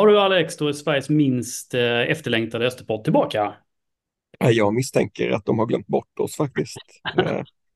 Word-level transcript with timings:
Har 0.00 0.06
du 0.06 0.20
Alex, 0.20 0.56
då 0.56 0.68
är 0.68 0.72
Sveriges 0.72 1.08
minst 1.08 1.74
eh, 1.74 2.00
efterlängtade 2.00 2.66
Österpott 2.66 3.04
tillbaka? 3.04 3.54
Jag 4.38 4.74
misstänker 4.74 5.30
att 5.30 5.44
de 5.44 5.58
har 5.58 5.66
glömt 5.66 5.86
bort 5.86 6.18
oss 6.20 6.36
faktiskt. 6.36 6.78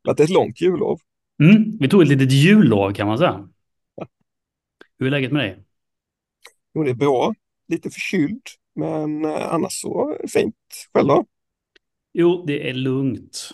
Att 0.08 0.16
det 0.16 0.22
är 0.22 0.24
ett 0.24 0.30
långt 0.30 0.60
jullov. 0.60 1.00
Mm, 1.42 1.78
vi 1.80 1.88
tog 1.88 2.02
ett 2.02 2.08
litet 2.08 2.32
jullov 2.32 2.92
kan 2.92 3.06
man 3.06 3.18
säga. 3.18 3.48
Hur 4.98 5.06
är 5.06 5.10
läget 5.10 5.32
med 5.32 5.44
dig? 5.44 5.64
Jo, 6.74 6.82
det 6.82 6.90
är 6.90 6.94
bra. 6.94 7.34
Lite 7.68 7.90
förkyld, 7.90 8.42
men 8.74 9.24
eh, 9.24 9.54
annars 9.54 9.72
så 9.72 10.18
fint. 10.28 10.56
Själv 10.94 11.08
då? 11.08 11.24
Jo, 12.12 12.44
det 12.46 12.70
är 12.70 12.74
lugnt. 12.74 13.50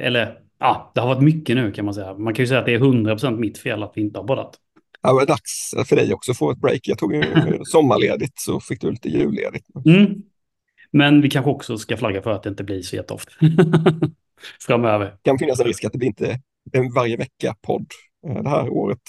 Eller, 0.00 0.42
ja, 0.58 0.92
det 0.94 1.00
har 1.00 1.08
varit 1.08 1.22
mycket 1.22 1.56
nu 1.56 1.72
kan 1.72 1.84
man 1.84 1.94
säga. 1.94 2.14
Man 2.14 2.34
kan 2.34 2.42
ju 2.42 2.46
säga 2.46 2.60
att 2.60 2.66
det 2.66 2.74
är 2.74 2.78
100% 2.78 3.36
mitt 3.36 3.58
fel 3.58 3.82
att 3.82 3.92
vi 3.94 4.00
inte 4.00 4.18
har 4.18 4.26
poddat. 4.26 4.58
Det 5.02 5.08
är 5.08 5.26
dags 5.26 5.74
för 5.86 5.96
dig 5.96 6.14
också 6.14 6.30
att 6.30 6.38
få 6.38 6.50
ett 6.50 6.58
break. 6.58 6.80
Jag 6.82 6.98
tog 6.98 7.14
ju 7.14 7.24
sommarledigt 7.64 8.40
så 8.40 8.60
fick 8.60 8.80
du 8.80 8.90
lite 8.90 9.08
julledigt. 9.08 9.66
Mm. 9.86 10.22
Men 10.90 11.20
vi 11.20 11.30
kanske 11.30 11.50
också 11.50 11.78
ska 11.78 11.96
flagga 11.96 12.22
för 12.22 12.30
att 12.30 12.42
det 12.42 12.48
inte 12.48 12.64
blir 12.64 12.82
så 12.82 12.96
jätteofta 12.96 13.32
framöver. 14.66 15.04
Det 15.04 15.30
kan 15.30 15.38
finnas 15.38 15.60
en 15.60 15.66
risk 15.66 15.84
att 15.84 15.92
det 15.92 15.98
blir 15.98 16.08
inte 16.08 16.40
en 16.72 16.92
varje 16.92 17.16
vecka-podd 17.16 17.86
eh, 18.26 18.42
det 18.42 18.48
här 18.48 18.68
året. 18.68 19.00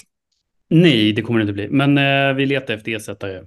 Nej, 0.68 1.12
det 1.12 1.22
kommer 1.22 1.38
det 1.38 1.42
inte 1.42 1.52
bli. 1.52 1.68
Men 1.68 1.98
eh, 1.98 2.34
vi 2.34 2.46
letar 2.46 2.74
efter 2.74 2.92
ersättare. 2.92 3.42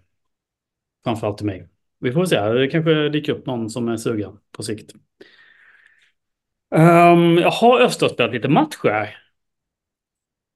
Framförallt 1.04 1.38
till 1.38 1.46
mig. 1.46 1.68
Vi 2.00 2.12
får 2.12 2.26
se, 2.26 2.42
det 2.42 2.68
kanske 2.68 3.10
dyker 3.10 3.34
upp 3.34 3.46
någon 3.46 3.70
som 3.70 3.88
är 3.88 3.98
sugen 3.98 4.38
på 4.52 4.64
sikt. 4.64 4.94
Um, 6.76 7.38
jag 7.38 7.52
har 7.52 7.82
Öster 7.82 8.08
spelat 8.08 8.34
lite 8.34 8.50
matcher. 8.50 9.18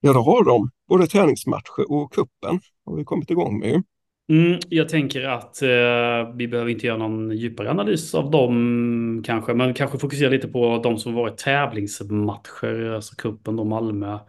Ja, 0.01 0.13
det 0.13 0.19
har 0.19 0.45
de. 0.45 0.69
Både 0.87 1.07
träningsmatcher 1.07 1.91
och 1.91 2.13
kuppen 2.13 2.59
har 2.85 2.95
vi 2.95 3.03
kommit 3.03 3.31
igång 3.31 3.59
med. 3.59 3.83
Mm, 4.29 4.59
jag 4.69 4.89
tänker 4.89 5.23
att 5.23 5.61
eh, 5.61 6.35
vi 6.35 6.47
behöver 6.47 6.71
inte 6.71 6.87
göra 6.87 6.97
någon 6.97 7.31
djupare 7.37 7.69
analys 7.69 8.15
av 8.15 8.31
dem 8.31 9.23
kanske, 9.25 9.53
men 9.53 9.73
kanske 9.73 9.97
fokusera 9.97 10.29
lite 10.29 10.47
på 10.47 10.77
de 10.83 10.97
som 10.97 11.13
varit 11.13 11.37
tävlingsmatcher, 11.37 12.89
alltså 12.95 13.15
kuppen 13.15 13.55
då 13.55 13.63
Malmö 13.63 14.19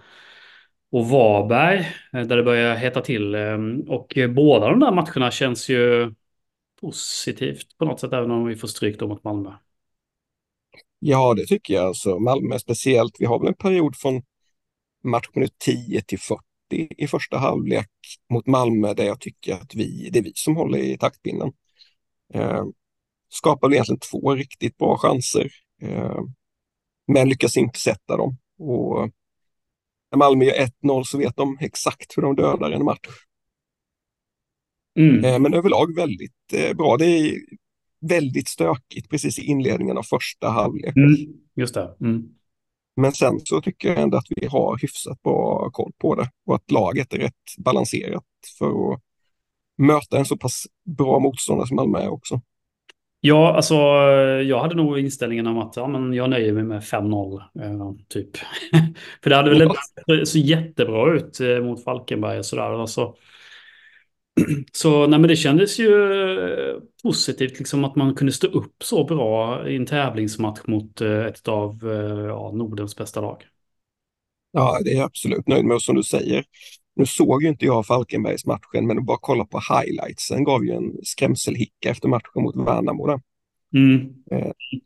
och 0.92 1.08
Varberg, 1.08 1.78
eh, 2.12 2.22
där 2.22 2.36
det 2.36 2.42
börjar 2.42 2.76
heta 2.76 3.00
till. 3.00 3.34
Eh, 3.34 3.58
och 3.88 4.18
båda 4.34 4.70
de 4.70 4.80
där 4.80 4.92
matcherna 4.92 5.30
känns 5.30 5.68
ju 5.68 6.14
positivt 6.80 7.78
på 7.78 7.84
något 7.84 8.00
sätt, 8.00 8.12
även 8.12 8.30
om 8.30 8.46
vi 8.46 8.56
får 8.56 8.68
stryk 8.68 8.98
då 8.98 9.08
mot 9.08 9.24
Malmö. 9.24 9.50
Ja, 10.98 11.34
det 11.34 11.46
tycker 11.46 11.74
jag. 11.74 11.84
Alltså, 11.84 12.18
Malmö 12.18 12.58
speciellt. 12.58 13.16
Vi 13.18 13.26
har 13.26 13.38
väl 13.38 13.48
en 13.48 13.54
period 13.54 13.96
från 13.96 14.22
matchminut 15.04 15.58
10 15.58 16.02
till 16.02 16.18
40 16.18 16.42
i 16.98 17.06
första 17.06 17.38
halvlek 17.38 17.90
mot 18.30 18.46
Malmö 18.46 18.94
där 18.94 19.04
jag 19.04 19.20
tycker 19.20 19.54
att 19.54 19.74
vi, 19.74 20.10
det 20.12 20.18
är 20.18 20.22
vi 20.22 20.32
som 20.34 20.56
håller 20.56 20.78
i 20.78 20.98
taktpinnen. 20.98 21.52
Eh, 22.34 22.64
skapar 23.28 23.72
egentligen 23.72 24.00
två 24.10 24.34
riktigt 24.34 24.76
bra 24.76 24.98
chanser, 24.98 25.50
eh, 25.82 26.20
men 27.06 27.28
lyckas 27.28 27.56
inte 27.56 27.78
sätta 27.78 28.16
dem. 28.16 28.36
Och 28.58 29.10
när 30.10 30.18
Malmö 30.18 30.44
gör 30.44 30.54
1-0 30.54 31.04
så 31.04 31.18
vet 31.18 31.36
de 31.36 31.58
exakt 31.60 32.16
hur 32.16 32.22
de 32.22 32.36
dödar 32.36 32.70
en 32.70 32.84
match. 32.84 33.08
Mm. 34.98 35.24
Eh, 35.24 35.38
men 35.38 35.54
överlag 35.54 35.96
väldigt 35.96 36.52
eh, 36.52 36.76
bra. 36.76 36.96
Det 36.96 37.06
är 37.06 37.38
väldigt 38.00 38.48
stökigt 38.48 39.10
precis 39.10 39.38
i 39.38 39.42
inledningen 39.42 39.98
av 39.98 40.02
första 40.02 40.48
halvlek. 40.48 40.96
Mm. 40.96 41.16
Just 41.54 41.74
det. 41.74 41.96
Mm. 42.00 42.34
Men 42.96 43.12
sen 43.12 43.40
så 43.44 43.60
tycker 43.60 43.88
jag 43.88 43.98
ändå 43.98 44.16
att 44.16 44.26
vi 44.28 44.46
har 44.46 44.78
hyfsat 44.82 45.22
bra 45.22 45.70
koll 45.70 45.92
på 45.98 46.14
det 46.14 46.30
och 46.46 46.54
att 46.54 46.70
laget 46.70 47.12
är 47.14 47.18
rätt 47.18 47.56
balanserat 47.58 48.24
för 48.58 48.92
att 48.92 49.00
möta 49.78 50.18
en 50.18 50.24
så 50.24 50.36
pass 50.36 50.66
bra 50.98 51.18
motståndare 51.18 51.66
som 51.66 51.76
Malmö 51.76 51.98
är 51.98 52.12
också. 52.12 52.40
Ja, 53.24 53.56
alltså 53.56 53.74
jag 54.44 54.60
hade 54.60 54.74
nog 54.74 54.98
inställningen 54.98 55.46
om 55.46 55.58
att 55.58 55.76
ja, 55.76 55.88
men 55.88 56.12
jag 56.12 56.30
nöjer 56.30 56.52
mig 56.52 56.64
med 56.64 56.82
5-0, 56.82 57.42
eh, 57.60 57.92
typ. 58.08 58.30
för 59.22 59.30
det 59.30 59.36
hade 59.36 59.50
väl 59.50 59.62
inte 59.62 60.26
så 60.26 60.38
jättebra 60.38 61.14
ut 61.14 61.40
eh, 61.40 61.60
mot 61.60 61.84
Falkenberg 61.84 62.38
och 62.38 62.46
sådär. 62.46 62.80
Alltså, 62.80 63.14
så 64.72 65.06
nej, 65.06 65.18
men 65.18 65.28
det 65.28 65.36
kändes 65.36 65.78
ju 65.78 66.12
eh, 66.12 66.76
positivt 67.02 67.58
liksom 67.58 67.84
att 67.84 67.96
man 67.96 68.14
kunde 68.14 68.32
stå 68.32 68.46
upp 68.46 68.82
så 68.82 69.04
bra 69.04 69.68
i 69.68 69.76
en 69.76 69.86
tävlingsmatch 69.86 70.60
mot 70.66 71.00
eh, 71.00 71.24
ett 71.24 71.48
av 71.48 71.90
eh, 71.90 72.26
ja, 72.26 72.50
Nordens 72.54 72.96
bästa 72.96 73.20
lag. 73.20 73.44
Ja, 74.52 74.80
det 74.84 74.90
är 74.90 74.96
jag 74.96 75.04
absolut 75.04 75.48
nöjd 75.48 75.64
med. 75.64 75.74
Och 75.74 75.82
som 75.82 75.94
du 75.94 76.02
säger, 76.02 76.44
nu 76.96 77.06
såg 77.06 77.42
ju 77.42 77.48
inte 77.48 77.64
jag 77.64 77.86
Falkenbergs 77.86 78.46
matchen, 78.46 78.86
men 78.86 79.04
bara 79.04 79.18
kolla 79.20 79.44
på 79.44 79.60
highlightsen 79.70 80.44
gav 80.44 80.64
ju 80.64 80.72
en 80.72 80.92
skrämselhicka 81.02 81.90
efter 81.90 82.08
matchen 82.08 82.42
mot 82.42 82.56
Värnamo. 82.56 83.20
Mm. 83.74 84.08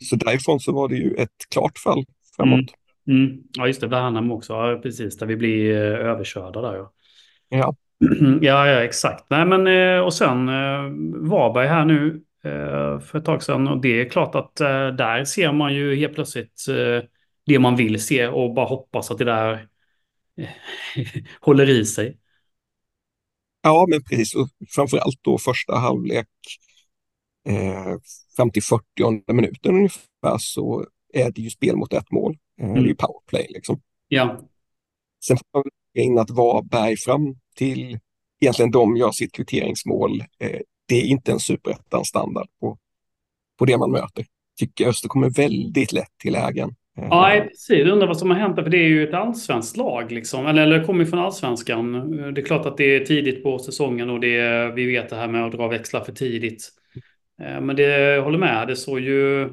Så 0.01 0.17
därifrån 0.17 0.61
så 0.61 0.73
var 0.73 0.89
det 0.89 0.97
ju 0.97 1.15
ett 1.15 1.49
klart 1.51 1.79
fall 1.79 2.05
framåt. 2.37 2.71
Mm. 3.07 3.25
Mm. 3.25 3.43
Ja, 3.53 3.67
just 3.67 3.81
det, 3.81 3.87
Värnamo 3.87 4.35
också, 4.35 4.53
ja, 4.53 4.81
precis, 4.83 5.17
där 5.17 5.27
vi 5.27 5.37
blir 5.37 5.71
överkörda 5.77 6.61
där. 6.61 6.75
Ja. 6.77 6.93
ja. 7.49 7.77
Ja, 8.41 8.67
ja, 8.67 8.85
exakt. 8.85 9.25
Nej, 9.31 9.47
men 9.47 9.67
eh, 9.67 10.01
och 10.01 10.15
sen 10.15 10.49
eh, 10.49 10.83
Varberg 11.29 11.69
här 11.69 11.85
nu 11.85 12.23
eh, 12.45 13.01
för 13.01 13.19
ett 13.19 13.25
tag 13.25 13.43
sedan. 13.43 13.69
Och 13.69 13.81
det 13.81 14.01
är 14.01 14.09
klart 14.09 14.35
att 14.35 14.57
där 14.97 15.25
ser 15.25 15.53
man 15.53 15.75
ju 15.75 15.97
helt 15.97 16.15
plötsligt 16.15 16.67
det 17.47 17.59
man 17.59 17.77
vill 17.77 18.03
se 18.03 18.27
och 18.27 18.55
bara 18.55 18.67
hoppas 18.67 19.11
att 19.11 19.19
det 19.19 19.25
där 19.25 19.69
håller 21.41 21.71
i 21.71 21.85
sig. 21.85 22.19
Ja, 23.63 23.87
men 23.89 24.03
precis. 24.03 24.35
Och 24.35 24.49
framförallt 24.69 25.19
då 25.23 25.39
första 25.39 25.77
halvlek 25.77 26.29
eh, 27.49 27.97
fram 28.37 28.51
till 28.51 28.63
40 28.63 29.33
minuten 29.33 29.75
ungefär 29.75 30.39
så 30.39 30.87
är 31.13 31.31
det 31.31 31.41
ju 31.41 31.51
spel 31.51 31.77
mot 31.77 31.93
ett 31.93 32.11
mål. 32.11 32.39
Mm. 32.61 32.73
Det 32.75 32.79
är 32.79 32.83
ju 32.83 32.89
mm. 32.89 32.97
powerplay 32.97 33.47
liksom. 33.51 33.81
Ja. 34.09 34.41
Sen 35.25 35.37
får 35.37 35.45
man 35.53 35.63
in 36.03 36.19
att 36.19 36.31
Varberg 36.31 36.97
fram 36.97 37.37
till 37.57 37.99
egentligen 38.41 38.71
de 38.71 38.97
gör 38.97 39.11
sitt 39.11 39.33
kvitteringsmål. 39.33 40.21
Eh, 40.41 40.61
det 40.89 40.95
är 40.95 41.05
inte 41.05 41.33
en 41.33 41.41
superettan-standard 41.41 42.49
på, 42.61 42.79
på 43.59 43.65
det 43.65 43.79
man 43.79 43.91
möter. 43.91 44.25
Tycker 44.59 44.89
Öster 44.89 45.09
kommer 45.09 45.31
väldigt 45.31 45.93
lätt 45.93 46.19
till 46.19 46.33
lägen. 46.33 46.75
Eh, 46.99 47.07
ja, 47.11 47.45
precis. 47.49 47.79
Jag 47.79 47.89
undrar 47.89 48.07
vad 48.07 48.19
som 48.19 48.31
har 48.31 48.37
hänt, 48.37 48.55
för 48.55 48.71
det 48.71 48.79
är 48.79 48.89
ju 48.89 49.09
ett 49.09 49.15
allsvenskt 49.15 49.77
lag. 49.77 50.13
Liksom. 50.13 50.47
Eller, 50.47 50.63
eller 50.63 50.85
kommer 50.85 51.05
från 51.05 51.19
allsvenskan. 51.19 52.11
Det 52.35 52.41
är 52.41 52.45
klart 52.45 52.67
att 52.67 52.77
det 52.77 52.97
är 52.97 53.05
tidigt 53.05 53.43
på 53.43 53.59
säsongen 53.59 54.11
och 54.11 54.21
det 54.21 54.37
är, 54.37 54.73
vi 54.73 54.87
vet 54.87 55.09
det 55.11 55.17
här 55.17 55.29
med 55.29 55.45
att 55.47 55.53
dra 55.53 55.69
växlar 55.69 56.05
för 56.05 56.13
tidigt. 56.13 56.69
Eh, 57.43 57.61
men 57.61 57.77
det, 57.77 57.83
jag 57.83 58.23
håller 58.23 58.39
med, 58.39 58.69
det 58.69 58.77
såg 58.77 59.01
ju 59.01 59.51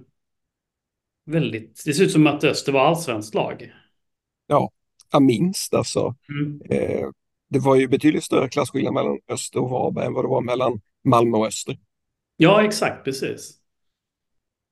väldigt... 1.25 1.83
Det 1.85 1.93
ser 1.93 2.03
ut 2.03 2.11
som 2.11 2.27
att 2.27 2.43
Öster 2.43 2.71
var 2.71 2.85
allsvenskt 2.85 3.35
lag. 3.35 3.73
Ja, 4.47 4.71
minst 5.19 5.73
alltså. 5.73 6.15
Mm. 6.29 6.61
Eh, 6.69 7.07
det 7.49 7.59
var 7.59 7.75
ju 7.75 7.87
betydligt 7.87 8.23
större 8.23 8.49
klasskillnad 8.49 8.93
mellan 8.93 9.19
Öster 9.27 9.59
och 9.59 9.69
Varberg 9.69 10.05
än 10.05 10.13
vad 10.13 10.23
det 10.23 10.29
var 10.29 10.41
mellan 10.41 10.81
Malmö 11.03 11.37
och 11.37 11.47
Öster. 11.47 11.77
Ja, 12.37 12.63
exakt, 12.63 13.03
precis. 13.03 13.63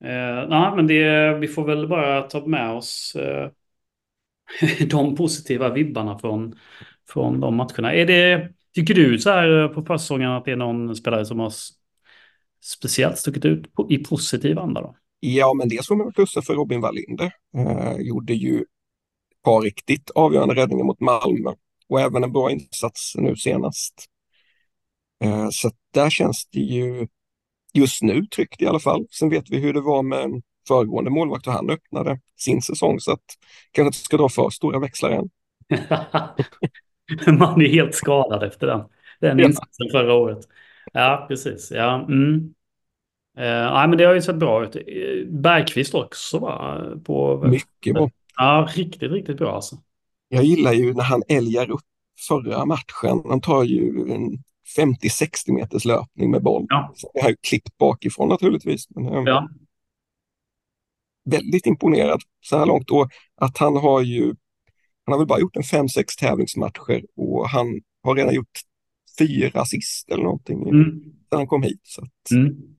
Eh, 0.03 0.49
nej, 0.49 0.75
men 0.75 0.87
det, 0.87 1.33
vi 1.39 1.47
får 1.47 1.65
väl 1.65 1.87
bara 1.87 2.21
ta 2.21 2.45
med 2.45 2.71
oss 2.71 3.15
eh, 3.15 3.49
de 4.87 5.15
positiva 5.15 5.69
vibbarna 5.69 6.19
från, 6.19 6.55
från 7.09 7.39
de 7.39 7.55
matcherna. 7.55 7.93
Är 7.93 8.05
det, 8.05 8.49
tycker 8.73 8.93
du 8.93 9.19
så 9.19 9.29
här 9.29 9.67
på 9.67 9.83
försäsongen 9.83 10.31
att 10.31 10.45
det 10.45 10.51
är 10.51 10.55
någon 10.55 10.95
spelare 10.95 11.25
som 11.25 11.39
har 11.39 11.53
speciellt 12.63 13.17
stuckit 13.17 13.45
ut 13.45 13.73
på, 13.73 13.91
i 13.91 13.97
positiv 13.97 14.59
anda? 14.59 14.81
Då? 14.81 14.95
Ja, 15.19 15.53
men 15.53 15.69
det 15.69 15.85
får 15.87 15.95
man 15.95 16.13
plussa 16.13 16.41
för 16.41 16.53
Robin 16.53 16.81
Wallinder. 16.81 17.31
Eh, 17.57 17.97
gjorde 17.99 18.33
ju 18.33 18.65
par 19.43 19.61
riktigt 19.61 20.09
avgörande 20.09 20.55
räddningar 20.55 20.83
mot 20.83 20.99
Malmö 20.99 21.51
och 21.87 22.01
även 22.01 22.23
en 22.23 22.31
bra 22.31 22.51
insats 22.51 23.13
nu 23.15 23.35
senast. 23.35 24.05
Eh, 25.23 25.47
så 25.51 25.71
där 25.93 26.09
känns 26.09 26.45
det 26.51 26.59
ju 26.59 27.07
just 27.73 28.01
nu 28.01 28.25
tryggt 28.25 28.61
i 28.61 28.67
alla 28.67 28.79
fall. 28.79 29.05
Sen 29.09 29.29
vet 29.29 29.49
vi 29.49 29.57
hur 29.59 29.73
det 29.73 29.81
var 29.81 30.03
med 30.03 30.41
föregående 30.67 31.11
målvakt 31.11 31.47
och 31.47 31.53
han 31.53 31.69
öppnade 31.69 32.19
sin 32.39 32.61
säsong 32.61 32.99
så 32.99 33.11
att 33.11 33.23
kanske 33.71 33.87
inte 33.87 33.97
ska 33.97 34.17
dra 34.17 34.29
för 34.29 34.49
stora 34.49 34.79
växlar 34.79 35.09
än. 35.09 35.29
Man 37.37 37.61
är 37.61 37.67
helt 37.67 37.95
skadad 37.95 38.43
efter 38.43 38.67
den, 38.67 38.83
den 39.19 39.39
ja. 39.39 39.45
insatsen 39.45 39.87
förra 39.91 40.13
året. 40.13 40.47
Ja, 40.93 41.25
precis. 41.27 41.71
Ja, 41.71 42.05
mm. 42.09 42.33
uh, 43.37 43.73
nej, 43.73 43.87
men 43.87 43.97
det 43.97 44.03
har 44.03 44.13
ju 44.13 44.21
sett 44.21 44.35
bra 44.35 44.63
ut. 44.63 44.75
Bergqvist 45.29 45.95
också 45.95 46.39
va? 46.39 46.83
På, 47.05 47.47
Mycket 47.47 47.93
bra. 47.93 48.09
Ja, 48.35 48.67
riktigt, 48.75 49.11
riktigt 49.11 49.37
bra 49.37 49.55
alltså. 49.55 49.75
Jag 50.27 50.43
gillar 50.43 50.73
ju 50.73 50.93
när 50.93 51.03
han 51.03 51.23
älgar 51.27 51.71
upp 51.71 51.81
förra 52.27 52.65
matchen. 52.65 53.21
Han 53.29 53.41
tar 53.41 53.63
ju 53.63 54.11
en 54.13 54.43
50-60 54.77 55.53
meters 55.53 55.85
löpning 55.85 56.31
med 56.31 56.43
boll. 56.43 56.65
Ja. 56.69 56.93
Jag 57.13 57.23
har 57.23 57.35
klippt 57.47 57.77
bakifrån 57.77 58.29
naturligtvis. 58.29 58.89
Men, 58.89 59.05
eh, 59.07 59.23
ja. 59.25 59.49
Väldigt 61.25 61.65
imponerad 61.65 62.21
så 62.41 62.57
här 62.57 62.65
långt. 62.65 62.91
Och 62.91 63.09
att 63.35 63.57
han 63.57 63.75
har 63.75 64.01
ju, 64.01 64.25
han 65.05 65.13
har 65.13 65.17
väl 65.17 65.27
bara 65.27 65.39
gjort 65.39 65.55
en 65.55 65.63
5-6 65.63 66.15
tävlingsmatcher 66.19 67.05
och 67.15 67.49
han 67.49 67.81
har 68.03 68.15
redan 68.15 68.33
gjort 68.33 68.59
fyra 69.19 69.61
assist 69.61 70.09
eller 70.11 70.23
någonting 70.23 70.69
Mm. 70.69 71.01
när 71.31 71.37
han 71.37 71.47
kom 71.47 71.63
hit. 71.63 71.81
Så 71.83 72.01
att 72.01 72.31
Mm. 72.31 72.70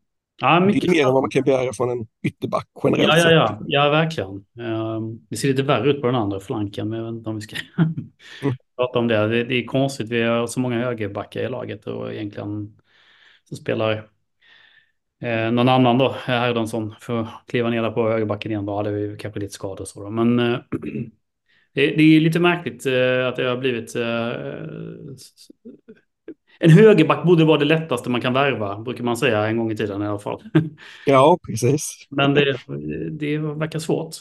Ja, 0.42 0.60
det 0.60 0.66
mycket 0.66 0.84
är 0.84 0.88
mer 0.90 1.06
än 1.06 1.12
vad 1.12 1.22
man 1.22 1.30
kan 1.30 1.42
begära 1.42 1.72
från 1.72 1.90
en 1.90 2.06
ytterback 2.22 2.68
generellt 2.84 3.08
Ja, 3.08 3.18
ja, 3.18 3.30
ja, 3.30 3.58
ja, 3.66 3.90
verkligen. 3.90 4.44
Ehm, 4.60 5.26
Det 5.30 5.36
ser 5.36 5.48
lite 5.48 5.62
värre 5.62 5.90
ut 5.90 6.00
på 6.00 6.06
den 6.06 6.16
andra 6.16 6.40
flanken, 6.40 6.88
men 6.88 6.98
jag 6.98 7.06
vet 7.06 7.14
inte 7.18 7.30
om 7.30 7.36
vi 7.36 7.42
ska 7.42 7.56
Mm. 8.42 8.56
prata 8.76 8.98
om 8.98 9.08
det. 9.08 9.26
det. 9.28 9.44
Det 9.44 9.54
är 9.54 9.64
konstigt, 9.64 10.10
vi 10.10 10.22
har 10.22 10.46
så 10.46 10.60
många 10.60 10.78
högerbackar 10.78 11.40
i 11.40 11.48
laget 11.48 11.86
och 11.86 12.12
egentligen 12.14 12.76
så 13.44 13.56
spelar 13.56 14.08
eh, 15.20 15.50
någon 15.52 15.68
annan 15.68 15.98
då, 15.98 16.14
Herdonsson, 16.24 16.94
för 17.00 17.20
att 17.20 17.28
kliva 17.46 17.70
ner 17.70 17.82
där 17.82 17.90
på 17.90 18.08
högerbacken 18.10 18.50
igen. 18.50 18.66
Då 18.66 18.76
hade 18.76 18.90
vi 18.90 19.16
kanske 19.18 19.40
lite 19.40 19.54
skador 19.54 19.84
så 19.84 20.04
då. 20.04 20.10
Men 20.10 20.38
eh, 20.38 20.58
det, 21.74 21.86
det 21.96 22.02
är 22.02 22.20
lite 22.20 22.40
märkligt 22.40 22.86
eh, 22.86 23.26
att 23.28 23.36
det 23.36 23.44
har 23.48 23.56
blivit... 23.56 23.96
En 26.64 26.70
högerback 26.70 27.26
borde 27.26 27.44
vara 27.44 27.58
det 27.58 27.64
lättaste 27.64 28.10
man 28.10 28.20
kan 28.20 28.32
värva, 28.32 28.78
brukar 28.78 29.04
man 29.04 29.16
säga 29.16 29.46
en 29.46 29.56
gång 29.56 29.72
i 29.72 29.76
tiden 29.76 30.02
i 30.02 30.06
alla 30.06 30.18
fall. 30.18 30.42
Ja, 31.06 31.38
precis. 31.46 32.06
Men 32.10 32.34
det, 32.34 32.58
det 33.10 33.38
verkar 33.38 33.78
svårt. 33.78 34.16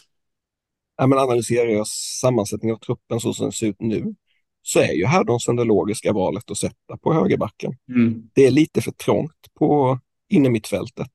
Ja, 0.98 1.08
men 1.08 1.20
analyserar 1.20 1.70
jag 1.70 1.88
sammansättningen 2.22 2.76
av 2.76 2.80
truppen 2.80 3.20
så 3.20 3.34
som 3.34 3.46
det 3.46 3.52
ser 3.52 3.68
ut 3.68 3.80
nu 3.80 4.16
så 4.62 4.80
är 4.80 4.94
ju 4.94 5.06
Herdonsson 5.06 5.56
det 5.56 5.64
logiska 5.64 6.14
valet 6.14 6.52
att 6.52 6.58
sätta 6.58 6.98
på 7.02 7.14
högerbacken. 7.14 7.78
Mm. 7.90 8.30
Det 8.34 8.46
är 8.46 8.52
lite 8.52 8.82
för 8.82 8.92
trångt 8.92 9.54
på 9.60 10.00
innermittfältet. 10.30 11.12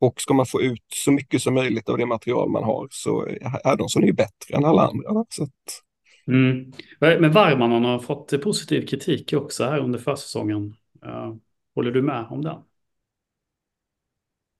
Och 0.00 0.20
ska 0.20 0.34
man 0.34 0.46
få 0.46 0.62
ut 0.62 0.84
så 0.94 1.12
mycket 1.12 1.42
som 1.42 1.54
möjligt 1.54 1.88
av 1.88 1.98
det 1.98 2.06
material 2.06 2.50
man 2.50 2.64
har 2.64 2.88
så 2.90 3.28
Herdonsson 3.64 4.02
är 4.02 4.06
ju 4.06 4.12
bättre 4.12 4.56
än 4.56 4.64
alla 4.64 4.82
andra. 4.82 5.24
Så 5.28 5.42
att, 5.42 5.82
Mm. 6.30 6.72
Men 7.00 7.32
Varmanen 7.32 7.84
har 7.84 7.98
fått 7.98 8.42
positiv 8.42 8.86
kritik 8.86 9.32
också 9.32 9.64
här 9.64 9.78
under 9.78 9.98
försäsongen. 9.98 10.74
Uh, 11.06 11.36
håller 11.74 11.90
du 11.90 12.02
med 12.02 12.26
om 12.30 12.42
den? 12.42 12.62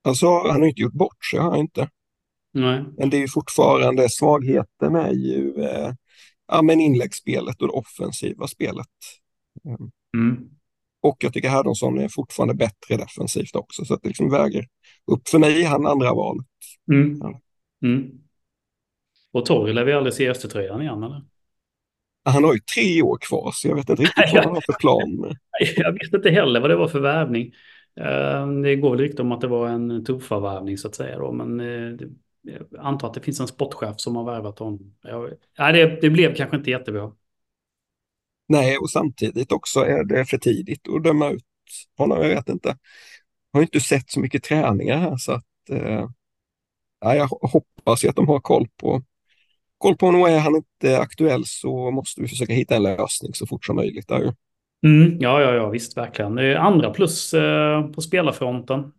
alltså, 0.05 0.27
han 0.27 0.61
har 0.61 0.69
inte 0.69 0.81
gjort 0.81 0.93
bort 0.93 1.25
sig, 1.25 1.39
har 1.39 1.51
han 1.51 1.61
inte. 1.61 1.89
Nej. 2.53 2.85
Men 2.99 3.11
det 3.11 3.17
är 3.17 3.21
ju 3.21 3.29
fortfarande 3.29 4.09
svagheten 4.09 4.95
är 4.95 5.13
ju 5.13 5.55
eh, 5.63 5.93
ja, 6.49 6.63
men 6.63 6.81
inläggsspelet 6.81 7.63
och 7.63 7.69
det 7.69 7.73
offensiva 7.73 8.47
spelet. 8.47 8.87
Mm. 9.65 9.91
Mm. 10.17 10.51
Och 11.03 11.17
jag 11.21 11.33
tycker 11.33 11.49
Herdonsson 11.49 11.99
är 11.99 12.09
fortfarande 12.09 12.55
bättre 12.55 12.97
defensivt 12.97 13.57
också, 13.57 13.85
så 13.85 13.95
att 13.95 14.03
det 14.03 14.09
liksom 14.09 14.31
väger 14.31 14.67
upp. 15.07 15.29
För 15.29 15.39
mig 15.39 15.63
han 15.63 15.87
andra 15.87 16.15
val. 16.15 16.39
Mm. 16.93 17.19
Ja. 17.21 17.41
Mm. 17.85 18.11
Och 19.33 19.47
Torre 19.47 19.73
lär 19.73 19.85
vi 19.85 19.93
aldrig 19.93 20.15
se 20.15 20.25
i 20.25 20.31
Östertröjan 20.31 20.83
igen 20.83 21.03
eller? 21.03 21.23
Han 22.25 22.45
har 22.45 22.55
ju 22.55 22.61
tre 22.75 23.03
år 23.03 23.19
kvar, 23.21 23.51
så 23.55 23.69
jag 23.69 23.75
vet 23.77 23.91
inte 23.91 24.03
riktigt 24.03 24.33
vad 24.35 24.45
han 24.45 24.55
har 24.55 24.61
för 24.61 24.73
plan. 24.73 25.37
Jag 25.77 25.93
vet 25.93 26.15
inte 26.15 26.31
heller 26.31 26.61
vad 26.61 26.71
det 26.71 26.77
var 26.77 26.89
för 26.89 27.01
värvning. 27.01 27.53
Eh, 28.01 28.47
Det 28.63 28.77
går 28.77 28.91
väl 28.91 29.01
rykte 29.01 29.23
om 29.23 29.33
att 29.33 29.41
det 29.41 29.47
var 29.47 29.69
en 29.69 30.05
tuffa-värvning 30.05 30.79
så 30.79 30.89
att 30.89 30.95
säga 30.95 31.19
då, 31.19 31.33
men 31.33 31.61
eh, 31.61 32.07
jag 32.43 32.67
antar 32.79 33.09
att 33.09 33.15
det 33.15 33.21
finns 33.21 33.41
en 33.41 33.47
sportchef 33.47 33.95
som 34.01 34.17
har 34.17 34.25
värvat 34.25 34.59
honom. 34.59 34.95
Nej, 35.59 35.73
det, 35.73 35.99
det 36.01 36.11
blev 36.11 36.35
kanske 36.35 36.57
inte 36.57 36.71
jättebra. 36.71 37.13
Nej, 38.49 38.79
och 38.79 38.91
samtidigt 38.91 39.53
också 39.53 39.81
är 39.81 40.05
det 40.05 40.25
för 40.25 40.39
tidigt 40.39 40.89
att 40.89 41.05
döma 41.05 41.31
ut 41.31 41.45
honom. 41.97 42.19
Jag 42.23 42.29
vet 42.29 42.49
inte. 42.49 42.77
Jag 43.53 43.59
har 43.59 43.63
inte 43.63 43.81
sett 43.81 44.11
så 44.11 44.21
mycket 44.21 44.43
träningar 44.43 44.97
här, 44.97 45.17
så 45.17 45.33
att 45.33 45.45
eh, 45.71 46.09
ja, 47.01 47.15
jag 47.15 47.27
hoppas 47.27 48.05
att 48.05 48.17
de 48.17 48.29
har 48.29 48.41
koll 48.41 48.69
på 48.77 49.03
koll 49.81 49.97
på 49.97 50.07
honom. 50.07 50.23
Och 50.23 50.29
är 50.29 50.39
han 50.39 50.57
inte 50.57 50.99
aktuell 50.99 51.43
så 51.47 51.91
måste 51.91 52.21
vi 52.21 52.29
försöka 52.29 52.53
hitta 52.53 52.77
en 52.77 52.83
lösning 52.83 53.35
så 53.35 53.47
fort 53.47 53.65
som 53.65 53.77
möjligt. 53.77 54.09
Där. 54.09 54.19
ju. 54.19 54.33
Mm, 54.87 55.19
ja, 55.21 55.41
ja, 55.41 55.55
ja, 55.55 55.69
visst, 55.69 55.97
verkligen. 55.97 56.57
Andra 56.57 56.91
plus 56.91 57.35
eh, 57.35 57.87
på 57.87 58.01
spelarfronten. 58.01 58.93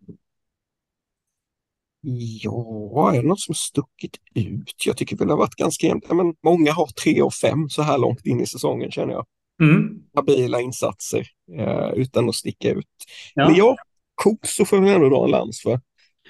Ja, 2.42 3.14
är 3.14 3.22
det 3.22 3.28
något 3.28 3.40
som 3.40 3.56
stuckit 3.56 4.18
ut? 4.36 4.86
Jag 4.86 4.98
tycker 4.98 5.18
väl 5.18 5.28
det 5.28 5.34
har 5.34 5.38
varit 5.38 5.56
ganska 5.56 5.88
jämnt. 5.88 6.12
Men 6.12 6.36
många 6.44 6.72
har 6.72 6.88
tre 6.88 7.22
och 7.22 7.34
fem 7.34 7.70
så 7.70 7.82
här 7.82 7.98
långt 7.98 8.26
in 8.26 8.42
i 8.42 8.46
säsongen 8.46 8.92
känner 8.92 9.14
jag. 9.14 9.26
Mm. 9.62 10.04
Stabila 10.12 10.62
insatser 10.62 11.28
eh, 11.58 11.90
utan 11.96 12.30
att 12.30 12.36
sticka 12.36 12.72
ut. 12.72 12.88
Ja. 13.36 13.48
Men 13.48 13.56
ja, 13.56 13.76
Koso 14.16 14.66
får 14.66 14.80
vi 14.80 14.92
ändå 14.92 15.10
dra 15.10 15.24
en 15.24 15.32
lans 15.32 15.62
för. 15.62 15.80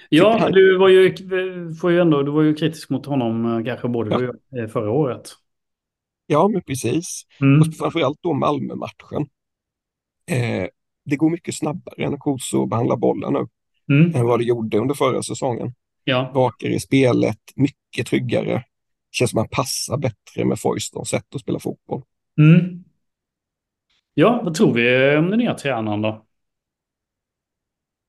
Ja, 0.08 0.38
han- 0.40 0.52
du 0.52 0.78
var 0.78 0.88
ju, 0.88 1.14
får 1.80 1.90
ju 1.92 2.00
ändå, 2.00 2.22
du 2.22 2.30
var 2.30 2.42
ju 2.42 2.54
kritisk 2.54 2.90
mot 2.90 3.06
honom 3.06 3.44
eh, 3.58 3.64
kanske 3.64 3.88
både 3.88 4.10
Ja. 4.10 4.18
du 4.18 4.28
och 4.28 4.36
jag, 4.50 4.62
eh, 4.64 4.68
förra 4.68 4.90
året. 4.90 5.30
Ja, 6.26 6.48
men 6.48 6.62
precis. 6.62 7.22
Mm. 7.40 7.60
Och 7.60 7.66
framförallt 7.78 8.18
då 8.22 8.32
Malmö-matchen. 8.32 9.26
Eh, 10.30 10.68
det 11.04 11.16
går 11.16 11.30
mycket 11.30 11.54
snabbare 11.54 12.10
när 12.10 12.16
Koso 12.16 12.66
behandlar 12.66 12.96
bollen 12.96 13.32
nu 13.32 13.46
Mm. 13.96 14.14
än 14.14 14.26
vad 14.26 14.40
det 14.40 14.44
gjorde 14.44 14.78
under 14.78 14.94
förra 14.94 15.22
säsongen. 15.22 15.74
Ja. 16.04 16.32
Rakare 16.34 16.72
i 16.74 16.80
spelet, 16.80 17.38
mycket 17.56 18.06
tryggare. 18.06 18.64
Känns 19.10 19.30
som 19.30 19.38
att 19.40 19.42
han 19.52 19.64
passar 19.64 19.96
bättre 19.96 20.44
med 20.44 20.60
Foystons 20.60 21.08
sätt 21.08 21.34
att 21.34 21.40
spela 21.40 21.58
fotboll. 21.58 22.02
Mm. 22.38 22.84
Ja, 24.14 24.40
vad 24.44 24.54
tror 24.54 24.74
vi 24.74 25.16
om 25.16 25.30
den 25.30 25.38
nya 25.38 25.54
tränaren 25.54 26.02
då? 26.02 26.26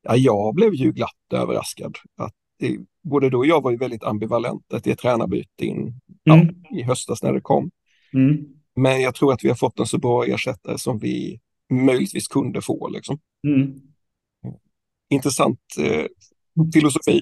Ja, 0.03 0.15
jag 0.15 0.55
blev 0.55 0.73
ju 0.73 0.91
glatt 0.91 1.33
överraskad. 1.33 1.97
Att 2.17 2.33
det, 2.59 2.77
både 3.03 3.29
du 3.29 3.37
och 3.37 3.45
jag 3.45 3.61
var 3.63 3.71
ju 3.71 3.77
väldigt 3.77 4.03
ambivalenta 4.03 4.79
till 4.79 4.97
tränarbyte 4.97 5.65
in 5.65 5.99
Mm. 6.29 6.47
ja, 6.69 6.77
i 6.77 6.83
höstas 6.83 7.23
när 7.23 7.33
det 7.33 7.41
kom. 7.41 7.71
Mm. 8.13 8.45
Men 8.75 9.01
jag 9.01 9.15
tror 9.15 9.33
att 9.33 9.43
vi 9.43 9.49
har 9.49 9.55
fått 9.55 9.79
en 9.79 9.85
så 9.85 9.97
bra 9.97 10.25
ersättare 10.25 10.77
som 10.77 10.99
vi 10.99 11.39
möjligtvis 11.69 12.27
kunde 12.27 12.61
få. 12.61 12.89
Liksom. 12.89 13.19
Mm. 13.47 13.73
Intressant 15.09 15.59
eh, 15.79 16.05
filosofi. 16.73 17.21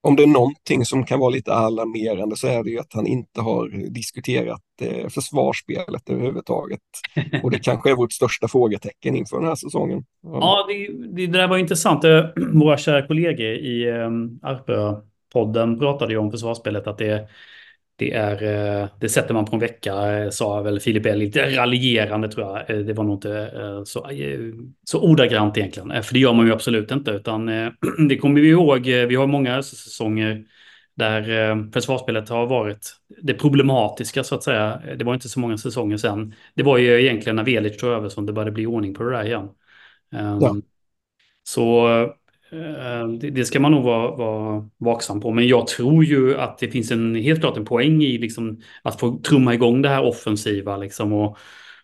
Om 0.00 0.16
det 0.16 0.22
är 0.22 0.26
någonting 0.26 0.84
som 0.84 1.04
kan 1.04 1.20
vara 1.20 1.30
lite 1.30 1.54
alarmerande 1.54 2.36
så 2.36 2.46
är 2.46 2.64
det 2.64 2.70
ju 2.70 2.78
att 2.78 2.92
han 2.92 3.06
inte 3.06 3.40
har 3.40 3.90
diskuterat 3.90 4.62
eh, 4.80 5.08
försvarsspelet 5.08 6.10
överhuvudtaget. 6.10 6.80
Och 7.42 7.50
det 7.50 7.58
kanske 7.58 7.90
är 7.90 7.94
vårt 7.94 8.12
största 8.12 8.48
frågetecken 8.48 9.16
inför 9.16 9.36
den 9.36 9.48
här 9.48 9.54
säsongen. 9.54 10.04
Ja, 10.22 10.66
det, 10.68 10.88
det, 11.16 11.26
där 11.26 11.48
var 11.48 11.58
intressant. 11.58 12.04
Eh, 12.04 12.24
Våra 12.52 12.78
kära 12.78 13.06
kollegor 13.06 13.46
i 13.46 13.90
um, 13.90 14.40
Arpö-podden 14.42 15.78
pratade 15.78 16.12
ju 16.12 16.18
om 16.18 16.30
försvarsspelet. 16.30 16.86
Att 16.86 16.98
det, 16.98 17.28
det, 17.98 18.12
är, 18.12 18.42
eh, 18.82 18.88
det 19.00 19.08
sätter 19.08 19.34
man 19.34 19.44
på 19.44 19.56
en 19.56 19.60
vecka, 19.60 20.12
eh, 20.12 20.30
sa 20.30 20.62
väl 20.62 20.80
Filip 20.80 21.06
L. 21.06 21.18
Lite 21.18 21.56
raljerande 21.56 22.28
tror 22.28 22.46
jag. 22.46 22.70
Eh, 22.70 22.76
Det 22.76 22.92
var 22.92 23.04
nog 23.04 23.16
inte 23.16 23.50
så, 23.86 24.10
så 24.84 25.00
ordagrant 25.00 25.56
egentligen. 25.56 26.02
För 26.02 26.14
det 26.14 26.20
gör 26.20 26.32
man 26.32 26.46
ju 26.46 26.52
absolut 26.52 26.90
inte. 26.90 27.10
Utan 27.10 27.46
det 28.08 28.16
kommer 28.16 28.40
vi 28.40 28.48
ihåg. 28.48 28.80
Vi 28.86 29.14
har 29.14 29.26
många 29.26 29.62
säsonger 29.62 30.44
där 30.94 31.72
försvarsspelet 31.72 32.28
har 32.28 32.46
varit 32.46 32.90
det 33.22 33.34
problematiska 33.34 34.24
så 34.24 34.34
att 34.34 34.42
säga. 34.42 34.80
Det 34.98 35.04
var 35.04 35.14
inte 35.14 35.28
så 35.28 35.40
många 35.40 35.58
säsonger 35.58 35.96
sedan. 35.96 36.34
Det 36.54 36.62
var 36.62 36.78
ju 36.78 37.00
egentligen 37.02 37.36
när 37.36 37.44
Velic 37.44 37.76
tog 37.76 37.90
över 37.90 38.08
som 38.08 38.26
det 38.26 38.32
började 38.32 38.52
bli 38.52 38.66
ordning 38.66 38.94
på 38.94 39.02
det 39.02 39.10
där 39.10 39.24
igen. 39.24 39.48
Ja. 40.10 40.56
Så 41.42 41.88
eh, 42.02 42.10
det, 43.20 43.30
det 43.30 43.44
ska 43.44 43.60
man 43.60 43.72
nog 43.72 43.84
vara, 43.84 44.16
vara 44.16 44.68
vaksam 44.78 45.20
på. 45.20 45.30
Men 45.30 45.48
jag 45.48 45.66
tror 45.66 46.04
ju 46.04 46.36
att 46.36 46.58
det 46.58 46.68
finns 46.68 46.90
en, 46.90 47.14
helt 47.14 47.40
klart 47.40 47.56
en 47.56 47.64
poäng 47.64 48.02
i 48.02 48.18
liksom, 48.18 48.60
att 48.82 49.00
få 49.00 49.18
trumma 49.18 49.54
igång 49.54 49.82
det 49.82 49.88
här 49.88 50.04
offensiva 50.04 50.76
liksom, 50.76 51.12
och, 51.12 51.38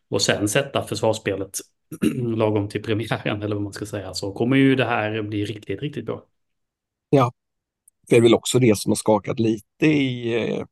och 0.08 0.22
sen 0.22 0.48
sätta 0.48 0.82
försvarsspelet 0.82 1.58
lagom 2.36 2.68
till 2.68 2.82
premiären 2.82 3.42
eller 3.42 3.56
vad 3.56 3.62
man 3.62 3.72
ska 3.72 3.86
säga. 3.86 4.14
Så 4.14 4.32
kommer 4.32 4.56
ju 4.56 4.76
det 4.76 4.84
här 4.84 5.22
bli 5.22 5.44
riktigt, 5.44 5.82
riktigt 5.82 6.06
bra. 6.06 6.24
Det 8.08 8.16
är 8.16 8.20
väl 8.20 8.34
också 8.34 8.58
det 8.58 8.78
som 8.78 8.90
har 8.90 8.96
skakat 8.96 9.40
lite 9.40 9.86
i 9.86 10.34
eh, 10.34 10.64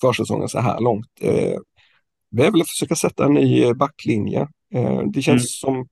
försäsongen 0.00 0.48
så 0.48 0.60
här 0.60 0.80
långt. 0.80 1.06
Eh, 1.20 1.58
vi 2.30 2.42
är 2.42 2.50
väl 2.50 2.60
att 2.60 2.68
försöka 2.68 2.94
sätta 2.94 3.24
en 3.24 3.34
ny 3.34 3.62
eh, 3.62 3.72
backlinje. 3.72 4.48
Eh, 4.74 5.02
det 5.12 5.22
känns 5.22 5.60
som 5.60 5.88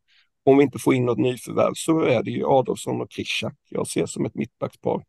om 0.49 0.59
vi 0.59 0.65
inte 0.65 0.79
får 0.79 0.95
in 0.95 1.07
något 1.07 1.19
nyförvärv 1.19 1.73
så 1.75 2.01
är 2.01 2.23
det 2.23 2.31
ju 2.31 2.47
Adolfsson 2.47 3.01
och 3.01 3.11
Krishak 3.11 3.55
jag 3.69 3.87
ser 3.87 4.07
som 4.07 4.25
ett 4.25 4.35
mittbackspar. 4.35 5.05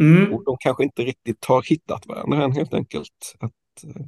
Mm. 0.00 0.34
Och 0.34 0.44
de 0.44 0.56
kanske 0.60 0.84
inte 0.84 1.02
riktigt 1.02 1.44
har 1.44 1.62
hittat 1.62 2.06
varandra 2.06 2.44
än 2.44 2.52
helt 2.52 2.74
enkelt. 2.74 3.36
Att, 3.38 3.84
eh, 3.84 4.06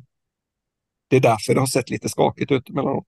det 1.11 1.17
är 1.17 1.21
därför 1.21 1.55
det 1.55 1.61
har 1.61 1.67
sett 1.67 1.91
lite 1.91 2.09
skakigt 2.09 2.53
ut 2.53 2.71
emellanåt. 2.71 3.07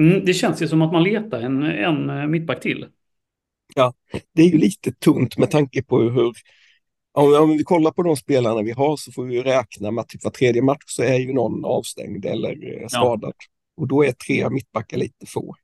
Mm, 0.00 0.24
det 0.24 0.34
känns 0.34 0.62
ju 0.62 0.68
som 0.68 0.82
att 0.82 0.92
man 0.92 1.02
letar 1.02 1.40
en, 1.40 1.62
en 1.62 2.10
eh, 2.10 2.26
mittback 2.26 2.60
till. 2.60 2.86
Det 4.32 4.42
är 4.42 4.48
ju 4.48 4.58
lite 4.58 4.92
tunt 4.92 5.38
med 5.38 5.50
tanke 5.50 5.82
på 5.82 6.00
hur 6.00 6.32
om 7.12 7.30
vi, 7.30 7.36
om 7.36 7.50
vi 7.50 7.64
kollar 7.64 7.90
på 7.90 8.02
de 8.02 8.16
spelarna 8.16 8.62
vi 8.62 8.72
har 8.72 8.96
så 8.96 9.12
får 9.12 9.24
vi 9.24 9.34
ju 9.34 9.42
räkna 9.42 9.90
med 9.90 10.02
att 10.02 10.08
typ 10.08 10.24
var 10.24 10.30
tredje 10.30 10.62
match 10.62 10.84
så 10.86 11.02
är 11.02 11.18
ju 11.18 11.32
någon 11.32 11.64
avstängd 11.64 12.24
eller 12.24 12.82
eh, 12.82 12.88
skadad. 12.88 13.34
Och 13.76 13.88
då 13.88 14.04
är 14.04 14.12
tre 14.12 14.50
mittbackar 14.50 14.96
lite 14.96 15.26
få. 15.26 15.54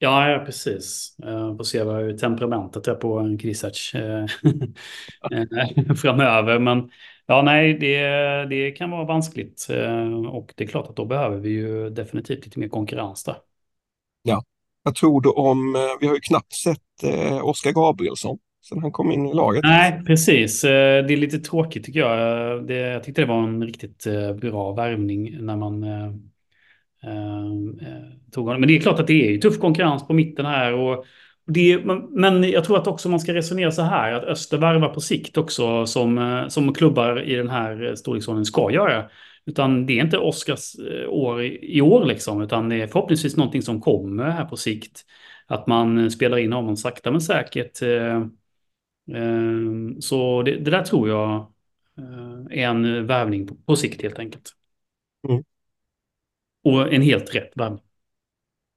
Ja, 0.00 0.30
ja 0.30 0.44
precis. 0.44 1.16
Uh, 1.24 1.56
får 1.56 1.64
se 1.64 1.82
vad 1.82 2.18
temperamentet 2.18 2.88
är 2.88 2.94
på 2.94 3.18
en 3.18 3.38
Krisac 3.38 3.94
eh, 3.94 4.24
eh, 5.32 5.94
framöver. 5.94 6.58
Men 6.58 6.90
ja, 7.26 7.42
nej, 7.42 7.74
det, 7.74 7.98
det 8.50 8.70
kan 8.70 8.90
vara 8.90 9.04
vanskligt. 9.04 9.66
Eh, 9.70 10.26
och 10.26 10.52
det 10.56 10.64
är 10.64 10.68
klart 10.68 10.88
att 10.88 10.96
då 10.96 11.04
behöver 11.04 11.36
vi 11.36 11.50
ju 11.50 11.90
definitivt 11.90 12.44
lite 12.44 12.58
mer 12.58 12.68
konkurrens 12.68 13.24
där. 13.24 13.36
Ja. 14.22 14.42
Vad 14.82 14.94
tror 14.94 15.20
du 15.20 15.28
om, 15.28 15.76
eh, 15.76 15.80
vi 16.00 16.06
har 16.06 16.14
ju 16.14 16.20
knappt 16.20 16.52
sett 16.52 17.02
eh, 17.02 17.44
Oskar 17.44 17.72
Gabrielsson 17.72 18.38
sedan 18.68 18.82
han 18.82 18.92
kom 18.92 19.10
in 19.12 19.26
i 19.26 19.34
laget. 19.34 19.64
Nej, 19.64 20.02
precis. 20.06 20.64
Eh, 20.64 21.06
Det 21.06 21.12
är 21.14 21.16
lite 21.16 21.38
tråkigt 21.38 21.84
tycker 21.84 22.00
jag. 22.00 22.52
Eh, 22.56 22.62
Det, 22.62 22.74
jag 22.74 23.04
tyckte 23.04 23.20
det 23.22 23.26
var 23.26 23.42
en 23.42 23.62
riktigt 23.64 24.06
eh, 24.06 24.32
bra 24.34 24.72
värvning 24.72 25.44
när 25.46 25.56
man 25.56 25.84
Ehm, 27.02 27.78
eh, 27.80 28.30
tog 28.32 28.46
honom. 28.46 28.60
Men 28.60 28.68
det 28.68 28.76
är 28.76 28.80
klart 28.80 29.00
att 29.00 29.06
det 29.06 29.26
är 29.28 29.30
ju 29.30 29.38
tuff 29.38 29.58
konkurrens 29.58 30.06
på 30.06 30.12
mitten 30.12 30.46
här. 30.46 30.72
Och 30.72 31.04
det, 31.46 31.84
men- 32.10 32.50
jag 32.50 32.64
tror 32.64 32.78
att 32.78 32.86
också 32.86 33.08
man 33.08 33.20
ska 33.20 33.34
resonera 33.34 33.70
så 33.70 33.82
här, 33.82 34.12
att 34.12 34.24
Öster 34.24 34.58
värvar 34.58 34.88
på 34.88 35.00
sikt 35.00 35.36
också 35.36 35.86
som, 35.86 36.18
eh, 36.18 36.48
som 36.48 36.74
klubbar 36.74 37.22
i 37.22 37.34
den 37.34 37.48
här 37.48 37.94
storleksordningen 37.94 38.44
ska 38.44 38.70
göra. 38.70 39.10
Utan 39.46 39.86
det 39.86 39.98
är 39.98 40.04
inte 40.04 40.18
Oskars 40.18 40.74
eh, 40.74 41.08
år 41.08 41.42
i, 41.44 41.80
år 41.80 42.04
liksom, 42.04 42.42
utan 42.42 42.68
det 42.68 42.82
är 42.82 42.86
förhoppningsvis 42.86 43.36
någonting 43.36 43.62
som 43.62 43.80
kommer 43.80 44.30
här 44.30 44.44
på 44.44 44.56
sikt. 44.56 45.04
Att 45.46 45.66
man 45.66 46.10
spelar 46.10 46.38
in 46.38 46.52
honom 46.52 46.76
sakta 46.76 47.10
men 47.10 47.20
säkert. 47.20 47.82
Eh, 47.82 48.26
ehm, 49.14 50.00
så 50.00 50.42
det, 50.42 50.56
det 50.56 50.70
där 50.70 50.82
tror 50.82 51.08
jag 51.08 51.52
är 52.50 52.68
en 52.68 53.06
värvning 53.06 53.46
på, 53.46 53.54
på 53.54 53.76
sikt 53.76 54.02
helt 54.02 54.18
enkelt. 54.18 54.52
Mm. 55.28 55.44
Och 56.64 56.92
en 56.92 57.02
helt 57.02 57.34
rätt 57.34 57.52
värvning. 57.54 57.82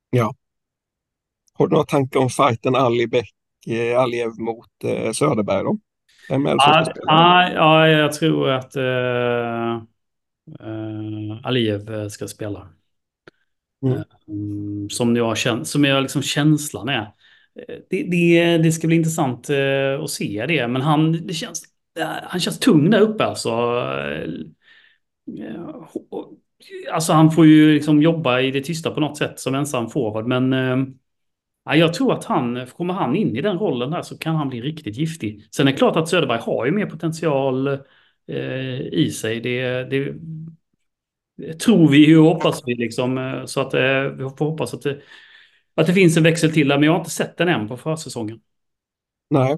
Ja. 0.09 0.35
Har 1.53 1.67
du 1.67 1.71
några 1.71 1.85
tankar 1.85 2.19
om 2.19 2.29
fighten 2.29 2.75
Ali 2.75 3.07
Bäck, 3.07 3.33
eh, 3.67 3.99
Aliev 3.99 4.39
mot 4.39 4.83
eh, 4.83 5.11
Söderberg 5.11 5.63
då? 5.63 5.77
Vem 6.29 6.45
är 6.45 6.55
det 6.55 6.61
som 6.61 6.85
ska 6.85 7.01
Ja, 7.53 7.87
jag 7.87 8.13
tror 8.13 8.49
att 8.49 8.75
uh, 8.75 9.83
uh, 10.67 11.39
Aliyev 11.43 12.09
ska 12.09 12.27
spela. 12.27 12.69
Mm. 13.85 14.03
Mm, 14.27 14.89
som 14.89 15.15
jag, 15.15 15.37
som 15.67 15.85
jag 15.85 16.01
liksom 16.01 16.21
känslan 16.21 16.89
är. 16.89 17.01
Eh, 17.55 17.75
Det, 17.89 18.03
det, 18.03 18.57
det 18.57 18.71
ska 18.71 18.87
bli 18.87 18.95
intressant 18.95 19.49
eh, 19.49 20.03
att 20.03 20.09
se 20.09 20.45
det. 20.47 20.67
Men 20.67 20.81
han, 20.81 21.27
det 21.27 21.33
känns, 21.33 21.63
eh, 21.99 22.07
han 22.23 22.39
känns 22.39 22.59
tung 22.59 22.89
där 22.89 22.99
uppe 22.99 23.25
alltså. 23.25 23.49
Alltså 26.91 27.13
han 27.13 27.31
får 27.31 27.45
ju 27.45 27.73
liksom 27.73 28.01
jobba 28.01 28.39
i 28.39 28.51
det 28.51 28.61
tysta 28.61 28.91
på 28.91 28.99
något 28.99 29.17
sätt 29.17 29.39
som 29.39 29.55
ensam 29.55 29.89
forward. 29.89 30.27
Men 30.27 30.53
eh, 30.53 30.77
ja, 31.65 31.75
jag 31.75 31.93
tror 31.93 32.13
att 32.13 32.25
han, 32.25 32.67
kommer 32.77 32.93
han 32.93 33.15
in 33.15 33.35
i 33.35 33.41
den 33.41 33.57
rollen 33.59 33.91
där 33.91 34.01
så 34.01 34.17
kan 34.17 34.35
han 34.35 34.49
bli 34.49 34.61
riktigt 34.61 34.97
giftig. 34.97 35.47
Sen 35.55 35.67
är 35.67 35.71
det 35.71 35.77
klart 35.77 35.95
att 35.95 36.09
Söderberg 36.09 36.39
har 36.41 36.65
ju 36.65 36.71
mer 36.71 36.85
potential 36.85 37.67
eh, 38.27 38.81
i 38.81 39.11
sig. 39.11 39.39
Det, 39.41 39.83
det, 39.83 40.13
tror 41.59 41.87
vi 41.87 42.15
och 42.15 42.23
hoppas 42.23 42.61
vi 42.65 42.75
liksom. 42.75 43.17
eh, 43.17 43.45
Så 43.45 43.61
att 43.61 43.73
eh, 43.73 44.03
vi 44.03 44.29
får 44.37 44.45
hoppas 44.45 44.73
att 44.73 44.81
det, 44.81 45.01
att 45.75 45.87
det 45.87 45.93
finns 45.93 46.17
en 46.17 46.23
växel 46.23 46.53
till 46.53 46.67
där. 46.67 46.77
Men 46.77 46.83
jag 46.83 46.93
har 46.93 46.99
inte 46.99 47.11
sett 47.11 47.37
den 47.37 47.47
än 47.47 47.67
på 47.67 47.77
försäsongen. 47.77 48.39
Nej. 49.29 49.57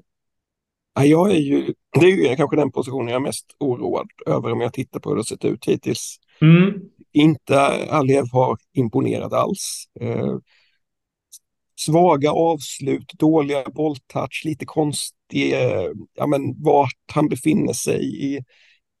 Nej, 0.96 1.10
jag 1.10 1.30
är 1.30 1.38
ju, 1.38 1.74
det 2.00 2.06
är 2.06 2.30
ju 2.30 2.36
kanske 2.36 2.56
den 2.56 2.72
positionen 2.72 3.08
jag 3.08 3.16
är 3.16 3.20
mest 3.20 3.56
oroad 3.60 4.06
över 4.26 4.52
om 4.52 4.60
jag 4.60 4.72
tittar 4.72 5.00
på 5.00 5.08
hur 5.08 5.16
det 5.16 5.18
har 5.18 5.24
sett 5.24 5.44
ut 5.44 5.64
hittills. 5.64 6.16
Mm. 6.40 6.80
Inte 7.14 7.60
Aliev 7.90 8.24
har 8.32 8.56
imponerat 8.72 9.32
alls. 9.32 9.84
Eh, 10.00 10.36
svaga 11.80 12.32
avslut, 12.32 13.12
dåliga 13.18 13.64
bolltouch, 13.74 14.42
lite 14.44 14.66
konstig, 14.66 15.52
eh, 15.52 15.90
ja 16.14 16.26
men 16.26 16.62
vart 16.62 17.12
han 17.12 17.28
befinner 17.28 17.72
sig 17.72 18.24
i, 18.24 18.40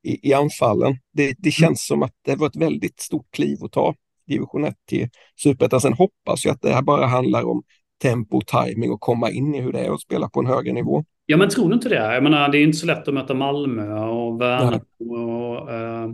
i, 0.02 0.28
i 0.28 0.34
anfallen. 0.34 0.98
Det, 1.12 1.34
det 1.38 1.50
känns 1.50 1.86
som 1.86 2.02
att 2.02 2.12
det 2.24 2.36
var 2.36 2.46
ett 2.46 2.56
väldigt 2.56 3.00
stort 3.00 3.30
kliv 3.30 3.64
att 3.64 3.72
ta, 3.72 3.94
division 4.26 4.64
1 4.64 4.74
till 4.88 5.08
superettan. 5.42 5.80
Sen 5.80 5.92
hoppas 5.92 6.44
jag 6.44 6.54
att 6.54 6.62
det 6.62 6.74
här 6.74 6.82
bara 6.82 7.06
handlar 7.06 7.42
om 7.42 7.62
tempo, 8.02 8.40
timing 8.40 8.90
och 8.90 9.00
komma 9.00 9.30
in 9.30 9.54
i 9.54 9.60
hur 9.60 9.72
det 9.72 9.80
är 9.80 9.90
att 9.90 10.00
spela 10.00 10.28
på 10.28 10.40
en 10.40 10.46
högre 10.46 10.72
nivå. 10.72 11.04
Ja, 11.26 11.36
men 11.36 11.48
tror 11.48 11.68
du 11.68 11.74
inte 11.74 11.88
det? 11.88 12.14
Jag 12.14 12.22
menar, 12.22 12.48
det 12.48 12.58
är 12.58 12.62
inte 12.62 12.78
så 12.78 12.86
lätt 12.86 13.08
att 13.08 13.14
möta 13.14 13.34
Malmö 13.34 13.98
och. 13.98 14.40
Värnamo 14.40 14.80
och, 15.16 15.72
eh, 15.72 16.08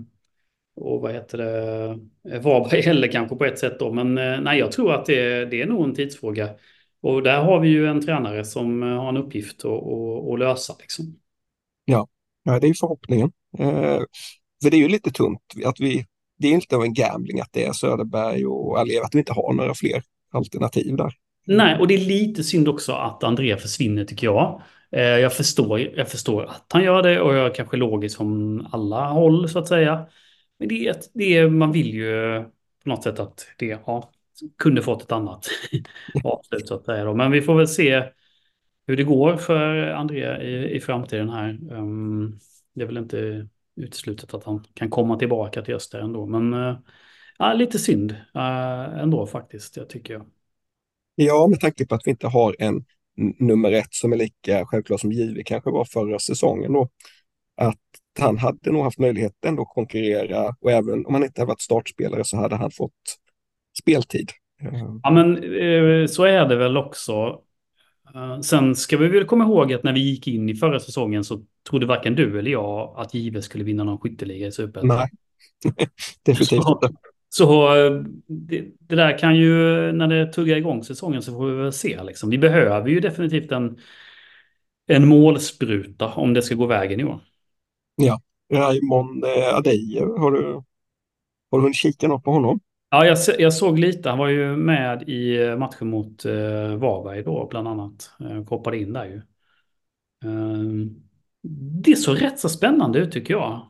och 0.80 1.00
vad 1.00 1.12
heter 1.12 1.38
det, 1.38 1.98
Eh, 2.32 2.40
Varberg 2.40 2.80
heller 2.82 3.08
kanske 3.08 3.36
på 3.36 3.44
ett 3.44 3.58
sätt 3.58 3.78
då. 3.78 3.92
Men 3.92 4.18
eh, 4.18 4.40
nej, 4.40 4.58
jag 4.58 4.72
tror 4.72 4.92
att 4.94 5.06
det, 5.06 5.44
det 5.44 5.62
är 5.62 5.66
nog 5.66 5.84
en 5.84 5.94
tidsfråga. 5.94 6.48
Och 7.02 7.22
där 7.22 7.42
har 7.42 7.60
vi 7.60 7.68
ju 7.68 7.86
en 7.86 8.00
tränare 8.06 8.44
som 8.44 8.82
eh, 8.82 8.88
har 8.88 9.08
en 9.08 9.16
uppgift 9.16 9.64
att, 9.64 9.70
att, 9.72 10.32
att 10.32 10.38
lösa. 10.38 10.74
Liksom. 10.80 11.16
Ja, 11.84 12.08
ja 12.44 12.60
det 12.60 12.66
är 12.66 12.74
förhoppningen. 12.80 13.32
Eh, 13.58 14.00
för 14.62 14.70
det 14.70 14.76
är 14.76 14.78
ju 14.80 14.88
lite 14.88 15.10
tunt 15.10 15.40
att 15.66 15.80
vi, 15.80 16.06
det 16.38 16.48
är 16.48 16.52
inte 16.52 16.76
en 16.76 16.94
gambling 16.94 17.40
att 17.40 17.52
det 17.52 17.64
är 17.64 17.72
Söderberg 17.72 18.46
och 18.46 18.78
Aliev, 18.78 19.02
att 19.02 19.14
vi 19.14 19.18
inte 19.18 19.32
har 19.32 19.52
några 19.52 19.74
fler 19.74 20.02
alternativ 20.32 20.96
där. 20.96 21.12
Nej, 21.46 21.78
och 21.78 21.86
det 21.86 21.94
är 21.94 21.98
lite 21.98 22.44
synd 22.44 22.68
också 22.68 22.92
att 22.92 23.24
André 23.24 23.56
försvinner 23.56 24.04
tycker 24.04 24.26
jag. 24.26 24.62
Eh, 24.92 25.00
Jag 25.02 25.32
förstår, 25.32 25.80
jag 25.80 26.08
förstår 26.08 26.44
att 26.44 26.66
han 26.68 26.84
gör 26.84 27.02
det 27.02 27.20
och 27.20 27.34
jag 27.34 27.46
är 27.46 27.54
kanske 27.54 27.76
logisk 27.76 28.16
från 28.16 28.66
alla 28.72 29.08
håll 29.08 29.48
så 29.48 29.58
att 29.58 29.68
säga. 29.68 30.06
Men 30.60 30.68
det 30.68 30.86
är, 30.86 30.96
det 31.12 31.36
är, 31.36 31.48
man 31.48 31.72
vill 31.72 31.94
ju 31.94 32.42
på 32.84 32.88
något 32.88 33.02
sätt 33.02 33.18
att 33.18 33.46
det 33.58 33.66
ja, 33.66 34.10
kunde 34.58 34.82
fått 34.82 35.02
ett 35.02 35.12
annat 35.12 35.46
avslut 36.24 36.68
så 36.68 36.74
att 36.74 36.84
säga. 36.84 37.04
Då. 37.04 37.14
Men 37.14 37.30
vi 37.30 37.42
får 37.42 37.54
väl 37.54 37.68
se 37.68 38.04
hur 38.86 38.96
det 38.96 39.04
går 39.04 39.36
för 39.36 39.76
André 39.88 40.42
i, 40.42 40.76
i 40.76 40.80
framtiden 40.80 41.28
här. 41.28 41.48
Ehm, 41.48 42.38
det 42.74 42.82
är 42.82 42.86
väl 42.86 42.96
inte 42.96 43.48
uteslutet 43.76 44.34
att 44.34 44.44
han 44.44 44.64
kan 44.74 44.90
komma 44.90 45.18
tillbaka 45.18 45.62
till 45.62 45.74
Öster 45.74 45.98
ändå. 46.00 46.26
Men 46.26 46.76
ja, 47.38 47.52
lite 47.52 47.78
synd 47.78 48.10
eh, 48.34 48.98
ändå 48.98 49.26
faktiskt, 49.26 49.76
jag 49.76 49.88
tycker 49.88 50.14
jag. 50.14 50.26
Ja, 51.14 51.46
med 51.50 51.60
tanke 51.60 51.86
på 51.86 51.94
att 51.94 52.02
vi 52.04 52.10
inte 52.10 52.26
har 52.26 52.56
en 52.58 52.84
nummer 53.38 53.72
ett 53.72 53.94
som 53.94 54.12
är 54.12 54.16
lika 54.16 54.66
självklar 54.66 54.96
som 54.96 55.12
Jive 55.12 55.42
kanske 55.42 55.70
var 55.70 55.84
förra 55.84 56.18
säsongen 56.18 56.72
då. 56.72 56.88
Att 57.56 57.99
han 58.18 58.38
hade 58.38 58.72
nog 58.72 58.84
haft 58.84 58.98
möjlighet 58.98 59.44
ändå 59.46 59.62
att 59.62 59.68
konkurrera 59.68 60.54
och 60.60 60.70
även 60.70 61.06
om 61.06 61.14
han 61.14 61.24
inte 61.24 61.40
hade 61.40 61.48
varit 61.48 61.60
startspelare 61.60 62.24
så 62.24 62.36
hade 62.36 62.56
han 62.56 62.70
fått 62.70 62.92
speltid. 63.80 64.30
Eh, 64.62 64.94
Ja, 65.02 65.10
men 65.10 65.36
eh, 65.36 66.06
så 66.06 66.24
är 66.24 66.48
det 66.48 66.56
väl 66.56 66.76
också. 66.76 67.40
Eh, 68.14 68.40
Sen 68.40 68.76
ska 68.76 68.96
vi 68.96 69.08
väl 69.08 69.24
komma 69.24 69.44
ihåg 69.44 69.72
att 69.72 69.82
när 69.84 69.92
vi 69.92 70.00
gick 70.00 70.28
in 70.28 70.48
i 70.48 70.54
förra 70.54 70.80
säsongen 70.80 71.24
så 71.24 71.42
trodde 71.70 71.86
varken 71.86 72.14
du 72.14 72.38
eller 72.38 72.50
jag 72.50 72.94
att 72.96 73.14
Give 73.14 73.42
skulle 73.42 73.64
vinna 73.64 73.84
någon 73.84 73.98
skytteliga 73.98 74.46
i 74.46 74.52
Superettan. 74.52 74.88
Nej, 74.88 75.08
definitivt 76.22 76.68
inte. 76.68 76.90
så 77.28 77.68
det, 78.26 78.64
det 78.78 78.96
där 78.96 79.18
kan 79.18 79.36
ju, 79.36 79.52
när 79.92 80.06
det 80.08 80.32
tuggar 80.32 80.56
igång 80.56 80.84
säsongen 80.84 81.22
så 81.22 81.32
får 81.32 81.46
vi 81.50 81.56
väl 81.56 81.72
se. 81.72 82.02
Liksom. 82.02 82.30
Vi 82.30 82.38
behöver 82.38 82.88
ju 82.88 83.00
definitivt 83.00 83.52
en, 83.52 83.78
en 84.86 85.08
målspruta 85.08 86.08
om 86.14 86.34
det 86.34 86.42
ska 86.42 86.54
gå 86.54 86.66
vägen 86.66 87.00
i 87.00 87.04
år. 87.04 87.20
Ja, 88.06 88.20
Raymond 88.52 89.24
eh, 89.24 89.54
Adeye, 89.54 90.00
har 90.00 90.30
du, 90.32 90.62
har 91.50 91.58
du 91.58 91.62
hunnit 91.62 91.76
kika 91.76 92.08
något 92.08 92.24
på 92.24 92.30
honom? 92.30 92.60
Ja, 92.90 93.06
jag, 93.06 93.18
jag 93.38 93.54
såg 93.54 93.78
lite. 93.78 94.08
Han 94.08 94.18
var 94.18 94.28
ju 94.28 94.56
med 94.56 95.08
i 95.08 95.42
eh, 95.42 95.56
matchen 95.56 95.90
mot 95.90 96.24
eh, 96.24 96.76
Varberg 96.76 97.22
då, 97.22 97.46
bland 97.50 97.68
annat. 97.68 98.10
Eh, 98.20 98.44
koppade 98.44 98.78
in 98.78 98.92
där 98.92 99.04
ju. 99.04 99.16
Eh, 100.24 100.86
det 101.84 101.96
såg 101.96 102.22
rätt 102.22 102.38
så 102.38 102.48
spännande 102.48 102.98
ut 102.98 103.12
tycker 103.12 103.34
jag. 103.34 103.68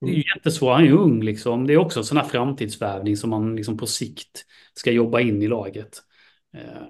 Det 0.00 0.10
är 0.10 0.14
ju 0.14 0.22
jättesvårt, 0.36 0.72
han 0.72 0.82
är 0.82 0.86
ju 0.86 0.96
ung 0.96 1.22
liksom. 1.22 1.66
Det 1.66 1.72
är 1.72 1.76
också 1.78 2.00
en 2.00 2.04
sån 2.04 2.18
här 2.18 2.24
framtidsvärvning 2.24 3.16
som 3.16 3.30
man 3.30 3.56
liksom 3.56 3.76
på 3.76 3.86
sikt 3.86 4.44
ska 4.74 4.90
jobba 4.90 5.20
in 5.20 5.42
i 5.42 5.48
laget. 5.48 6.02
Eh, 6.56 6.82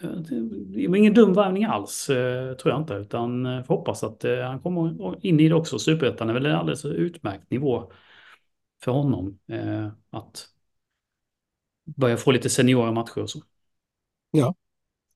Det 0.00 0.88
var 0.88 0.96
ingen 0.96 1.14
dum 1.14 1.32
värvning 1.34 1.64
alls, 1.64 2.10
eh, 2.10 2.54
tror 2.56 2.72
jag 2.74 2.80
inte. 2.82 2.94
Utan 2.94 3.46
eh, 3.46 3.64
får 3.64 3.74
hoppas 3.76 4.04
att 4.04 4.24
eh, 4.24 4.38
han 4.40 4.60
kommer 4.60 5.26
in 5.26 5.40
i 5.40 5.48
det 5.48 5.54
också. 5.54 5.78
Superettan 5.78 6.28
är 6.30 6.34
väl 6.34 6.46
en 6.46 6.54
alldeles 6.56 6.84
utmärkt 6.84 7.50
nivå 7.50 7.92
för 8.84 8.92
honom. 8.92 9.38
eh, 9.48 9.88
Att 10.10 10.48
börja 11.84 12.16
få 12.16 12.30
lite 12.32 12.50
seniora 12.50 12.92
matcher 12.92 13.18
och 13.22 13.30
så. 13.30 13.40
Ja, 14.30 14.54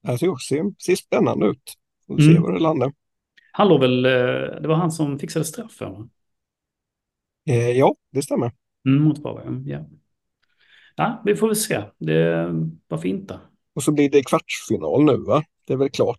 alltså, 0.08 0.26
det 0.34 0.40
ser, 0.40 0.74
ser 0.86 0.96
spännande 0.96 1.46
ut. 1.46 1.74
Får 2.06 2.18
se 2.20 2.32
Mm. 2.32 2.42
var 2.42 2.52
det 2.52 2.60
landar. 2.60 2.92
Han 3.52 3.68
låg 3.68 3.80
väl, 3.80 4.04
eh, 4.04 4.10
det 4.62 4.68
var 4.68 4.74
han 4.74 4.90
som 4.92 5.18
fixade 5.18 5.44
straffen? 5.44 6.10
Eh, 7.48 7.70
ja, 7.70 7.94
det 8.10 8.22
stämmer. 8.22 8.52
Mm, 8.86 9.02
mot 9.02 9.18
Varberg. 9.18 9.70
Ja. 9.70 9.86
ja, 10.96 11.22
vi 11.24 11.36
får 11.36 11.46
väl 11.46 11.56
se. 11.56 11.82
Det, 11.98 12.46
varför 12.88 13.08
inte? 13.08 13.40
Och 13.74 13.82
så 13.82 13.92
blir 13.92 14.10
det 14.10 14.22
kvartsfinal 14.22 15.04
nu, 15.04 15.16
va? 15.16 15.44
Det 15.66 15.72
är 15.72 15.76
väl 15.76 15.90
klart 15.90 16.18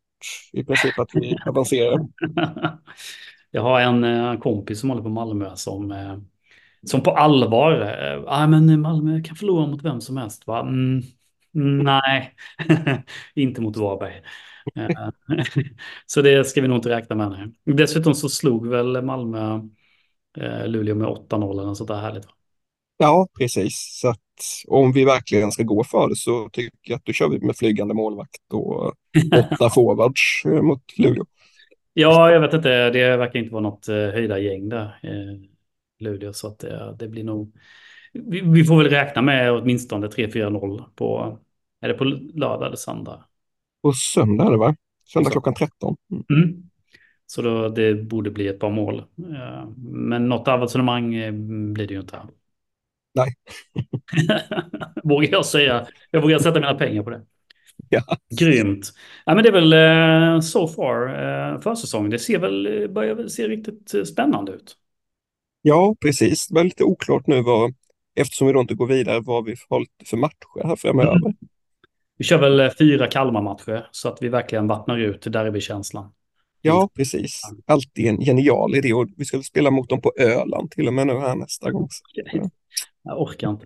i 0.51 0.63
princip 0.63 0.99
att 0.99 1.09
vi 1.13 1.37
avancerar. 1.45 1.99
Jag 3.51 3.61
har 3.61 3.79
en 3.81 4.03
eh, 4.03 4.39
kompis 4.39 4.79
som 4.79 4.89
håller 4.89 5.03
på 5.03 5.09
Malmö 5.09 5.55
som, 5.55 5.91
eh, 5.91 6.17
som 6.83 7.03
på 7.03 7.11
allvar, 7.11 7.81
eh, 7.81 8.23
ah, 8.27 8.47
men 8.47 8.81
Malmö 8.81 9.21
kan 9.21 9.35
förlora 9.35 9.67
mot 9.67 9.83
vem 9.83 10.01
som 10.01 10.17
helst. 10.17 10.47
Va? 10.47 10.59
Mm, 10.59 11.01
nej, 11.83 12.33
inte 13.35 13.61
mot 13.61 13.77
Varberg. 13.77 14.21
Så 16.05 16.21
det 16.21 16.47
ska 16.47 16.61
vi 16.61 16.67
nog 16.67 16.77
inte 16.77 16.89
räkna 16.89 17.15
med. 17.15 17.29
Nej. 17.29 17.75
Dessutom 17.75 18.13
så 18.13 18.29
slog 18.29 18.67
väl 18.67 19.01
Malmö 19.01 19.59
Luleå 20.65 20.95
med 20.95 21.07
8-0 21.07 21.51
eller 21.51 21.63
något 21.63 21.77
sånt 21.77 21.87
där 21.87 22.01
härligt. 22.01 22.25
Va? 22.25 22.31
Ja, 22.97 23.27
precis. 23.37 23.99
Så 24.01 24.09
att 24.09 24.19
om 24.67 24.91
vi 24.91 25.05
verkligen 25.05 25.51
ska 25.51 25.63
gå 25.63 25.83
för 25.83 26.09
det 26.09 26.15
så 26.15 26.49
tycker 26.49 26.71
jag 26.81 26.95
att 26.95 27.05
då 27.05 27.13
kör 27.13 27.29
vi 27.29 27.39
med 27.39 27.57
flygande 27.57 27.93
målvakt 27.93 28.53
och 28.53 28.85
åtta 29.51 29.69
forwards 29.69 30.45
mot 30.45 30.97
Luleå. 30.97 31.25
Ja, 31.93 32.31
jag 32.31 32.41
vet 32.41 32.53
inte. 32.53 32.89
Det 32.89 33.17
verkar 33.17 33.39
inte 33.39 33.53
vara 33.53 33.63
något 33.63 33.87
höjda 33.87 34.39
gäng 34.39 34.69
där. 34.69 34.95
Luleå, 35.99 36.33
så 36.33 36.47
att 36.47 36.59
det, 36.59 36.95
det 36.99 37.07
blir 37.07 37.23
nog... 37.23 37.55
Vi, 38.13 38.41
vi, 38.41 38.63
får 38.63 38.77
väl 38.77 38.89
räkna 38.89 39.21
med 39.21 39.51
åtminstone 39.51 40.07
3-4-0 40.07 40.83
på... 40.95 41.39
Är 41.81 41.87
det 41.87 41.93
på 41.93 42.03
lördag 42.33 42.67
eller 42.67 42.75
söndag? 42.75 43.25
På 43.81 43.93
söndag 43.93 44.45
är 44.45 44.51
det 44.51 44.57
va? 44.57 44.75
Söndag 45.13 45.29
klockan 45.29 45.53
13. 45.53 45.95
Mm. 46.11 46.23
Mm. 46.29 46.63
Så 47.25 47.41
då, 47.41 47.69
det 47.69 47.93
borde 47.93 48.31
bli 48.31 48.47
ett 48.47 48.59
par 48.59 48.69
mål. 48.69 49.03
Men 49.87 50.29
något 50.29 50.47
avancemang 50.47 51.09
blir 51.73 51.87
det 51.87 51.93
ju 51.93 51.99
inte. 51.99 52.21
Nej. 53.13 53.33
vågar 55.03 55.29
jag 55.31 55.45
säga. 55.45 55.87
Jag 56.11 56.21
vågar 56.21 56.39
sätta 56.39 56.59
mina 56.59 56.73
pengar 56.73 57.03
på 57.03 57.09
det. 57.09 57.21
Ja. 57.89 58.01
Grymt. 58.39 58.93
Ja, 59.25 59.35
men 59.35 59.43
det 59.43 59.49
är 59.49 59.61
väl 59.61 59.73
uh, 60.33 60.41
so 60.41 60.67
far 60.67 61.07
uh, 61.53 61.61
försäsong. 61.61 62.09
Det 62.09 62.19
ser 62.19 62.39
väl, 62.39 62.89
börjar 62.89 63.27
se 63.27 63.47
riktigt 63.47 64.07
spännande 64.07 64.51
ut. 64.51 64.77
Ja, 65.61 65.95
precis. 66.01 66.47
Det 66.47 66.55
var 66.55 66.63
lite 66.63 66.83
oklart 66.83 67.27
nu 67.27 67.41
vad, 67.41 67.73
eftersom 68.15 68.47
vi 68.47 68.53
då 68.53 68.59
inte 68.59 68.75
går 68.75 68.87
vidare, 68.87 69.19
vad 69.19 69.45
vi 69.45 69.55
har 69.69 69.85
för 70.05 70.17
matcher 70.17 70.67
här 70.67 70.75
framöver. 70.75 71.15
Mm. 71.15 71.33
Vi 72.17 72.25
kör 72.25 72.37
väl 72.37 72.71
fyra 72.71 73.07
Kalmar-matcher 73.07 73.87
så 73.91 74.09
att 74.09 74.17
vi 74.21 74.29
verkligen 74.29 74.67
vattnar 74.67 74.97
ut 74.97 75.21
derbykänslan. 75.21 76.11
Ja, 76.65 76.89
precis. 76.95 77.41
Alltid 77.65 78.07
en 78.07 78.21
genial 78.21 78.75
idé 78.75 78.93
och 78.93 79.07
vi 79.17 79.25
ska 79.25 79.41
spela 79.41 79.71
mot 79.71 79.89
dem 79.89 80.01
på 80.01 80.13
Öland 80.19 80.71
till 80.71 80.87
och 80.87 80.93
med 80.93 81.07
nu 81.07 81.13
här 81.13 81.35
nästa 81.35 81.71
gång. 81.71 81.87
Ja. 82.13 82.49
Jag 83.03 83.21
orkar 83.21 83.49
inte. 83.49 83.65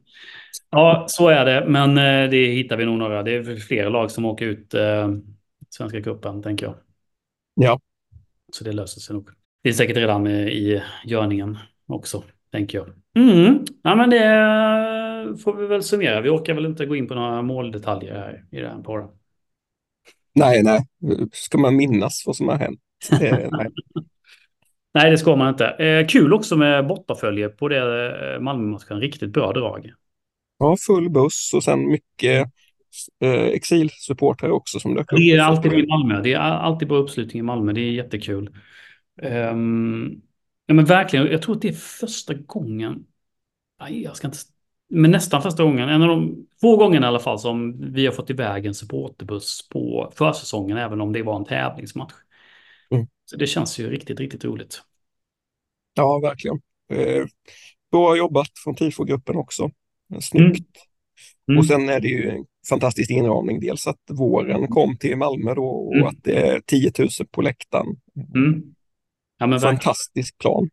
Ja, 0.70 1.06
så 1.10 1.28
är 1.28 1.46
det, 1.46 1.66
men 1.68 1.96
det 2.32 2.46
hittar 2.48 2.78
vi 2.78 2.86
nog 2.86 2.98
några. 2.98 3.24
Det 3.24 3.32
är 3.32 3.56
fler 3.56 3.90
lag 3.90 4.12
som 4.12 4.26
åker 4.26 4.46
ut 4.46 4.74
eh, 4.74 5.10
Svenska 5.70 6.02
cupen, 6.02 6.44
tänker 6.44 6.66
jag. 6.66 6.76
Ja. 7.56 7.80
Så 8.52 8.64
det 8.64 8.72
löser 8.72 9.02
sig 9.02 9.14
nog. 9.14 9.30
Det 9.64 9.70
är 9.70 9.74
säkert 9.74 9.98
redan 9.98 10.28
i 10.28 10.82
görningen 11.06 11.58
också, 11.88 12.24
tänker 12.52 12.78
jag. 12.78 12.88
Mm. 13.24 13.66
Ja, 13.82 13.96
men 13.96 14.10
det 14.10 15.38
får 15.44 15.56
vi 15.56 15.68
väl 15.68 15.84
summera. 15.84 16.22
Vi 16.22 16.30
orkar 16.30 16.54
väl 16.54 16.66
inte 16.66 16.86
gå 16.86 16.96
in 16.96 17.08
på 17.08 17.16
några 17.16 17.42
måldetaljer 17.42 18.16
här 18.16 18.46
i 18.52 18.60
den 18.60 18.84
podden. 18.84 19.10
Nej, 20.34 20.64
nej. 20.64 20.80
Ska 21.32 21.58
man 21.58 21.76
minnas 21.76 22.24
vad 22.26 22.36
som 22.36 22.48
har 22.48 22.58
hänt? 22.58 22.80
Eh, 23.12 23.48
nej. 23.52 23.68
nej, 24.94 25.12
det 25.12 25.18
ska 25.18 25.36
man 25.36 25.50
inte. 25.50 25.68
Eh, 25.68 26.08
kul 26.08 26.34
också 26.34 26.58
med 26.58 26.88
bortafölje 26.88 27.50
på 27.50 27.68
det 27.68 28.34
eh, 28.34 28.40
Malmö-matchen. 28.40 29.00
Riktigt 29.00 29.30
bra 29.30 29.52
drag. 29.52 29.92
Ja, 30.60 30.78
full 30.88 31.10
buss 31.10 31.52
och 31.56 31.64
sen 31.64 31.92
mycket 31.92 32.48
eh, 33.22 33.44
exilsupportrar 33.44 34.50
också 34.50 34.80
som 34.80 34.96
dök 34.96 35.14
upp. 35.14 35.20
Det 35.20 35.32
är 35.32 35.42
alltid 35.42 35.74
i 35.74 35.88
Malmö. 35.88 36.22
Det 36.22 36.34
är 36.34 36.40
alltid 36.40 36.88
bra 36.88 36.98
uppslutning 36.98 37.40
i 37.40 37.44
Malmö. 37.44 37.74
Det 37.74 37.82
är 37.82 37.92
jättekul. 37.92 38.50
Um, 39.22 40.22
ja, 40.66 40.74
men 40.74 40.86
verkligen. 40.86 41.28
Jag 41.28 41.42
tror 41.42 41.56
att 41.56 41.62
det 41.62 41.70
är 41.70 41.74
första 41.74 42.34
gången. 42.34 43.06
Nej, 43.80 44.04
jag 44.04 44.16
ska 44.16 44.28
inte 44.28 44.38
men 44.90 45.12
nästan 45.12 45.42
första 45.42 45.64
gången, 45.64 45.90
en 45.90 46.02
av 46.02 46.08
de 46.08 46.48
få 46.62 46.78
gångerna 46.78 47.06
i 47.06 47.10
alla 47.10 47.20
fall 47.20 47.40
som 47.40 47.78
vi 47.94 48.06
har 48.06 48.14
fått 48.14 48.30
iväg 48.30 48.66
en 48.66 48.74
supporterbuss 48.74 49.70
på 49.70 50.12
försäsongen, 50.16 50.78
även 50.78 51.02
om 51.02 51.14
det 51.14 51.24
var 51.24 51.36
en 51.36 51.46
tävlingsmatch. 51.46 52.14
Mm. 52.92 53.08
Så 53.26 53.38
det 53.38 53.48
känns 53.48 53.80
ju 53.80 53.90
riktigt, 53.90 54.20
riktigt 54.20 54.46
roligt. 54.46 54.82
Ja, 55.94 56.20
verkligen. 56.20 56.60
Eh, 56.94 57.26
bra 57.92 58.18
jobbat 58.18 58.52
från 58.64 58.76
TIFO-gruppen 58.76 59.36
också. 59.36 59.72
Snyggt. 60.22 60.78
Mm. 60.78 60.88
Mm. 61.50 61.60
Och 61.60 61.66
sen 61.66 61.90
är 61.90 62.00
det 62.00 62.08
ju 62.08 62.30
en 62.30 62.46
fantastisk 62.70 63.12
inramning. 63.12 63.60
Dels 63.60 63.88
att 63.88 64.02
våren 64.10 64.68
kom 64.68 64.98
till 64.98 65.18
Malmö 65.18 65.54
då 65.54 65.68
och 65.68 65.96
mm. 65.96 66.08
att 66.08 66.24
det 66.24 66.48
är 66.48 66.60
10 66.60 66.92
000 67.00 67.10
på 67.32 67.42
läktaren. 67.42 67.88
Mm. 68.36 68.64
Ja, 69.38 69.60
Fantastisk 69.60 70.38
plan. 70.38 70.70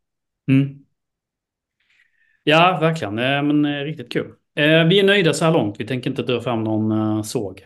Ja, 2.44 2.78
verkligen. 2.80 3.18
Eh, 3.18 3.42
men 3.42 3.64
eh, 3.64 3.84
riktigt 3.84 4.12
kul. 4.12 4.26
Eh, 4.56 4.84
vi 4.84 5.00
är 5.00 5.04
nöjda 5.04 5.34
så 5.34 5.44
här 5.44 5.52
långt. 5.52 5.80
Vi 5.80 5.86
tänker 5.86 6.10
inte 6.10 6.22
dra 6.22 6.40
fram 6.40 6.64
någon 6.64 7.24
såg. 7.24 7.62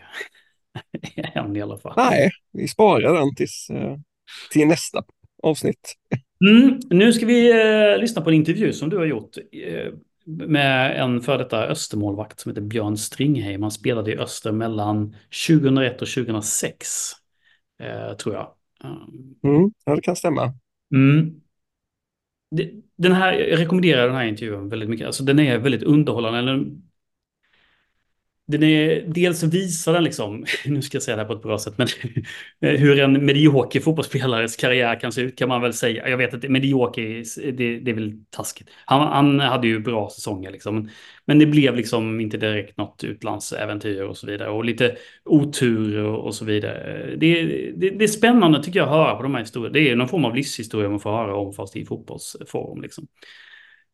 Än 1.33 1.55
i 1.55 1.61
alla 1.61 1.77
fall. 1.77 1.93
Nej, 1.97 2.29
vi 2.53 2.67
sparar 2.67 3.13
den 3.13 3.35
tills, 3.35 3.67
till 4.51 4.67
nästa 4.67 5.03
avsnitt. 5.43 5.95
Mm, 6.49 6.79
nu 6.89 7.13
ska 7.13 7.25
vi 7.25 7.51
eh, 7.51 8.01
lyssna 8.01 8.21
på 8.21 8.29
en 8.29 8.35
intervju 8.35 8.73
som 8.73 8.89
du 8.89 8.97
har 8.97 9.05
gjort 9.05 9.37
eh, 9.51 9.93
med 10.25 11.01
en 11.01 11.21
för 11.21 11.37
detta 11.37 11.67
Östermålvakt 11.67 12.39
som 12.39 12.49
heter 12.49 12.61
Björn 12.61 12.97
Stringheim. 12.97 13.61
Han 13.61 13.71
spelade 13.71 14.11
i 14.11 14.17
Öster 14.17 14.51
mellan 14.51 15.15
2001 15.47 16.01
och 16.01 16.07
2006, 16.07 17.11
eh, 17.79 18.17
tror 18.17 18.35
jag. 18.35 18.53
Mm, 19.43 19.71
ja, 19.85 19.95
det 19.95 20.01
kan 20.01 20.15
stämma. 20.15 20.53
Mm 20.95 21.41
den 22.97 23.11
här, 23.11 23.33
jag 23.33 23.59
rekommenderar 23.59 24.07
den 24.07 24.15
här 24.15 24.25
intervjun 24.25 24.69
väldigt 24.69 24.89
mycket. 24.89 25.07
Alltså 25.07 25.23
den 25.23 25.39
är 25.39 25.57
väldigt 25.57 25.83
underhållande 25.83 26.65
den 28.49 28.63
är, 28.63 29.03
dels 29.07 29.43
visar 29.43 29.93
den 29.93 30.03
liksom, 30.03 30.45
nu 30.65 30.81
ska 30.81 30.95
jag 30.95 31.03
säga 31.03 31.15
det 31.15 31.21
här 31.21 31.27
på 31.27 31.33
ett 31.33 31.41
bra 31.41 31.59
sätt, 31.59 31.73
men 31.77 31.87
hur 32.77 32.99
en 32.99 33.25
medioker 33.25 33.79
fotbollsspelares 33.79 34.55
karriär 34.55 34.99
kan 34.99 35.11
se 35.11 35.21
ut 35.21 35.37
kan 35.37 35.49
man 35.49 35.61
väl 35.61 35.73
säga. 35.73 36.09
Jag 36.09 36.17
vet 36.17 36.33
att 36.33 36.49
medioker, 36.49 37.01
det, 37.51 37.79
det 37.79 37.91
är 37.91 37.95
väl 37.95 38.13
taskigt. 38.29 38.69
Han, 38.85 39.07
han 39.07 39.39
hade 39.39 39.67
ju 39.67 39.79
bra 39.79 40.09
säsonger 40.09 40.51
liksom, 40.51 40.89
men 41.25 41.39
det 41.39 41.45
blev 41.45 41.75
liksom 41.75 42.19
inte 42.19 42.37
direkt 42.37 42.77
något 42.77 43.03
utlandsäventyr 43.03 44.01
och 44.01 44.17
så 44.17 44.27
vidare. 44.27 44.49
Och 44.49 44.65
lite 44.65 44.95
otur 45.25 45.97
och, 46.03 46.25
och 46.25 46.35
så 46.35 46.45
vidare. 46.45 47.05
Det, 47.17 47.43
det, 47.75 47.89
det, 47.89 48.03
är 48.03 48.07
spännande 48.07 48.63
tycker 48.63 48.79
jag 48.79 48.89
att 48.89 48.95
höra 48.95 49.15
på 49.15 49.23
de 49.23 49.33
här 49.33 49.41
historierna. 49.41 49.73
Det 49.73 49.89
är 49.89 49.95
någon 49.95 50.07
form 50.07 50.25
av 50.25 50.35
livshistoria 50.35 50.89
man 50.89 50.99
får 50.99 51.11
höra 51.11 51.35
om 51.35 51.53
fast 51.53 51.75
i 51.75 51.85
fotbollsform 51.85 52.81
liksom. 52.81 53.07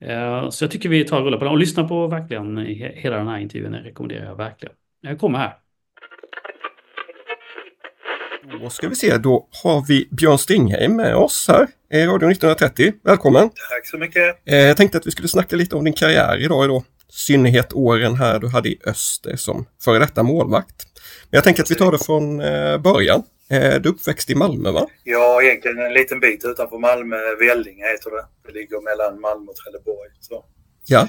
Eh, 0.05 0.49
så 0.49 0.63
jag 0.63 0.71
tycker 0.71 0.89
vi 0.89 1.05
tar 1.05 1.17
och 1.17 1.25
rullar 1.25 1.37
på 1.37 1.43
den 1.43 1.53
och 1.53 1.59
lyssnar 1.59 1.87
på 1.87 2.07
verkligen 2.07 2.57
hela 2.95 3.17
den 3.17 3.27
här 3.27 3.39
intervjun. 3.39 3.71
Det 3.71 3.77
rekommenderar 3.77 4.25
jag 4.25 4.35
verkligen. 4.35 4.75
Jag 5.01 5.19
kommer 5.19 5.39
här. 5.39 5.53
Då 8.61 8.69
ska 8.69 8.89
vi 8.89 8.95
se, 8.95 9.17
då 9.17 9.47
har 9.63 9.85
vi 9.87 10.07
Björn 10.11 10.37
Stingheim 10.37 10.95
med 10.95 11.15
oss 11.15 11.45
här 11.47 11.67
i 11.93 12.05
Radio 12.05 12.31
1930. 12.31 12.93
Välkommen! 13.03 13.49
Tack 13.49 13.87
så 13.87 13.97
mycket! 13.97 14.41
Eh, 14.45 14.57
jag 14.57 14.77
tänkte 14.77 14.97
att 14.97 15.07
vi 15.07 15.11
skulle 15.11 15.27
snacka 15.27 15.55
lite 15.55 15.75
om 15.75 15.83
din 15.85 15.93
karriär 15.93 16.37
idag. 16.37 16.69
Då. 16.69 16.83
synnerhet 17.09 17.73
åren 17.73 18.15
här 18.15 18.39
du 18.39 18.47
hade 18.47 18.69
i 18.69 18.79
Öster 18.85 19.35
som 19.35 19.65
före 19.83 19.99
detta 19.99 20.23
målvakt. 20.23 20.85
Men 21.29 21.37
jag 21.37 21.43
tänker 21.43 21.63
att 21.63 21.71
vi 21.71 21.75
tar 21.75 21.91
det 21.91 21.97
från 21.97 22.41
eh, 22.41 22.77
början. 22.77 23.23
Eh, 23.49 23.81
du 23.81 23.89
är 23.89 23.93
uppväxt 23.93 24.29
i 24.29 24.35
Malmö 24.35 24.71
va? 24.71 24.87
Ja, 25.03 25.41
egentligen 25.41 25.79
en 25.79 25.93
liten 25.93 26.19
bit 26.19 26.45
utanför 26.45 26.77
Malmö. 26.77 27.17
Vällinge 27.39 27.87
heter 27.91 28.11
det. 28.11 28.25
Det 28.45 28.59
ligger 28.59 28.81
mellan 28.81 29.21
Malmö 29.21 29.51
och 29.51 29.55
Trelleborg. 29.55 30.09
Så. 30.19 30.45
Ja. 30.85 31.07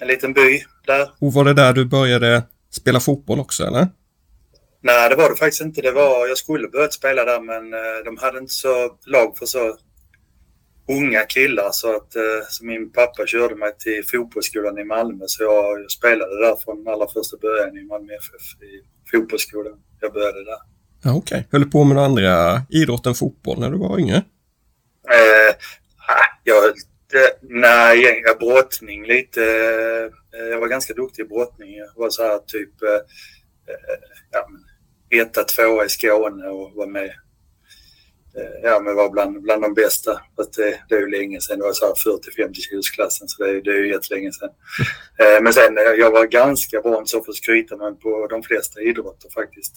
En 0.00 0.08
liten 0.08 0.32
by 0.32 0.62
där. 0.86 1.10
Och 1.20 1.32
var 1.32 1.44
det 1.44 1.54
där 1.54 1.72
du 1.72 1.84
började 1.84 2.42
spela 2.70 3.00
fotboll 3.00 3.40
också 3.40 3.64
eller? 3.64 3.88
Nej, 4.80 5.08
det 5.08 5.16
var 5.16 5.30
det 5.30 5.36
faktiskt 5.36 5.62
inte. 5.62 5.82
Det 5.82 5.92
var, 5.92 6.28
jag 6.28 6.38
skulle 6.38 6.68
börjat 6.68 6.92
spela 6.92 7.24
där 7.24 7.40
men 7.40 7.74
eh, 7.74 8.04
de 8.04 8.16
hade 8.16 8.38
inte 8.38 8.52
så 8.52 8.98
lag 9.06 9.38
för 9.38 9.46
så 9.46 9.76
unga 10.88 11.22
killar 11.22 11.68
så 11.72 11.96
att 11.96 12.16
eh, 12.16 12.42
så 12.48 12.64
min 12.64 12.92
pappa 12.92 13.26
körde 13.26 13.54
mig 13.54 13.72
till 13.78 14.04
fotbollsskolan 14.04 14.78
i 14.78 14.84
Malmö 14.84 15.24
så 15.26 15.42
jag, 15.42 15.80
jag 15.80 15.90
spelade 15.90 16.46
där 16.46 16.56
från 16.64 16.88
allra 16.88 17.08
första 17.08 17.36
början 17.36 17.76
i 17.78 17.84
Malmö 17.84 18.12
FF 18.12 18.62
i 18.62 18.72
fotbollsskolan. 19.10 19.78
Jag 20.00 20.12
började 20.12 20.44
där. 20.44 20.75
Ja, 21.06 21.14
Okej. 21.14 21.38
Okay. 21.38 21.48
Höll 21.52 21.60
du 21.60 21.70
på 21.70 21.84
med 21.84 21.94
några 21.94 22.06
andra 22.06 22.62
idrott 22.70 23.06
än 23.06 23.14
fotboll 23.14 23.60
när 23.60 23.70
du 23.70 23.78
var 23.78 23.98
yngre? 23.98 24.16
Eh, 24.16 25.54
ah, 26.08 26.26
jag, 26.44 26.62
det, 27.12 27.38
nej, 27.42 28.22
jag 28.24 28.38
brottning 28.38 29.06
lite. 29.06 29.42
Eh, 30.34 30.46
jag 30.50 30.60
var 30.60 30.68
ganska 30.68 30.94
duktig 30.94 31.22
i 31.22 31.28
brottning. 31.28 31.76
Jag 31.76 31.90
var 31.96 32.10
så 32.10 32.22
här 32.22 32.38
typ 32.38 32.82
eh, 32.82 32.88
eh 32.88 33.98
ja, 34.30 34.48
etta, 35.20 35.44
tvåa 35.44 35.84
i 35.84 35.88
Skåne 35.88 36.46
och 36.46 36.72
var 36.74 36.86
med 36.86 37.10
ja, 38.62 38.80
men 38.80 38.96
var 38.96 39.10
bland, 39.10 39.42
bland 39.42 39.62
de 39.62 39.74
bästa. 39.74 40.12
Att 40.12 40.52
det, 40.52 40.80
det 40.88 40.94
är 40.94 41.00
ju 41.00 41.10
länge 41.10 41.40
sedan. 41.40 41.58
Det 41.58 41.64
var 41.64 41.72
så 41.72 41.94
40-50 42.38 42.54
kilosklassen 42.54 43.28
så 43.28 43.44
det, 43.44 43.60
det 43.60 43.70
är 43.70 43.78
ju 43.78 43.88
jättelänge 43.88 44.32
sedan. 44.32 44.50
Eh, 45.18 45.42
men 45.42 45.52
sen, 45.52 45.78
eh, 45.78 45.82
jag 45.82 46.10
var 46.10 46.26
ganska 46.26 46.80
bra, 46.80 46.98
inte 46.98 47.10
så 47.10 47.22
för 47.22 47.30
att 47.30 47.36
skryta, 47.36 47.76
men 47.76 47.96
på 47.96 48.26
de 48.30 48.42
flesta 48.42 48.80
idrotter 48.80 49.30
faktiskt. 49.34 49.74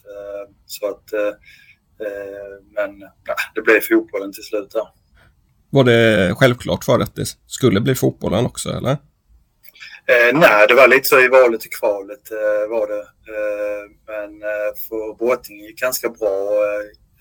Så 0.66 0.88
att, 0.88 1.04
men 2.76 3.02
ja, 3.26 3.36
det 3.56 3.62
blev 3.62 3.82
fotbollen 3.82 4.34
till 4.34 4.44
slut 4.44 4.72
där. 4.72 4.88
Var 5.70 5.84
det 5.84 6.36
självklart 6.36 6.84
för 6.84 7.00
att 7.00 7.16
det 7.16 7.26
skulle 7.48 7.82
bli 7.82 7.96
fotbollen 7.96 8.46
också 8.46 8.70
eller? 8.70 8.98
Eh, 10.12 10.34
nej, 10.34 10.68
det 10.68 10.74
var 10.74 10.88
lite 10.88 11.08
så 11.08 11.20
i 11.20 11.28
valet 11.28 11.66
och 11.66 11.72
kvalet 11.72 12.32
eh, 12.32 12.70
var 12.70 12.88
det. 12.88 13.06
Eh, 13.34 13.84
men 14.08 14.42
eh, 14.42 14.72
för 14.88 15.18
brottning 15.18 15.60
gick 15.60 15.80
ganska 15.80 16.10
bra 16.10 16.50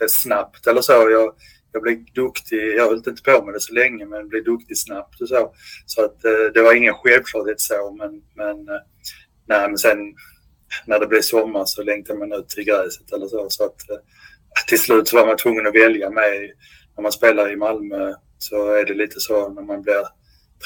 snabbt 0.07 0.67
eller 0.67 0.81
så. 0.81 0.93
Jag, 0.93 1.35
jag 1.73 1.83
blev 1.83 2.05
duktig. 2.15 2.75
Jag 2.77 2.85
höll 2.85 2.97
inte 2.97 3.23
på 3.23 3.45
med 3.45 3.55
det 3.55 3.61
så 3.61 3.75
länge 3.75 4.07
men 4.07 4.29
blev 4.29 4.45
duktig 4.45 4.79
snabbt 4.79 5.21
och 5.21 5.29
så. 5.29 5.53
Så 5.87 6.05
att 6.05 6.25
eh, 6.25 6.53
det 6.55 6.63
var 6.63 6.75
ingen 6.75 6.95
självklarhet 6.95 7.61
så 7.61 7.97
men, 7.99 8.23
men, 8.35 8.69
eh, 8.69 8.83
nej, 9.47 9.69
men 9.69 9.79
sen 9.79 9.99
när 10.87 11.01
det 11.01 11.07
blev 11.07 11.21
sommar 11.21 11.65
så 11.65 11.83
längtade 11.83 12.19
man 12.19 12.33
ut 12.33 12.49
till 12.49 12.65
gräset 12.65 13.13
eller 13.13 13.27
så. 13.27 13.47
Så 13.49 13.65
att 13.65 13.91
eh, 13.91 13.97
till 14.69 14.81
slut 14.81 15.09
så 15.09 15.17
var 15.17 15.27
man 15.27 15.37
tvungen 15.37 15.67
att 15.67 15.75
välja 15.75 16.11
med 16.11 16.51
när 16.97 17.03
man 17.03 17.13
spelar 17.13 17.53
i 17.53 17.57
Malmö 17.57 18.15
så 18.39 18.75
är 18.75 18.85
det 18.85 18.95
lite 18.95 19.21
så 19.21 19.49
när 19.49 19.63
man 19.63 19.83
blir 19.83 20.05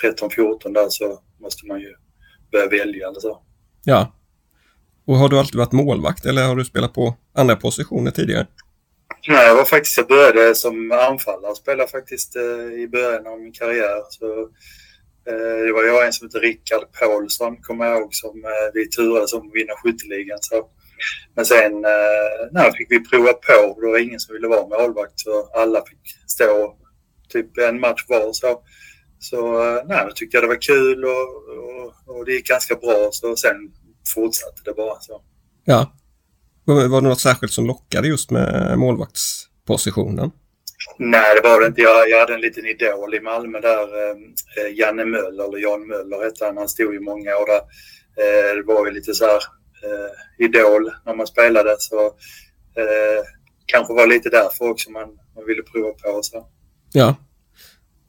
13-14 0.02 0.74
där 0.74 0.86
så 0.88 1.20
måste 1.40 1.66
man 1.66 1.80
ju 1.80 1.94
börja 2.52 2.68
välja 2.68 3.08
eller 3.08 3.20
så. 3.20 3.42
Ja. 3.84 4.12
Och 5.06 5.16
har 5.16 5.28
du 5.28 5.38
alltid 5.38 5.56
varit 5.56 5.72
målvakt 5.72 6.26
eller 6.26 6.48
har 6.48 6.56
du 6.56 6.64
spelat 6.64 6.94
på 6.94 7.14
andra 7.34 7.56
positioner 7.56 8.10
tidigare? 8.10 8.46
Nej, 9.28 9.46
jag 9.46 9.54
var 9.54 9.64
faktiskt, 9.64 9.96
jag 9.96 10.08
började 10.08 10.54
som 10.54 10.92
anfallare, 10.92 11.54
spelade 11.54 11.90
faktiskt 11.90 12.36
eh, 12.36 12.82
i 12.82 12.88
början 12.88 13.26
av 13.26 13.40
min 13.40 13.52
karriär. 13.52 14.02
Så, 14.08 14.40
eh, 15.28 15.66
det 15.66 15.72
var 15.72 15.84
jag 15.84 16.06
en 16.06 16.12
som 16.12 16.26
hette 16.26 16.38
Rickard 16.38 16.92
Paulsson, 17.00 17.56
kommer 17.56 17.86
jag 17.86 17.98
ihåg, 17.98 18.14
som 18.14 18.44
eh, 18.44 18.72
vi 18.74 18.88
turades 18.88 19.32
om 19.32 19.48
att 19.48 19.54
vinna 19.54 19.72
skytteligan. 19.76 20.38
Så. 20.40 20.68
Men 21.34 21.44
sen 21.44 21.84
eh, 21.84 22.48
nej, 22.52 22.72
fick 22.72 22.90
vi 22.90 23.04
prova 23.04 23.32
på, 23.32 23.80
det 23.80 23.86
var 23.86 23.98
ingen 23.98 24.20
som 24.20 24.34
ville 24.34 24.48
vara 24.48 24.68
målvakt 24.68 25.20
så 25.20 25.50
alla 25.54 25.84
fick 25.86 25.98
stå 26.26 26.76
typ 27.28 27.58
en 27.58 27.80
match 27.80 28.04
var. 28.08 28.32
Så, 28.32 28.62
så 29.18 29.62
eh, 29.62 29.82
nej, 29.86 30.04
då 30.06 30.12
tyckte 30.12 30.36
jag 30.36 30.44
det 30.44 30.48
var 30.48 30.62
kul 30.62 31.04
och, 31.04 31.28
och, 31.58 32.16
och 32.16 32.24
det 32.24 32.32
gick 32.32 32.46
ganska 32.46 32.74
bra. 32.74 33.08
Så 33.12 33.36
sen 33.36 33.56
fortsatte 34.14 34.62
det 34.64 34.74
bara 34.74 35.00
så. 35.00 35.22
Ja. 35.64 35.92
Var 36.64 37.00
det 37.00 37.08
något 37.08 37.20
särskilt 37.20 37.52
som 37.52 37.66
lockade 37.66 38.08
just 38.08 38.30
med 38.30 38.78
målvaktspositionen? 38.78 40.30
Nej, 40.98 41.34
det 41.34 41.48
var 41.48 41.60
det 41.60 41.66
inte. 41.66 41.80
Jag, 41.80 42.10
jag 42.10 42.20
hade 42.20 42.34
en 42.34 42.40
liten 42.40 42.66
idol 42.66 43.14
i 43.14 43.20
Malmö 43.20 43.60
där. 43.60 43.82
Eh, 43.82 44.74
Janne 44.78 45.04
Möller, 45.04 45.44
eller 45.44 45.58
Jan 45.58 45.86
Möller 45.86 46.24
hette 46.24 46.44
han. 46.44 46.56
Han 46.56 46.68
stod 46.68 46.94
i 46.94 47.00
många 47.00 47.36
år 47.36 47.46
där. 47.46 47.62
Eh, 48.22 48.56
det 48.56 48.62
var 48.62 48.86
ju 48.86 48.92
lite 48.92 49.14
så 49.14 49.24
här 49.24 49.40
eh, 49.84 50.44
idol 50.46 50.90
när 51.06 51.14
man 51.14 51.26
spelade. 51.26 51.76
Så 51.78 52.06
eh, 52.76 53.22
kanske 53.66 53.94
var 53.94 54.06
lite 54.06 54.28
därför 54.28 54.70
också 54.70 54.90
man, 54.90 55.08
man 55.36 55.46
ville 55.46 55.62
prova 55.62 55.92
på. 55.92 56.20
Så. 56.22 56.46
Ja. 56.92 57.16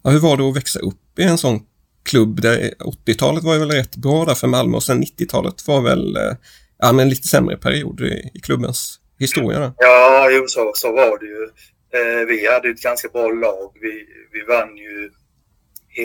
ja. 0.03 0.09
Hur 0.11 0.19
var 0.19 0.37
det 0.37 0.43
att 0.43 0.55
växa 0.55 0.79
upp 0.79 1.19
i 1.19 1.23
en 1.23 1.37
sån 1.37 1.59
klubb? 2.03 2.39
80-talet 2.39 3.43
var 3.43 3.53
ju 3.53 3.59
väl 3.59 3.71
rätt 3.71 3.95
bra 3.95 4.25
där 4.25 4.35
för 4.35 4.47
Malmö 4.47 4.75
och 4.75 4.83
sen 4.83 5.03
90-talet 5.03 5.67
var 5.67 5.81
väl 5.81 6.15
eh, 6.15 6.33
ja, 6.83 6.91
men 6.91 7.09
lite 7.09 7.27
sämre 7.27 7.57
period 7.57 8.01
i, 8.01 8.29
i 8.33 8.39
klubbens 8.39 8.99
historia. 9.19 9.59
Då. 9.59 9.73
Ja, 9.77 10.29
jo, 10.31 10.47
så, 10.47 10.71
så 10.75 10.91
var 10.91 11.19
det 11.19 11.25
ju. 11.25 11.43
Eh, 11.95 12.25
vi 12.27 12.47
hade 12.51 12.69
ett 12.69 12.81
ganska 12.81 13.07
bra 13.07 13.27
lag. 13.27 13.71
Vi, 13.81 14.05
vi 14.31 14.41
vann 14.41 14.77
ju 14.77 15.11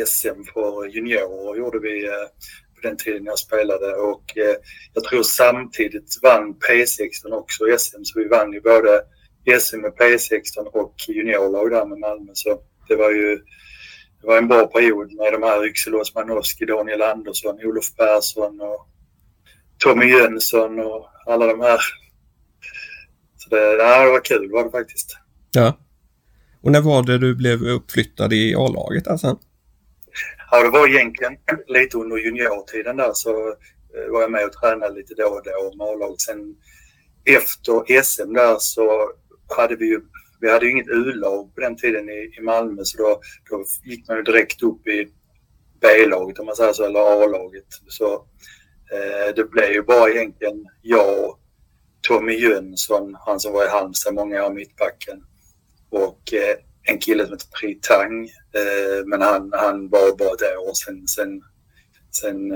SM 0.06 0.42
för 0.54 0.86
juniorer 0.86 1.58
gjorde 1.58 1.78
vi 1.78 2.06
eh, 2.06 2.28
på 2.74 2.88
den 2.88 2.96
tiden 2.96 3.24
jag 3.24 3.38
spelade 3.38 3.92
och 3.94 4.38
eh, 4.38 4.56
jag 4.94 5.04
tror 5.04 5.22
samtidigt 5.22 6.18
vann 6.22 6.54
P16 6.54 7.32
också 7.32 7.64
SM 7.78 8.04
så 8.04 8.18
vi 8.18 8.28
vann 8.28 8.52
ju 8.52 8.60
både 8.60 9.02
SM 9.60 9.80
med 9.80 9.92
P16 9.92 10.66
och 10.72 10.94
juniorlag 11.08 11.70
där 11.70 11.86
med 11.86 11.98
Malmö 11.98 12.32
så 12.34 12.60
det 12.88 12.96
var 12.96 13.10
ju 13.10 13.36
det 14.20 14.26
var 14.26 14.38
en 14.38 14.48
bra 14.48 14.66
period 14.66 15.12
med 15.12 15.32
de 15.32 15.42
här 15.42 15.66
Yxelås 15.66 16.14
Manowski, 16.14 16.64
Daniel 16.64 17.02
Andersson, 17.02 17.58
Olof 17.64 17.96
Persson 17.96 18.60
och 18.60 18.88
Tommy 19.78 20.06
Jönsson 20.06 20.78
och 20.78 21.08
alla 21.26 21.46
de 21.46 21.60
här. 21.60 21.78
Så 23.36 23.50
det, 23.50 23.76
det 23.76 24.10
var 24.10 24.24
kul 24.24 24.50
var 24.50 24.64
det 24.64 24.70
faktiskt. 24.70 25.16
Ja. 25.52 25.78
Och 26.62 26.72
när 26.72 26.80
var 26.80 27.02
det 27.02 27.18
du 27.18 27.34
blev 27.34 27.62
uppflyttad 27.62 28.32
i 28.32 28.54
A-laget 28.54 29.08
alltså? 29.08 29.38
Ja, 30.50 30.62
det 30.62 30.70
var 30.70 30.88
egentligen 30.88 31.36
lite 31.68 31.98
under 31.98 32.16
juniortiden 32.16 32.96
där 32.96 33.10
så 33.12 33.30
eh, 33.48 34.12
var 34.12 34.20
jag 34.20 34.30
med 34.30 34.44
och 34.44 34.52
tränade 34.52 34.94
lite 34.94 35.14
då 35.14 35.26
och 35.26 35.42
då 35.44 35.76
med 35.76 35.86
A-laget. 35.86 36.20
Sen 36.20 36.56
efter 37.24 38.02
SM 38.02 38.32
där 38.32 38.56
så 38.58 39.12
hade 39.56 39.76
vi 39.76 39.86
ju 39.86 40.00
vi 40.40 40.50
hade 40.50 40.64
ju 40.64 40.70
inget 40.70 40.88
U-lag 40.88 41.54
på 41.54 41.60
den 41.60 41.76
tiden 41.76 42.08
i, 42.08 42.34
i 42.38 42.42
Malmö 42.42 42.84
så 42.84 42.98
då, 42.98 43.20
då 43.50 43.64
gick 43.84 44.08
man 44.08 44.16
ju 44.16 44.22
direkt 44.22 44.62
upp 44.62 44.86
i 44.86 45.08
B-laget 45.80 46.38
om 46.38 46.46
man 46.46 46.56
säger 46.56 46.72
så, 46.72 46.84
eller 46.84 47.24
A-laget. 47.24 47.66
Så 47.88 48.26
Eh, 48.92 49.34
det 49.36 49.44
blev 49.44 49.72
ju 49.72 49.82
bara 49.82 50.10
egentligen 50.10 50.66
jag, 50.82 51.24
och 51.24 51.38
Tommy 52.08 52.32
Jönsson, 52.32 53.16
han 53.26 53.40
som 53.40 53.52
var 53.52 53.64
i 53.64 53.68
Halmstad 53.68 54.14
många 54.14 54.46
år, 54.46 54.50
mittbacken, 54.50 55.24
och 55.90 56.34
eh, 56.34 56.56
en 56.82 56.98
kille 56.98 57.24
som 57.24 57.32
heter 57.32 57.46
Pri 57.60 57.74
Tang. 57.74 58.24
Eh, 58.24 59.06
men 59.06 59.22
han, 59.22 59.52
han 59.52 59.88
var 59.88 60.16
bara 60.16 60.36
där 60.36 60.68
och 60.68 60.76
sen, 60.76 61.08
sen, 61.08 61.42
sen 62.10 62.52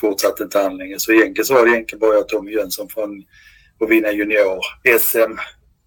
fortsatte 0.00 0.42
inte 0.42 0.58
han 0.58 0.76
längre. 0.76 0.98
Så 0.98 1.12
egentligen 1.12 1.44
så 1.44 1.54
var 1.54 1.64
det 1.64 1.70
egentligen 1.72 2.00
bara 2.00 2.14
jag 2.14 2.22
och 2.22 2.28
Tommy 2.28 2.52
Jönsson 2.52 2.88
från 2.88 3.24
att 3.80 3.90
vinna 3.90 4.12
junior-SM 4.12 5.38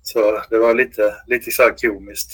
så 0.02 0.42
det 0.50 0.58
var 0.58 0.74
lite, 0.74 1.16
lite 1.28 1.52
så 1.52 1.64
här 1.64 1.74
komiskt. 1.78 2.32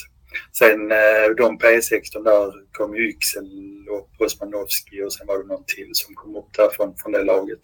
Sen 0.52 0.92
eh, 0.92 1.28
de 1.38 1.58
P16 1.58 2.24
där 2.24 2.52
kom 2.72 2.96
ju 2.96 3.10
Yxel 3.10 3.50
och 3.90 4.26
Osmanowski 4.26 5.04
och 5.04 5.14
sen 5.14 5.28
var 5.28 5.38
det 5.38 5.48
någon 5.48 5.64
till 5.66 5.90
som 5.94 6.16
kom 6.16 6.36
upp 6.36 6.54
där 6.58 6.70
från, 6.76 6.96
från 6.98 7.12
det 7.12 7.24
laget. 7.24 7.60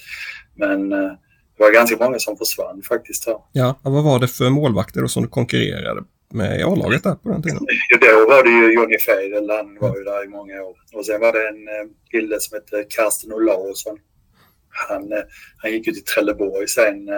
Men 0.56 0.94
eh, 0.94 1.12
det 1.58 1.64
var 1.64 1.74
ganska 1.74 1.98
många 1.98 2.20
som 2.20 2.38
försvann 2.38 2.82
faktiskt. 2.82 3.28
Här. 3.28 3.38
Ja, 3.52 3.80
vad 3.84 4.04
var 4.04 4.20
det 4.20 4.28
för 4.28 4.50
målvakter 4.50 5.08
som 5.08 5.24
du 5.24 5.30
konkurrerade 5.30 6.04
med 6.34 6.60
i 6.60 6.64
A-laget 6.64 7.04
där 7.04 7.16
på 7.16 7.30
den 7.30 7.44
tiden? 7.44 7.60
Då 8.02 8.30
var 8.30 8.44
det 8.44 8.50
ju 8.50 8.74
Johnny 8.74 9.00
Feidel, 9.00 9.50
han 9.50 9.78
var 9.80 9.98
ju 9.98 10.04
där 10.04 10.26
i 10.26 10.28
många 10.28 10.62
år. 10.62 10.76
Och 10.94 11.06
sen 11.06 11.22
var 11.22 11.34
det 11.34 11.48
en 11.48 11.68
eh, 11.68 11.92
kille 12.12 12.40
som 12.40 12.56
hette 12.56 12.86
Karsten 12.90 13.34
Olausson. 13.34 13.98
Han, 14.90 15.14
han 15.58 15.72
gick 15.72 15.88
ju 15.88 15.94
till 15.94 16.04
Trelleborg 16.04 16.68
sen 16.68 17.10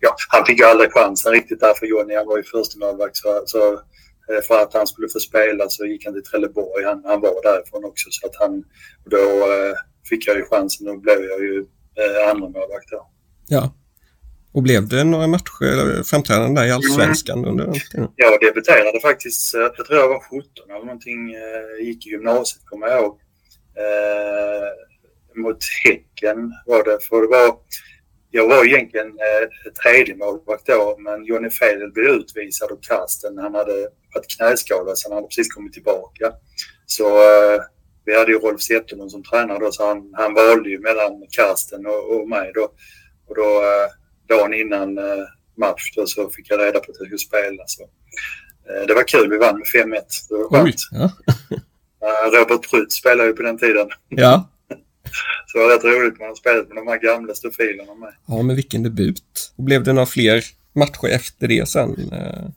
ja, 0.00 0.16
han 0.28 0.46
fick 0.46 0.58
ju 0.58 0.64
aldrig 0.64 0.92
chansen 0.92 1.32
riktigt 1.32 1.60
där 1.60 1.74
för 1.74 1.86
Johnny. 1.86 2.14
Han 2.14 2.26
var 2.26 2.36
ju 2.36 2.42
första 2.42 2.78
målvakt 2.78 3.16
så, 3.16 3.42
så 3.46 3.72
eh, 3.72 4.42
för 4.48 4.62
att 4.62 4.74
han 4.74 4.86
skulle 4.86 5.08
få 5.08 5.20
spela 5.20 5.68
så 5.68 5.84
gick 5.84 6.04
han 6.04 6.14
till 6.14 6.24
Trelleborg. 6.24 6.84
Han, 6.84 7.02
han 7.04 7.20
var 7.20 7.42
därifrån 7.42 7.84
också 7.84 8.08
så 8.10 8.26
att 8.26 8.36
han, 8.36 8.64
då 9.04 9.26
eh, 9.52 9.74
fick 10.08 10.28
jag 10.28 10.36
ju 10.36 10.44
chansen 10.44 10.88
och 10.88 11.00
blev 11.00 11.24
jag 11.24 11.40
ju 11.40 11.58
eh, 12.00 12.30
andra 12.30 12.48
målvakt 12.48 12.90
då. 12.90 13.10
Ja. 13.48 13.74
Och 14.52 14.62
blev 14.62 14.88
det 14.88 15.04
några 15.04 15.26
matcher, 15.26 16.02
framträdanden 16.02 16.54
där 16.54 16.66
i 16.66 16.70
Allsvenskan 16.70 17.38
mm. 17.38 17.50
under 17.50 17.64
den 17.64 17.74
tiden? 17.74 18.08
Jag 18.16 18.40
debuterade 18.40 19.00
faktiskt, 19.00 19.54
jag 19.54 19.74
tror 19.74 19.98
jag 19.98 20.08
var 20.08 20.20
17 20.20 20.48
eller 20.68 20.84
någonting, 20.84 21.34
gick 21.82 22.06
i 22.06 22.10
gymnasiet 22.10 22.66
kommer 22.66 22.86
jag 22.86 23.00
ihåg. 23.00 23.20
Eh, 23.84 25.42
mot 25.42 25.58
Häcken 25.84 26.52
var 26.66 26.84
det, 26.84 26.98
för 27.04 27.20
det 27.22 27.28
var 27.28 27.56
jag 28.36 28.48
var 28.48 28.64
egentligen 28.64 29.06
eh, 29.06 29.72
tredje 29.82 30.16
målvakt 30.16 30.66
då, 30.66 30.96
men 30.98 31.24
Johnny 31.24 31.50
Fedel 31.50 31.92
blev 31.92 32.06
utvisad 32.06 32.70
och 32.70 32.82
Karsten, 32.82 33.38
han 33.38 33.54
hade 33.54 33.88
varit 34.14 34.36
knäskadad 34.36 34.98
så 34.98 35.08
han 35.08 35.16
hade 35.16 35.28
precis 35.28 35.54
kommit 35.54 35.72
tillbaka. 35.72 36.32
Så 36.86 37.06
eh, 37.06 37.60
vi 38.04 38.18
hade 38.18 38.32
ju 38.32 38.38
Rolf 38.38 38.60
Zetterlund 38.60 39.10
som 39.10 39.22
tränare 39.22 39.58
då, 39.58 39.72
så 39.72 39.86
han, 39.86 40.10
han 40.14 40.34
valde 40.34 40.70
ju 40.70 40.78
mellan 40.78 41.12
Karsten 41.30 41.86
och, 41.86 42.16
och 42.16 42.28
mig 42.28 42.52
då. 42.54 42.64
Och 43.28 43.34
då 43.34 43.42
eh, 43.42 43.88
dagen 44.28 44.54
innan 44.54 44.98
eh, 44.98 45.24
match 45.56 45.92
då, 45.96 46.06
så 46.06 46.30
fick 46.30 46.50
jag 46.50 46.60
reda 46.60 46.80
på 46.80 46.90
att 46.90 46.96
jag 46.98 47.06
skulle 47.06 47.18
spela. 47.18 47.62
Så, 47.66 47.82
eh, 48.68 48.86
det 48.86 48.94
var 48.94 49.02
kul, 49.02 49.30
vi 49.30 49.36
vann 49.38 49.58
med 49.58 49.66
5-1. 49.66 50.02
Oj! 50.50 50.74
Ja. 50.90 51.10
Robert 52.38 52.70
Prytz 52.70 52.94
spelade 52.94 53.28
ju 53.28 53.34
på 53.34 53.42
den 53.42 53.58
tiden. 53.58 53.88
Ja. 54.08 54.50
Så 55.46 55.58
det 55.58 55.64
var 55.64 55.74
rätt 55.74 55.84
roligt 55.84 56.18
man 56.18 56.28
har 56.28 56.34
spelat 56.34 56.68
med 56.68 56.76
de 56.76 56.86
här 56.88 56.98
gamla 56.98 57.34
stofilerna 57.34 57.94
med. 57.94 58.14
Ja, 58.26 58.42
men 58.42 58.56
vilken 58.56 58.82
debut. 58.82 59.52
Och 59.56 59.64
blev 59.64 59.82
det 59.84 59.92
några 59.92 60.06
fler 60.06 60.44
matcher 60.72 61.08
efter 61.08 61.48
det 61.48 61.68
sen? 61.68 61.90
Uh, 61.90 62.48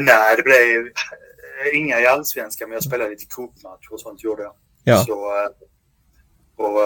nej, 0.00 0.36
det 0.36 0.42
blev 0.42 0.80
uh, 0.80 1.78
inga 1.78 2.00
i 2.00 2.06
allsvenskan, 2.06 2.68
men 2.68 2.74
jag 2.74 2.84
spelade 2.84 3.10
lite 3.10 3.26
cupmatcher 3.26 3.92
och 3.92 4.00
sånt 4.00 4.24
gjorde 4.24 4.42
jag. 4.42 4.54
Ja. 4.84 5.04
Så, 5.04 5.12
uh, 5.12 5.48
och, 6.56 6.80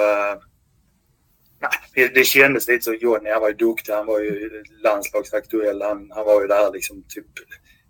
nej, 1.61 2.11
det 2.15 2.25
kändes 2.25 2.69
lite 2.69 2.85
så. 2.85 2.95
Johnny, 2.95 3.31
han 3.31 3.41
var 3.41 3.49
ju 3.49 3.55
duktig. 3.55 3.93
Han 3.93 4.07
var 4.07 4.21
ju 4.21 4.63
landslagsaktuell. 4.83 5.83
Han, 5.83 6.11
han 6.15 6.25
var 6.25 6.41
ju 6.43 6.47
där 6.47 6.73
liksom 6.73 7.05
typ 7.09 7.27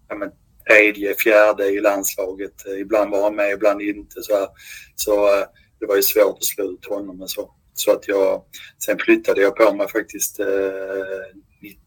ja, 0.08 0.14
men, 0.14 0.30
tredje, 0.68 1.14
fjärde 1.14 1.66
i 1.66 1.80
landslaget. 1.80 2.66
Ibland 2.80 3.10
var 3.10 3.22
han 3.22 3.36
med, 3.36 3.52
ibland 3.52 3.82
inte. 3.82 4.22
Så, 4.22 4.48
så 4.94 5.44
det 5.80 5.86
var 5.86 5.96
ju 5.96 6.02
svårt 6.02 6.36
att 6.36 6.44
slå 6.44 6.64
ut 6.64 6.86
honom 6.86 7.22
och 7.22 7.30
så. 7.30 7.50
Så 7.74 7.92
att 7.92 8.08
jag, 8.08 8.42
sen 8.84 8.98
flyttade 8.98 9.40
jag 9.40 9.56
på 9.56 9.72
mig 9.72 9.88
faktiskt 9.88 10.40
eh, 10.40 10.46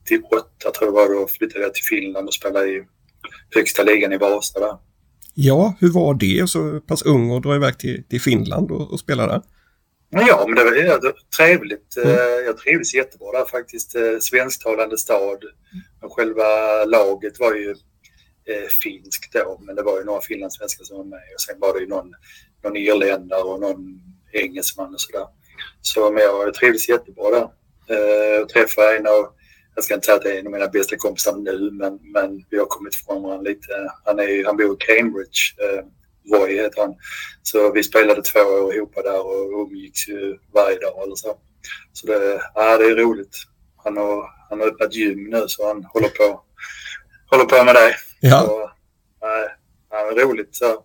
98 0.04 0.72
tror 0.72 0.88
jag 0.88 0.92
var 0.92 1.20
då 1.20 1.28
flyttade 1.28 1.64
jag 1.64 1.74
till 1.74 1.84
Finland 1.84 2.28
och 2.28 2.34
spelade 2.34 2.68
i 2.68 2.84
högsta 3.56 3.84
ligan 3.84 4.14
i 4.14 4.18
Vasa 4.18 4.60
där. 4.60 4.78
Ja, 5.34 5.76
hur 5.80 5.92
var 5.92 6.14
det 6.14 6.50
så 6.50 6.80
pass 6.80 7.02
ung 7.02 7.32
och 7.32 7.42
dra 7.42 7.56
iväg 7.56 7.80
till, 7.80 8.04
till 8.04 8.22
Finland 8.22 8.72
och, 8.72 8.94
och 8.94 9.00
spela 9.00 9.28
där? 9.28 9.42
Ja, 10.10 10.44
men 10.48 10.56
det 10.56 10.64
var, 10.64 10.72
det 10.72 11.00
var 11.02 11.16
trevligt. 11.38 11.98
Mm. 11.98 12.10
Eh, 12.10 12.46
jag 12.46 12.58
trivdes 12.58 12.94
jättebra 12.94 13.32
där 13.32 13.46
faktiskt. 13.46 13.96
Eh, 13.96 14.20
svensktalande 14.22 14.98
stad. 14.98 15.44
Men 16.02 16.10
själva 16.10 16.44
laget 16.86 17.40
var 17.40 17.54
ju 17.56 17.70
eh, 18.50 18.68
finsk 18.84 19.34
då, 19.34 19.60
men 19.62 19.76
det 19.76 19.84
var 19.84 20.00
ju 20.00 20.06
några 20.06 20.22
finlandssvenskar 20.22 20.84
som 20.84 20.98
var 20.98 21.04
med 21.04 21.20
och 21.36 21.42
sen 21.42 21.60
var 21.60 21.74
det 21.74 21.80
ju 21.80 21.88
någon, 21.88 22.14
någon 22.64 22.78
irländare 22.78 23.42
och 23.42 23.60
någon 23.60 24.02
engelsman 24.34 24.94
och 24.94 25.02
sådär. 25.02 25.28
Så 25.82 26.12
men 26.12 26.24
jag 26.24 26.54
trivdes 26.54 26.90
jättebra 26.90 27.30
där. 27.30 27.50
Eh, 27.90 28.46
träffade 28.46 28.98
en 28.98 29.08
av, 29.08 29.34
jag 29.76 29.84
ska 29.84 29.94
inte 29.94 30.06
säga 30.06 30.16
att 30.16 30.24
det 30.24 30.36
är 30.36 30.40
en 30.40 30.46
av 30.46 30.52
mina 30.52 30.68
bästa 30.68 30.96
kompisar 30.98 31.36
nu, 31.36 31.72
men, 31.72 32.00
men 32.14 32.46
vi 32.50 32.58
har 32.58 32.66
kommit 32.66 32.94
ifrån 32.94 33.24
varandra 33.24 33.50
lite. 33.50 33.92
Han, 34.06 34.20
är, 34.20 34.46
han 34.46 34.58
bor 34.58 34.74
i 34.74 34.86
Cambridge, 34.86 35.40
eh, 35.64 35.86
Roy 36.32 36.56
heter 36.56 36.82
han. 36.82 36.96
Så 37.44 37.72
vi 37.72 37.84
spelade 37.84 38.22
två 38.22 38.40
år 38.40 38.76
ihop 38.76 38.96
där 38.96 39.26
och 39.26 39.62
umgicks 39.62 40.08
ju 40.08 40.38
varje 40.54 40.80
dag 40.80 41.04
eller 41.04 41.16
så. 41.16 41.38
Så 41.94 42.08
det, 42.08 42.42
ja, 42.56 42.78
det 42.78 42.86
är 42.86 42.96
roligt. 42.96 43.36
Han 43.84 43.98
har, 43.98 44.30
han 44.50 44.60
har 44.60 44.68
öppnat 44.68 44.96
gym 44.96 45.30
nu 45.30 45.46
så 45.48 45.68
han 45.68 45.84
håller 45.84 46.10
på, 46.10 46.42
håller 47.32 47.46
på 47.46 47.64
med 47.64 47.76
det. 47.76 47.96
Ja. 48.20 48.42
Så, 48.42 48.72
ja, 49.20 49.50
ja, 49.90 50.24
roligt. 50.24 50.56
Så. 50.56 50.84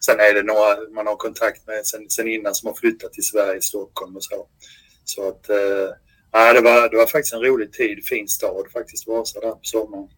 Sen 0.00 0.20
är 0.20 0.34
det 0.34 0.42
några 0.42 0.94
man 0.94 1.06
har 1.06 1.16
kontakt 1.16 1.66
med 1.66 1.86
sen, 1.86 2.10
sen 2.10 2.28
innan 2.28 2.54
som 2.54 2.66
har 2.66 2.74
flyttat 2.74 3.12
till 3.12 3.24
Sverige, 3.24 3.60
Stockholm 3.60 4.16
och 4.16 4.24
så. 4.24 4.46
Så 5.04 5.28
att 5.28 5.48
eh, 5.50 6.54
det, 6.54 6.60
var, 6.60 6.90
det 6.90 6.96
var 6.96 7.06
faktiskt 7.06 7.34
en 7.34 7.42
rolig 7.42 7.72
tid. 7.72 8.04
Fin 8.04 8.28
stad 8.28 8.66
faktiskt, 8.72 9.06
Vasa 9.06 9.40
där 9.40 9.50
på 9.50 9.60
sommaren. 9.62 10.08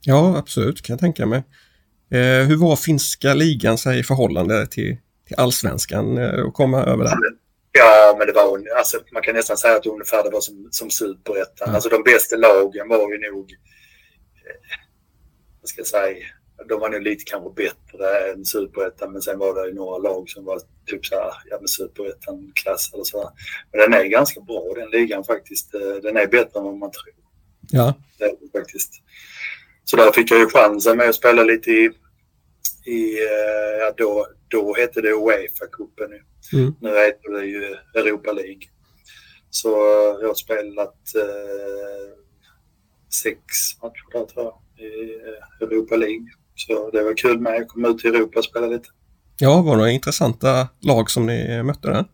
Ja, 0.00 0.36
absolut, 0.38 0.82
kan 0.82 0.94
jag 0.94 1.00
tänka 1.00 1.26
mig. 1.26 1.42
Eh, 2.10 2.46
hur 2.46 2.56
var 2.56 2.76
finska 2.76 3.34
ligan 3.34 3.78
sig 3.78 4.00
i 4.00 4.02
förhållande 4.02 4.66
till, 4.66 4.96
till 5.26 5.36
allsvenskan 5.36 6.18
eh, 6.18 6.46
att 6.46 6.54
komma 6.54 6.82
över 6.82 7.04
där? 7.04 7.16
Ja, 7.72 8.16
men 8.18 8.26
det 8.26 8.32
var 8.32 8.62
alltså, 8.78 9.00
man 9.12 9.22
kan 9.22 9.34
nästan 9.34 9.56
säga 9.56 9.76
att 9.76 9.86
ungefär 9.86 10.22
det 10.24 10.30
var 10.30 10.40
som, 10.40 10.68
som 10.70 10.90
superettan. 10.90 11.68
Ja. 11.68 11.74
Alltså 11.74 11.88
de 11.88 12.02
bästa 12.02 12.36
lagen 12.36 12.88
var 12.88 13.12
ju 13.12 13.30
nog, 13.30 13.52
eh, 13.52 14.78
vad 15.60 15.68
ska 15.68 15.80
jag 15.80 15.86
säga, 15.86 16.26
de 16.68 16.80
var 16.80 16.90
nog 16.90 17.02
lite 17.02 17.24
kanske 17.24 17.50
bättre 17.62 18.32
än 18.32 18.44
superettan 18.44 19.12
men 19.12 19.22
sen 19.22 19.38
var 19.38 19.54
det 19.54 19.68
ju 19.68 19.74
några 19.74 19.98
lag 19.98 20.28
som 20.30 20.44
var 20.44 20.60
typ 20.86 21.06
så 21.06 21.14
här, 21.14 21.32
ja 21.50 21.58
men 21.58 21.68
superettan-klass 21.68 22.90
eller 22.94 23.04
så. 23.04 23.22
här. 23.22 23.30
Men 23.72 23.80
den 23.80 24.00
är 24.00 24.04
ganska 24.04 24.40
bra 24.40 24.74
den 24.76 24.90
ligan 24.90 25.24
faktiskt. 25.24 25.74
Eh, 25.74 25.80
Den 26.02 26.16
är 26.16 26.26
bättre 26.26 26.58
än 26.58 26.64
vad 26.64 26.78
man 26.78 26.90
tror. 26.90 27.14
Ja, 27.70 27.94
Det 28.18 28.24
är 28.24 28.58
faktiskt. 28.60 28.92
Så 29.84 29.96
där 29.96 30.12
fick 30.12 30.30
jag 30.30 30.38
ju 30.40 30.48
chansen 30.48 30.96
med 30.96 31.08
att 31.08 31.14
spela 31.14 31.42
lite 31.42 31.70
i, 31.70 31.90
i 32.84 33.18
eh, 33.18 33.78
ja 33.80 33.92
då, 33.96 34.26
då 34.48 34.74
hette 34.74 35.00
det 35.00 35.12
Uefa-cupen 35.12 36.08
nu. 36.10 36.22
Mm. 36.52 36.74
Nu 36.80 36.88
heter 36.88 37.32
det 37.32 37.46
ju 37.46 37.76
Europa 37.94 38.32
League. 38.32 38.62
Så 39.50 39.68
eh, 39.70 40.20
jag 40.20 40.28
har 40.28 40.34
spelat 40.34 41.14
eh, 41.14 42.18
sex 43.22 43.38
matcher 43.82 44.12
där 44.12 44.24
tror 44.26 44.44
jag 44.44 44.60
i 44.86 45.20
Europa 45.60 45.96
League. 45.96 46.26
Så 46.54 46.90
det 46.90 47.02
var 47.02 47.16
kul 47.16 47.40
med 47.40 47.62
att 47.62 47.68
komma 47.68 47.88
ut 47.88 48.04
i 48.04 48.08
Europa 48.08 48.38
och 48.38 48.44
spela 48.44 48.66
lite. 48.66 48.88
ja 49.38 49.62
var 49.62 49.72
det 49.72 49.76
några 49.76 49.90
intressanta 49.90 50.68
lag 50.80 51.10
som 51.10 51.26
ni 51.26 51.62
mötte 51.62 51.88
där? 51.88 52.04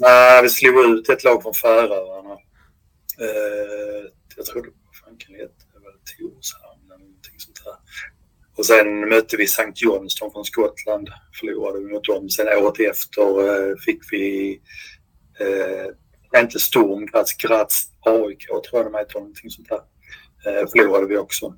Nej, 0.00 0.42
vi 0.42 0.48
slog 0.48 0.84
ut 0.84 1.08
ett 1.08 1.24
lag 1.24 1.42
från 1.42 1.54
Färöarna. 1.54 2.32
Eh, 3.20 4.04
jag 4.36 4.46
tror 4.46 4.62
det 4.62 4.68
var 4.94 5.08
var 5.84 5.92
Torshamn 6.10 6.84
eller 6.86 6.98
någonting 6.98 7.38
sånt 7.38 7.64
där. 7.64 7.76
Och 8.56 8.66
sen 8.66 9.08
mötte 9.08 9.36
vi 9.36 9.44
St. 9.44 9.72
Johnston 9.74 10.32
från 10.32 10.44
Skottland. 10.44 11.08
Förlorade 11.40 11.78
vi 11.78 11.92
mot 11.92 12.04
dem. 12.04 12.28
Sen 12.28 12.46
året 12.48 12.80
efter 12.80 13.48
eh, 13.48 13.76
fick 13.84 14.12
vi 14.12 14.60
eh, 15.40 16.40
inte 16.40 16.58
Storm, 16.58 17.06
Graz, 17.06 17.32
Graz 17.36 17.86
AIK 18.00 18.46
tror 18.46 18.62
jag 18.72 18.86
de 18.86 18.94
hette, 18.94 19.18
någonting 19.18 19.50
sånt 19.50 19.68
där. 19.68 19.82
Eh, 20.46 20.66
förlorade 20.70 21.06
vi 21.06 21.16
också. 21.16 21.54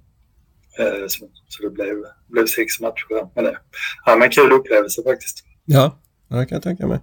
Eh, 0.80 1.06
så, 1.08 1.28
så 1.48 1.62
det 1.62 1.70
blev, 1.70 1.96
blev 2.28 2.46
sex 2.46 2.80
matcher 2.80 3.28
med 3.34 3.44
det. 3.44 3.58
Ja, 4.06 4.16
men 4.16 4.30
kul 4.30 4.52
upplevelse 4.52 5.02
faktiskt. 5.02 5.44
Ja, 5.64 6.00
det 6.28 6.46
kan 6.46 6.56
jag 6.56 6.62
tänka 6.62 6.86
mig. 6.86 6.98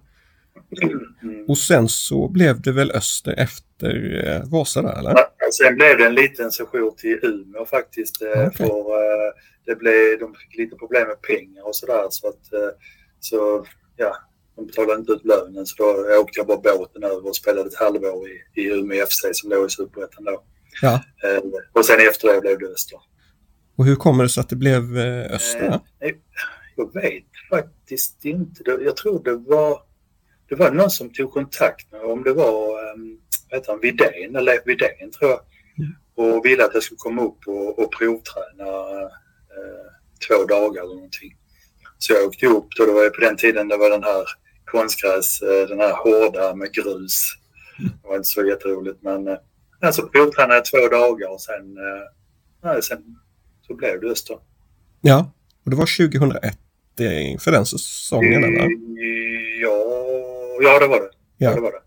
Mm. 1.23 1.45
Och 1.47 1.57
sen 1.57 1.89
så 1.89 2.27
blev 2.27 2.61
det 2.61 2.71
väl 2.71 2.91
Öster 2.91 3.33
efter 3.37 4.23
eh, 4.27 4.51
Vasa 4.51 4.81
där 4.81 4.99
eller? 4.99 5.11
Ja, 5.11 5.27
Sen 5.51 5.75
blev 5.75 5.97
det 5.97 6.05
en 6.05 6.15
liten 6.15 6.51
session 6.51 6.95
till 6.97 7.19
Umeå 7.23 7.65
faktiskt. 7.65 8.21
eh, 8.21 8.29
Okej. 8.29 8.51
För 8.57 8.65
eh, 8.65 9.31
det 9.65 9.75
blev, 9.75 10.19
de 10.19 10.35
fick 10.35 10.57
lite 10.57 10.75
problem 10.75 11.07
med 11.07 11.21
pengar 11.21 11.67
och 11.67 11.75
sådär. 11.75 12.07
Så 12.09 12.27
att, 12.27 12.41
så 13.19 13.65
ja, 13.95 14.15
de 14.55 14.65
betalade 14.67 14.99
inte 14.99 15.11
ut 15.11 15.25
lönen 15.25 15.65
så 15.65 15.75
då 15.83 16.19
åkte 16.21 16.39
jag 16.39 16.47
bara 16.47 16.57
båten 16.77 17.03
över 17.03 17.27
och 17.27 17.35
spelade 17.35 17.67
ett 17.69 17.75
halvår 17.79 18.29
i, 18.29 18.61
i 18.61 18.65
Umeå 18.67 19.05
FC 19.05 19.21
som 19.31 19.49
låg 19.49 19.65
i 19.65 19.69
Superettan 19.69 20.23
då. 20.23 20.43
Ja. 20.81 21.03
Och 21.73 21.85
sen 21.85 21.99
efter 22.09 22.33
det 22.33 22.41
blev 22.41 22.59
det 22.59 22.65
Öster. 22.65 22.99
Och 23.77 23.85
hur 23.85 23.95
kommer 23.95 24.23
det 24.23 24.29
sig 24.29 24.41
att 24.41 24.49
det 24.49 24.55
blev 24.55 24.97
eh, 24.97 25.31
Öster? 25.35 25.79
Eh, 25.99 26.11
Jag 26.75 26.93
vet 26.93 27.23
faktiskt 27.49 28.25
inte. 28.25 28.63
Jag 28.65 28.97
tror 28.97 29.23
det 29.23 29.35
var, 29.35 29.81
det 30.49 30.55
var 30.55 30.71
någon 30.71 30.89
som 30.89 31.13
tog 31.13 31.33
kontakt 31.33 31.91
med 31.91 32.01
om 32.01 32.23
det 32.23 32.33
var 32.33 32.77
vad 33.49 33.59
heter 33.59 33.71
han, 33.71 33.81
Widén, 33.81 34.35
eller 34.35 34.41
Leif 34.41 34.61
Widén 34.65 35.11
tror 35.19 35.31
jag. 35.31 35.39
Och 36.15 36.45
ville 36.45 36.65
att 36.65 36.73
jag 36.73 36.83
skulle 36.83 36.97
komma 36.97 37.21
upp 37.21 37.47
och, 37.47 37.79
och 37.79 37.91
provträna 37.91 38.69
eh, 39.57 39.87
två 40.27 40.45
dagar 40.45 40.81
eller 40.83 40.95
någonting. 40.95 41.35
Så 41.97 42.13
jag 42.13 42.25
åkte 42.25 42.47
upp 42.47 42.67
då, 42.77 42.85
det 42.85 42.91
var 42.91 43.09
på 43.09 43.21
den 43.21 43.37
tiden 43.37 43.67
det 43.67 43.77
var 43.77 43.89
den 43.89 44.03
här 44.03 44.25
konstgräs, 44.65 45.41
eh, 45.41 45.67
den 45.67 45.79
här 45.79 45.93
hårda 45.93 46.55
med 46.55 46.73
grus. 46.73 47.21
Det 48.01 48.07
var 48.07 48.15
inte 48.15 48.27
så 48.27 48.45
jätteroligt 48.45 49.03
men 49.03 49.27
eh, 49.27 49.37
alltså 49.81 50.07
provtränade 50.07 50.55
jag 50.55 50.65
två 50.65 50.87
dagar 50.97 51.29
och 51.29 51.41
sen, 51.41 51.77
eh, 51.77 52.03
nej, 52.63 52.83
sen 52.83 53.03
så 53.67 53.73
blev 53.75 54.01
det 54.01 54.07
Öster. 54.07 54.37
Ja, 55.01 55.31
och 55.63 55.69
det 55.69 55.75
var 55.75 56.09
2001 56.09 56.43
eh, 56.99 57.39
för 57.39 57.51
den 57.51 57.65
säsongen 57.65 58.43
eller? 58.43 58.69
Ja, 59.61 59.77
ja 60.61 60.79
det 60.79 60.87
var 60.87 60.99
det. 60.99 61.09
Ja. 61.37 61.49
Ja. 61.49 61.55
det, 61.55 61.61
var 61.61 61.71
det. 61.71 61.81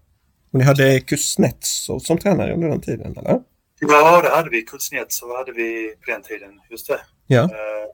Och 0.53 0.59
ni 0.59 0.65
hade 0.65 1.01
Kuznetsov 1.01 1.99
som 1.99 2.19
tränare 2.19 2.55
under 2.55 2.69
den 2.69 2.81
tiden 2.81 3.17
eller? 3.19 3.41
Ja, 3.81 4.23
det 4.23 4.29
hade 4.29 4.51
vi. 4.51 4.63
Kuznetsov 4.63 5.37
hade 5.37 5.53
vi 5.53 5.95
på 6.05 6.11
den 6.11 6.23
tiden. 6.23 6.61
Just 6.71 6.87
det. 6.87 7.01
Ja. 7.27 7.43
Eh, 7.43 7.85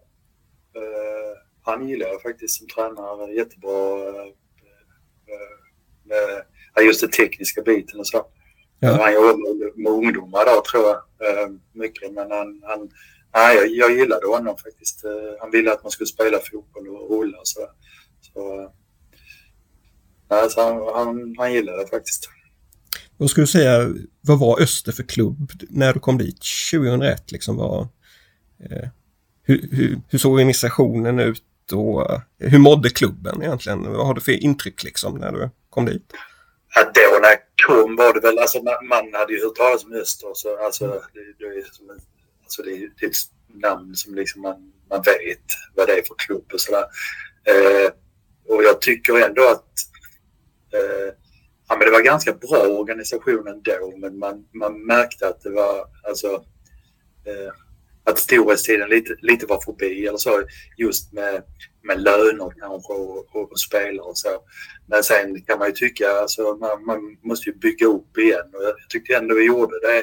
eh, 0.82 1.38
han 1.62 1.88
gillar 1.88 2.06
jag 2.06 2.22
faktiskt 2.22 2.58
som 2.58 2.66
tränare. 2.66 3.32
Jättebra 3.32 4.08
eh, 4.08 4.26
eh, 5.32 6.42
med 6.74 6.84
just 6.84 7.00
den 7.00 7.10
tekniska 7.10 7.62
biten 7.62 8.00
och 8.00 8.06
så. 8.06 8.26
Ja. 8.80 8.92
Han 9.02 9.14
jobbar 9.14 9.82
med 9.82 9.92
ungdomar 9.92 10.44
då 10.44 10.62
tror 10.70 10.84
jag 10.84 10.96
eh, 11.28 11.48
mycket. 11.72 12.12
Men 12.12 12.30
han, 12.30 12.62
han, 12.64 12.90
nej, 13.36 13.56
jag, 13.56 13.68
jag 13.68 13.98
gillade 13.98 14.26
honom 14.26 14.56
faktiskt. 14.56 15.04
Eh, 15.04 15.10
Han 15.40 15.50
ville 15.50 15.72
att 15.72 15.82
man 15.82 15.92
skulle 15.92 16.06
spela 16.06 16.38
fotboll 16.38 16.88
och 16.88 17.10
rulla 17.10 17.38
och 17.38 17.48
så. 17.48 17.60
så 18.20 18.60
eh, 18.60 18.70
nej, 20.30 20.50
så 20.50 20.60
han, 20.62 21.06
han, 21.06 21.34
han 21.38 21.52
gillade 21.52 21.82
det 21.82 21.88
faktiskt. 21.88 22.28
Vad 23.16 23.30
skulle 23.30 23.42
du 23.42 23.50
säga, 23.50 23.94
vad 24.20 24.38
var 24.38 24.60
Öster 24.60 24.92
för 24.92 25.02
klubb 25.02 25.52
när 25.68 25.92
du 25.92 26.00
kom 26.00 26.18
dit 26.18 26.42
2001? 26.72 27.32
Liksom 27.32 27.56
var, 27.56 27.88
eh, 28.70 28.88
hur, 29.42 29.68
hur, 29.72 30.00
hur 30.08 30.18
såg 30.18 30.32
organisationen 30.32 31.18
ut 31.18 31.42
och 31.72 32.10
eh, 32.10 32.20
hur 32.38 32.58
mådde 32.58 32.90
klubben 32.90 33.42
egentligen? 33.42 33.92
Vad 33.92 34.06
har 34.06 34.14
du 34.14 34.20
för 34.20 34.32
intryck 34.44 34.82
liksom 34.82 35.18
när 35.18 35.32
du 35.32 35.50
kom 35.70 35.86
dit? 35.86 36.12
Ja, 36.74 36.82
då 36.84 37.18
när 37.22 37.28
jag 37.28 37.38
kom 37.66 37.96
var 37.96 38.14
det 38.14 38.20
väl, 38.20 38.38
alltså 38.38 38.62
man, 38.62 38.86
man 38.88 39.20
hade 39.20 39.32
ju 39.32 39.42
hört 39.42 39.56
talas 39.56 39.84
om 39.84 39.92
Öster. 39.92 40.28
Så, 40.34 40.64
alltså, 40.64 40.86
det, 40.86 41.20
det, 41.38 41.44
är 41.44 41.72
som 41.72 41.90
en, 41.90 42.00
alltså, 42.46 42.62
det, 42.62 42.70
är, 42.70 42.92
det 43.00 43.06
är 43.06 43.10
ett 43.10 43.16
namn 43.62 43.94
som 43.94 44.14
liksom 44.14 44.42
man, 44.42 44.72
man 44.90 45.02
vet 45.02 45.44
vad 45.74 45.86
det 45.86 45.92
är 45.92 46.02
för 46.02 46.14
klubb 46.18 46.50
och 46.52 46.60
sådär. 46.60 46.84
Eh, 47.44 47.90
och 48.48 48.64
jag 48.64 48.80
tycker 48.80 49.26
ändå 49.26 49.48
att 49.48 49.72
eh, 50.72 51.14
ja, 51.68 51.76
men 51.76 51.86
det 51.86 51.90
var 51.90 52.02
ganska 52.02 52.32
bra 52.32 52.66
organisation 52.66 53.48
ändå, 53.48 53.94
men 53.96 54.18
man, 54.18 54.46
man 54.52 54.86
märkte 54.86 55.28
att 55.28 55.42
det 55.42 55.50
var 55.50 55.86
alltså 56.08 56.34
eh, 57.24 57.52
att 58.04 58.18
storhetstiden 58.18 58.88
lite, 58.88 59.16
lite 59.20 59.46
var 59.46 59.60
förbi 59.60 60.06
eller 60.06 60.18
så 60.18 60.42
just 60.76 61.12
med, 61.12 61.42
med 61.82 62.00
löner 62.02 62.52
kanske 62.60 62.92
och, 62.92 63.36
och, 63.36 63.52
och 63.52 63.60
spelare 63.60 64.06
och 64.06 64.18
så. 64.18 64.28
Men 64.86 65.02
sen 65.02 65.42
kan 65.42 65.58
man 65.58 65.68
ju 65.68 65.74
tycka, 65.74 66.10
alltså 66.10 66.42
man, 66.54 66.84
man 66.84 67.16
måste 67.22 67.50
ju 67.50 67.56
bygga 67.56 67.86
upp 67.86 68.18
igen 68.18 68.50
och 68.52 68.62
jag 68.62 68.74
tyckte 68.88 69.16
ändå 69.16 69.34
vi 69.34 69.46
gjorde 69.46 69.80
det. 69.80 69.98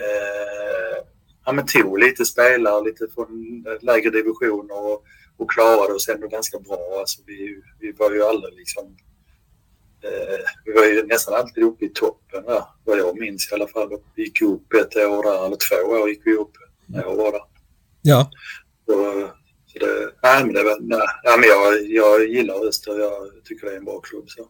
Eh, 0.00 1.04
ja 1.48 1.52
men 1.52 1.66
tog 1.66 1.98
lite 1.98 2.24
spelare, 2.24 2.84
lite 2.84 3.06
från 3.14 3.28
lägre 3.80 4.10
divisioner 4.10 4.78
och, 4.90 5.04
och 5.36 5.50
klarade 5.50 5.94
oss 5.94 6.08
ändå 6.08 6.28
ganska 6.28 6.58
bra. 6.58 6.96
Alltså 7.00 7.20
vi, 7.26 7.62
vi 7.80 7.92
var 7.92 8.10
ju 8.10 8.22
aldrig 8.24 8.54
liksom 8.54 8.84
eh, 10.04 10.38
vi 10.64 10.72
var 10.72 10.84
ju 10.84 11.06
nästan 11.06 11.34
alltid 11.34 11.64
uppe 11.64 11.84
i 11.84 11.88
toppen 11.88 12.44
där, 12.44 12.64
vad 12.84 12.98
jag 12.98 13.20
minns 13.20 13.52
i 13.52 13.54
alla 13.54 13.68
fall. 13.68 13.88
Vi 14.14 14.22
gick 14.22 14.42
upp 14.42 14.72
ett 14.72 14.96
år 14.96 15.22
där, 15.22 15.46
eller 15.46 15.56
två 15.56 15.90
år 15.90 16.08
gick 16.08 16.22
vi 16.24 16.34
upp 16.34 16.52
när 16.86 17.02
jag 17.02 17.16
var 17.16 17.32
där. 17.32 17.42
Ja, 18.02 18.30
Och, 18.86 19.30
så 19.66 19.78
det, 19.78 20.10
nej, 20.22 20.44
men 20.44 20.54
det 20.54 20.62
var, 20.62 20.80
nej, 20.80 21.08
nej, 21.24 21.38
men 21.38 21.48
jag, 21.48 21.86
jag 21.86 22.28
gillar 22.28 22.68
Öster. 22.68 22.98
Jag 22.98 23.44
tycker 23.44 23.66
det 23.66 23.72
är 23.72 23.76
en 23.76 23.84
bra 23.84 24.00
klubb. 24.00 24.24
Så. 24.26 24.48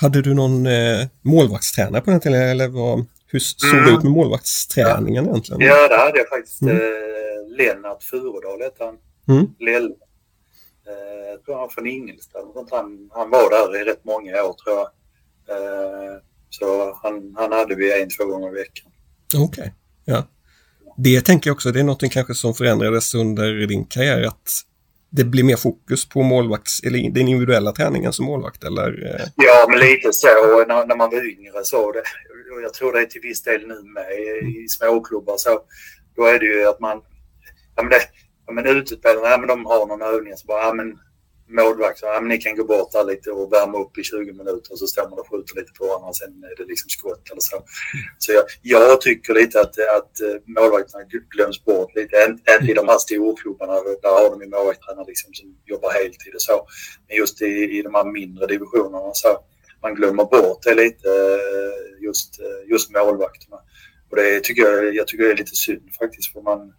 hade 0.00 0.22
du 0.22 0.34
någon 0.34 0.66
eh, 0.66 1.06
målvaktstränare 1.22 2.02
på 2.02 2.10
den 2.10 2.20
tiden 2.20 2.42
eller 2.42 2.68
vad, 2.68 3.06
hur 3.32 3.38
såg 3.40 3.70
det 3.70 3.78
Mm. 3.78 3.94
ut 3.94 4.02
med 4.02 4.12
målvaktsträningen 4.12 5.24
egentligen? 5.28 5.60
Ja, 5.60 5.88
det 5.88 5.96
hade 5.96 6.18
jag 6.18 6.28
faktiskt. 6.28 6.62
Mm. 6.62 6.76
Eh, 6.76 6.80
Lennart 7.58 8.02
Furudal 8.02 8.60
hette 8.62 8.84
han. 8.84 8.96
Mm. 9.28 9.46
Lell. 9.58 9.84
Eh, 10.90 11.44
tror 11.44 11.54
han 11.54 11.62
var 11.62 11.68
från 11.68 11.86
Ingelstad. 11.86 12.38
Han, 12.70 13.10
han 13.12 13.30
var 13.30 13.50
där 13.50 13.80
i 13.80 13.84
rätt 13.84 14.04
många 14.04 14.42
år 14.44 14.52
tror 14.52 14.76
jag. 14.76 14.88
Eh, 15.56 16.16
så 16.50 16.98
han, 17.02 17.34
han 17.36 17.52
hade 17.52 17.74
vi 17.74 18.02
en, 18.02 18.08
två 18.08 18.24
gånger 18.24 18.48
i 18.48 18.54
veckan. 18.54 18.92
Okej, 19.34 19.44
okay. 19.44 19.70
ja. 20.04 20.26
Det 20.96 21.20
tänker 21.20 21.50
jag 21.50 21.54
också, 21.54 21.72
det 21.72 21.80
är 21.80 21.84
något 21.84 22.10
kanske 22.10 22.34
som 22.34 22.54
förändrades 22.54 23.14
under 23.14 23.66
din 23.66 23.84
karriär, 23.84 24.22
att 24.22 24.50
det 25.10 25.24
blir 25.24 25.44
mer 25.44 25.56
fokus 25.56 26.08
på 26.08 26.22
målvakts, 26.22 26.82
eller 26.82 27.10
den 27.10 27.28
individuella 27.28 27.72
träningen 27.72 28.12
som 28.12 28.24
målvakt, 28.26 28.64
eller? 28.64 29.14
Eh? 29.14 29.26
Ja, 29.36 29.66
men 29.68 29.78
lite 29.78 30.12
så. 30.12 30.26
När, 30.68 30.86
när 30.86 30.96
man 30.96 31.10
var 31.10 31.26
yngre 31.26 31.64
så. 31.64 31.92
Det, 31.92 32.02
och 32.52 32.62
jag 32.62 32.74
tror 32.74 32.92
det 32.92 33.00
är 33.00 33.06
till 33.06 33.20
viss 33.20 33.42
del 33.42 33.66
nu 33.66 33.82
med 33.82 34.12
i, 34.12 34.68
småklubbar 34.68 35.36
så. 35.36 35.60
Då 36.16 36.24
är 36.24 36.38
det 36.38 36.46
ju 36.46 36.66
att 36.66 36.80
man, 36.80 37.02
ja 37.76 37.82
men 37.82 37.90
det, 37.90 38.00
ja 38.46 38.52
men 38.52 38.66
utespelarna, 38.66 39.28
ja 39.28 39.38
men 39.38 39.48
de 39.48 39.66
har 39.66 39.86
någon 39.86 40.02
övning 40.02 40.36
så 40.36 40.46
bara, 40.46 40.62
ja 40.62 40.72
men 40.74 40.98
målvakt, 41.50 42.02
ja 42.02 42.20
men 42.20 42.28
ni 42.28 42.38
kan 42.38 42.56
gå 42.56 42.64
bort 42.64 42.92
där 42.92 43.04
lite 43.04 43.30
och 43.30 43.52
värma 43.52 43.78
upp 43.78 43.98
i 43.98 44.02
20 44.02 44.32
minuter 44.32 44.72
och 44.72 44.78
så 44.78 44.86
står 44.86 45.08
man 45.10 45.18
och 45.18 45.28
skjuter 45.30 45.56
lite 45.56 45.72
på 45.78 45.86
varandra 45.86 46.08
och 46.08 46.16
sen 46.16 46.44
är 46.44 46.56
det 46.56 46.64
liksom 46.64 46.88
skott 46.88 47.30
eller 47.30 47.40
så. 47.40 47.56
Så 48.18 48.32
jag, 48.32 48.44
jag 48.62 49.00
tycker 49.00 49.34
lite 49.34 49.60
att, 49.60 49.78
att 49.98 50.20
eh, 50.20 50.36
målvakterna 50.46 51.04
glöms 51.34 51.64
bort 51.64 51.94
lite. 51.96 52.16
Inte 52.28 52.72
i 52.72 52.74
de 52.74 52.88
här 52.88 52.98
storklubbarna, 52.98 53.74
där 54.02 54.22
har 54.22 54.30
de 54.30 54.42
ju 54.42 54.48
målvakterna 54.48 55.02
liksom 55.02 55.34
som 55.34 55.56
jobbar 55.66 55.90
heltid 55.90 56.34
och 56.34 56.42
så. 56.42 56.66
Men 57.08 57.16
just 57.16 57.42
i, 57.42 57.78
i 57.78 57.82
de 57.82 57.94
här 57.94 58.04
mindre 58.04 58.46
divisionerna 58.46 59.10
så 59.14 59.28
man 59.82 59.94
glömmer 59.94 60.24
bort 60.24 60.62
det 60.62 60.74
lite, 60.74 61.08
eh, 61.08 62.04
just, 62.04 62.40
eh, 62.40 62.70
just 62.70 62.90
målvakterna. 62.90 63.56
Och 64.10 64.16
det 64.16 64.44
tycker 64.44 64.62
jag, 64.62 64.94
jag 64.94 65.06
tycker 65.06 65.24
det 65.24 65.30
är 65.30 65.36
lite 65.36 65.54
synd 65.54 65.94
faktiskt. 65.98 66.32
För 66.32 66.40
man, 66.40 66.72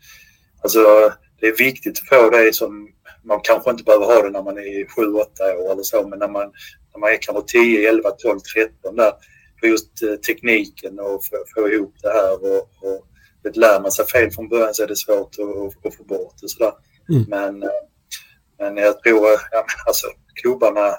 alltså, 0.64 1.14
det 1.40 1.48
är 1.48 1.58
viktigt 1.58 2.00
att 2.00 2.08
få 2.08 2.30
det 2.30 2.56
som 2.56 2.90
man 3.24 3.40
kanske 3.44 3.72
inte 3.72 3.84
behöver 3.84 4.06
ha 4.06 4.22
det 4.22 4.30
när 4.30 4.44
man 4.44 4.58
är 4.58 4.86
7-8 4.86 5.56
år 5.56 5.72
eller 5.72 5.84
så, 5.84 6.08
men 6.08 6.20
när 6.20 6.28
man, 6.28 6.52
när 6.94 7.00
man 7.00 7.12
är 7.12 7.18
kanske 7.22 7.44
10, 7.48 7.90
11, 7.90 8.12
12, 8.12 8.40
13 8.56 8.96
där, 8.96 9.14
för 9.60 9.68
just 9.68 10.04
eh, 10.04 10.16
tekniken 10.16 11.00
och 11.00 11.26
få, 11.26 11.36
få 11.56 11.70
ihop 11.70 11.96
det 12.02 12.10
här 12.10 12.34
och, 12.34 12.58
och 12.58 13.08
det 13.44 13.58
lär 13.58 13.82
man 13.82 13.92
sig 13.92 14.06
fel 14.08 14.32
från 14.32 14.50
början 14.50 14.74
så 14.74 14.84
är 14.84 14.88
det 14.88 14.96
svårt 14.96 15.36
att, 15.40 15.86
att 15.86 15.96
få 15.96 16.04
bort 16.04 16.34
det 16.42 16.50
sådär. 16.50 16.74
Mm. 17.10 17.26
Men, 17.28 17.70
men 18.60 18.78
jag 18.78 19.04
tror, 19.04 19.28
ja, 19.52 19.66
alltså 19.88 20.08
klubbarna, 20.42 20.96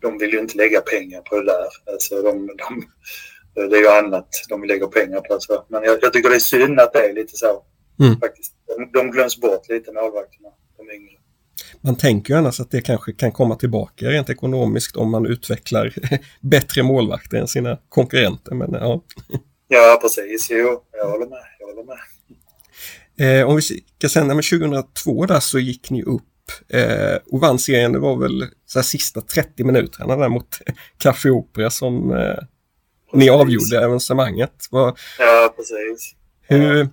de 0.00 0.18
vill 0.18 0.32
ju 0.32 0.38
inte 0.38 0.56
lägga 0.56 0.80
pengar 0.80 1.20
på 1.20 1.40
det 1.40 1.44
där. 1.44 1.92
Alltså 1.92 2.22
de, 2.22 2.46
de, 2.46 2.84
det 3.68 3.76
är 3.76 3.80
ju 3.80 3.88
annat 3.88 4.28
de 4.48 4.60
vill 4.60 4.68
lägga 4.68 4.86
pengar 4.86 5.20
på. 5.20 5.36
Så. 5.40 5.64
Men 5.68 5.82
jag, 5.84 5.98
jag 6.02 6.12
tycker 6.12 6.28
det 6.28 6.34
är 6.34 6.40
synd 6.40 6.80
att 6.80 6.92
det 6.92 6.98
är 6.98 7.14
lite 7.14 7.36
så. 7.36 7.62
Mm. 8.00 8.20
Faktiskt. 8.20 8.52
De, 8.66 8.90
de 8.92 9.10
glöms 9.10 9.40
bort 9.40 9.68
lite, 9.68 9.92
målvakterna, 9.92 10.48
de 10.76 10.90
yngre. 10.94 11.12
Man 11.80 11.96
tänker 11.96 12.34
ju 12.34 12.38
annars 12.38 12.60
att 12.60 12.70
det 12.70 12.80
kanske 12.80 13.12
kan 13.12 13.32
komma 13.32 13.56
tillbaka 13.56 14.06
rent 14.06 14.30
ekonomiskt 14.30 14.96
om 14.96 15.10
man 15.10 15.26
utvecklar 15.26 15.94
bättre 16.40 16.82
målvakter 16.82 17.36
än 17.36 17.48
sina 17.48 17.78
konkurrenter. 17.88 18.54
Men, 18.54 18.72
ja. 18.72 19.04
ja, 19.68 19.98
precis. 20.02 20.48
Jo, 20.50 20.82
jag 20.92 21.10
håller 21.10 21.26
med. 21.26 21.44
Jag 21.58 21.66
håller 21.66 21.84
med. 21.84 21.98
Eh, 23.20 23.48
om 23.48 23.56
vi 23.56 23.62
ska 23.62 24.24
men 24.24 24.36
2002 24.36 25.26
där 25.26 25.40
så 25.40 25.58
gick 25.58 25.90
ni 25.90 26.02
upp 26.02 26.27
eh, 26.68 27.18
och 27.30 27.40
vann 27.40 27.58
serien. 27.58 27.92
Det 27.92 27.98
var 27.98 28.16
väl 28.16 28.46
så 28.66 28.78
här, 28.78 28.84
sista 28.84 29.20
30 29.20 29.64
minuterna 29.64 30.16
där 30.16 30.28
mot 30.28 30.58
Café 30.98 31.30
Opera 31.30 31.70
som 31.70 32.12
eh, 32.12 32.36
ni 33.12 33.30
avgjorde 33.30 33.78
evenemanget. 33.78 34.66
Var, 34.70 34.98
ja, 35.18 35.54
precis. 35.56 36.14
Hur, 36.42 36.88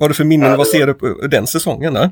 har 0.00 0.08
du 0.08 0.14
för 0.14 0.24
minnen? 0.24 0.50
Ja, 0.50 0.56
vad 0.56 0.66
ser 0.66 0.86
du 0.86 0.94
på 0.94 1.06
den 1.26 1.46
säsongen 1.46 1.94
där? 1.94 2.10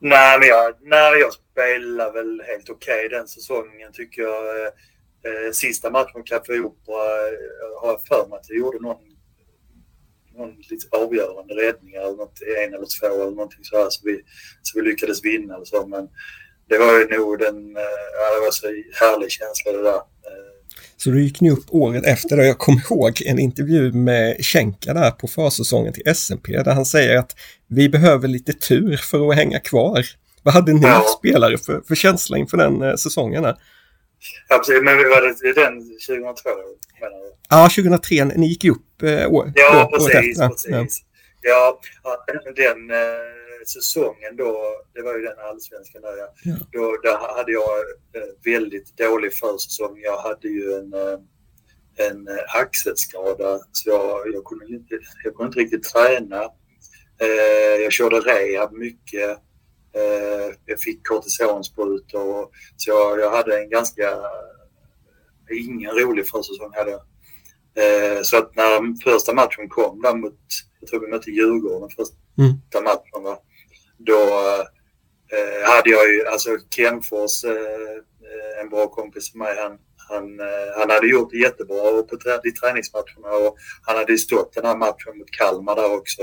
Nej, 0.00 0.38
men 0.38 0.48
jag, 0.48 0.74
nej, 0.80 1.20
jag 1.20 1.32
spelade 1.32 2.12
väl 2.12 2.42
helt 2.46 2.70
okej 2.70 3.06
okay 3.06 3.18
den 3.18 3.28
säsongen 3.28 3.92
tycker 3.92 4.22
jag. 4.22 4.66
Eh, 5.26 5.52
sista 5.52 5.90
matchen 5.90 6.12
mot 6.14 6.28
Café 6.28 6.58
Opera 6.60 7.28
eh, 7.28 7.82
har 7.82 7.88
jag 7.88 8.00
för 8.08 8.28
mig 8.28 8.36
att 8.36 8.48
jag 8.48 8.58
gjorde 8.58 8.78
någon, 8.78 9.07
någon 10.38 10.54
lite 10.70 10.86
avgörande 11.02 11.54
räddning 11.54 11.94
eller 11.94 12.16
något, 12.22 12.38
en 12.62 12.74
eller 12.74 12.88
två 13.00 13.22
eller 13.22 13.36
någonting 13.40 13.64
så 13.68 13.76
här 13.76 13.90
så 13.90 14.00
vi, 14.04 14.14
så 14.62 14.80
vi 14.80 14.88
lyckades 14.88 15.24
vinna 15.24 15.54
eller 15.54 15.64
så. 15.64 15.86
Men 15.86 16.08
det 16.68 16.78
var 16.78 16.92
ju 16.98 17.18
nog 17.18 17.38
den, 17.38 17.76
eh, 17.76 18.04
ja, 18.18 18.34
det 18.34 18.40
var 18.46 18.50
så 18.50 18.66
härlig 19.04 19.30
känsla 19.30 19.72
det 19.72 19.82
där. 19.82 20.02
Eh, 20.28 20.48
så 20.96 21.10
då 21.10 21.18
gick 21.18 21.40
ni 21.40 21.50
upp 21.50 21.66
året 21.68 22.06
efter 22.06 22.38
och 22.38 22.44
jag 22.44 22.58
kommer 22.58 22.80
ihåg 22.90 23.22
en 23.26 23.38
intervju 23.38 23.92
med 23.92 24.36
Schenka 24.44 24.94
där 24.94 25.10
på 25.10 25.28
försäsongen 25.28 25.92
till 25.92 26.08
SMP 26.08 26.62
där 26.62 26.72
han 26.72 26.86
säger 26.86 27.16
att 27.18 27.34
vi 27.66 27.88
behöver 27.88 28.28
lite 28.28 28.52
tur 28.52 28.96
för 28.96 29.30
att 29.30 29.36
hänga 29.36 29.60
kvar. 29.60 30.04
Vad 30.42 30.54
hade 30.54 30.72
ni 30.72 30.80
ja. 30.82 31.04
spelare 31.18 31.58
för, 31.58 31.80
för 31.88 31.94
känsla 31.94 32.38
inför 32.38 32.56
den 32.56 32.82
eh, 32.82 32.94
säsongen? 32.94 33.44
Här? 33.44 33.56
Ja, 34.48 34.58
precis. 34.58 34.82
Men 34.82 34.96
var 34.96 35.22
det 35.22 35.60
den 35.60 35.78
2002? 36.06 36.50
Ja, 37.48 37.68
2003. 37.76 38.24
Ni 38.24 38.46
gick 38.46 38.64
ju 38.64 38.70
upp 38.70 39.02
eh, 39.02 39.32
år, 39.32 39.52
ja, 39.54 39.90
precis, 39.92 40.40
efter. 40.40 40.72
precis. 40.72 41.04
Ja, 41.42 41.80
ja 42.02 42.24
den 42.56 42.90
eh, 42.90 43.66
säsongen 43.66 44.36
då, 44.36 44.82
det 44.94 45.02
var 45.02 45.14
ju 45.14 45.22
den 45.22 45.38
allsvenskan 45.38 46.02
där, 46.02 46.16
ja. 46.16 46.34
ja. 46.44 46.56
Då, 46.72 46.96
där 47.02 47.36
hade 47.36 47.52
jag 47.52 47.78
eh, 48.14 48.52
väldigt 48.52 48.96
dålig 48.96 49.34
försäsong. 49.34 50.00
Jag 50.00 50.18
hade 50.18 50.48
ju 50.48 50.72
en, 50.72 50.92
eh, 50.92 51.18
en 52.08 52.28
eh, 52.28 52.56
axelskada 52.56 53.60
så 53.72 53.90
jag, 53.90 54.34
jag, 54.34 54.44
kunde 54.44 54.66
inte, 54.66 54.98
jag 55.24 55.34
kunde 55.34 55.46
inte 55.48 55.60
riktigt 55.60 55.92
träna. 55.92 56.42
jag 57.82 57.92
körde 57.92 58.16
rehab 58.20 58.72
mycket. 58.72 59.38
jag 60.66 60.80
fick 60.80 61.06
kortisonsprutor. 61.06 62.48
Så 62.76 62.90
jag, 62.90 63.20
jag 63.20 63.30
hade 63.30 63.58
en 63.58 63.70
ganska, 63.70 64.04
ingen 65.54 65.90
rolig 65.90 66.28
försäsong 66.28 66.72
hade 66.74 66.90
jag. 66.90 67.00
Så 68.26 68.36
att 68.36 68.56
när 68.56 69.02
första 69.04 69.34
matchen 69.34 69.68
kom 69.68 70.02
där 70.02 70.14
mot, 70.14 70.38
jag 70.80 70.90
tror 70.90 71.00
vi 71.00 71.06
mötte 71.06 71.30
Djurgården 71.30 71.88
första 71.90 72.16
mm. 72.38 72.84
matchen, 72.84 73.22
va? 73.22 73.38
då 73.98 74.18
eh, 75.32 75.70
hade 75.70 75.90
jag 75.90 76.12
ju, 76.12 76.26
alltså 76.26 76.50
Kenfors, 76.70 77.44
eh, 77.44 78.60
en 78.60 78.68
bra 78.68 78.86
kompis 78.88 79.32
för 79.32 79.38
mig, 79.38 79.56
han, 79.58 79.78
han, 80.08 80.40
eh, 80.40 80.78
han 80.78 80.90
hade 80.90 81.08
gjort 81.08 81.30
det 81.30 81.38
jättebra 81.38 82.02
på 82.02 82.16
trä, 82.16 82.40
i 82.44 82.50
träningsmatcherna 82.50 83.30
och 83.46 83.56
han 83.82 83.96
hade 83.96 84.12
ju 84.12 84.18
stått 84.18 84.54
den 84.54 84.64
här 84.64 84.76
matchen 84.76 85.18
mot 85.18 85.30
Kalmar 85.30 85.76
där 85.76 85.94
också. 85.94 86.22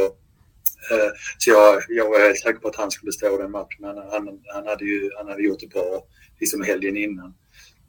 Eh, 0.92 1.12
så 1.38 1.50
jag, 1.50 1.84
jag 1.90 2.10
var 2.10 2.20
helt 2.20 2.40
säker 2.40 2.60
på 2.60 2.68
att 2.68 2.76
han 2.76 2.92
skulle 2.92 3.12
stå 3.12 3.38
den 3.38 3.52
matchen. 3.52 3.84
Han, 3.84 3.98
han, 3.98 4.42
han, 4.54 4.68
hade 4.68 4.86
ju 4.86 5.10
han 5.18 5.28
hade 5.28 5.44
gjort 5.44 5.60
det 5.60 5.68
bra 5.68 6.04
liksom 6.40 6.62
helgen 6.62 6.98
innan. 6.98 7.34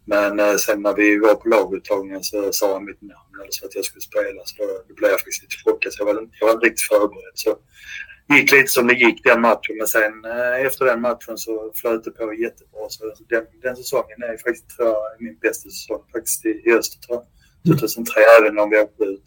Men 0.06 0.40
eh, 0.40 0.56
sen 0.56 0.82
när 0.82 0.94
vi 0.94 1.18
var 1.18 1.34
på 1.34 1.48
laguttagningen 1.48 2.22
så 2.22 2.52
sa 2.52 2.72
han 2.72 2.84
mitt 2.84 3.02
namn, 3.02 3.34
alltså 3.44 3.66
att 3.66 3.74
jag 3.74 3.84
skulle 3.84 4.02
spela. 4.10 4.40
Så 4.44 4.54
då, 4.58 4.94
blev 4.94 5.10
jag 5.10 5.20
faktiskt 5.20 5.42
lite 5.42 5.56
chockad. 5.64 5.92
Så 5.92 6.00
jag 6.00 6.06
var, 6.06 6.28
jag 6.40 6.46
var 6.46 6.54
inte 6.54 6.66
riktigt 6.66 6.88
förberedd. 6.92 7.34
Så 7.34 7.50
gick 8.34 8.52
lite 8.52 8.70
som 8.76 8.86
det 8.86 8.94
gick 8.94 9.24
den 9.24 9.40
matchen. 9.40 9.74
Men 9.78 9.86
sen 9.86 10.14
eh, 10.24 10.66
efter 10.66 10.84
den 10.84 11.00
matchen 11.00 11.38
så 11.38 11.72
flöt 11.74 12.04
det 12.04 12.10
på 12.10 12.34
jättebra. 12.34 12.84
Så 12.88 13.04
den, 13.28 13.44
den 13.62 13.76
säsongen 13.76 14.18
är 14.22 14.36
faktiskt 14.44 14.74
jag, 14.78 14.96
min 15.18 15.38
bästa 15.38 15.70
säsong 15.70 16.02
faktiskt 16.14 16.46
i, 16.46 16.62
jag. 16.64 16.82
2003 17.66 18.20
mm. 18.20 18.44
även 18.44 18.58
om 18.58 18.70
vi 18.70 18.76
åkte 18.76 19.04
ut. 19.04 19.26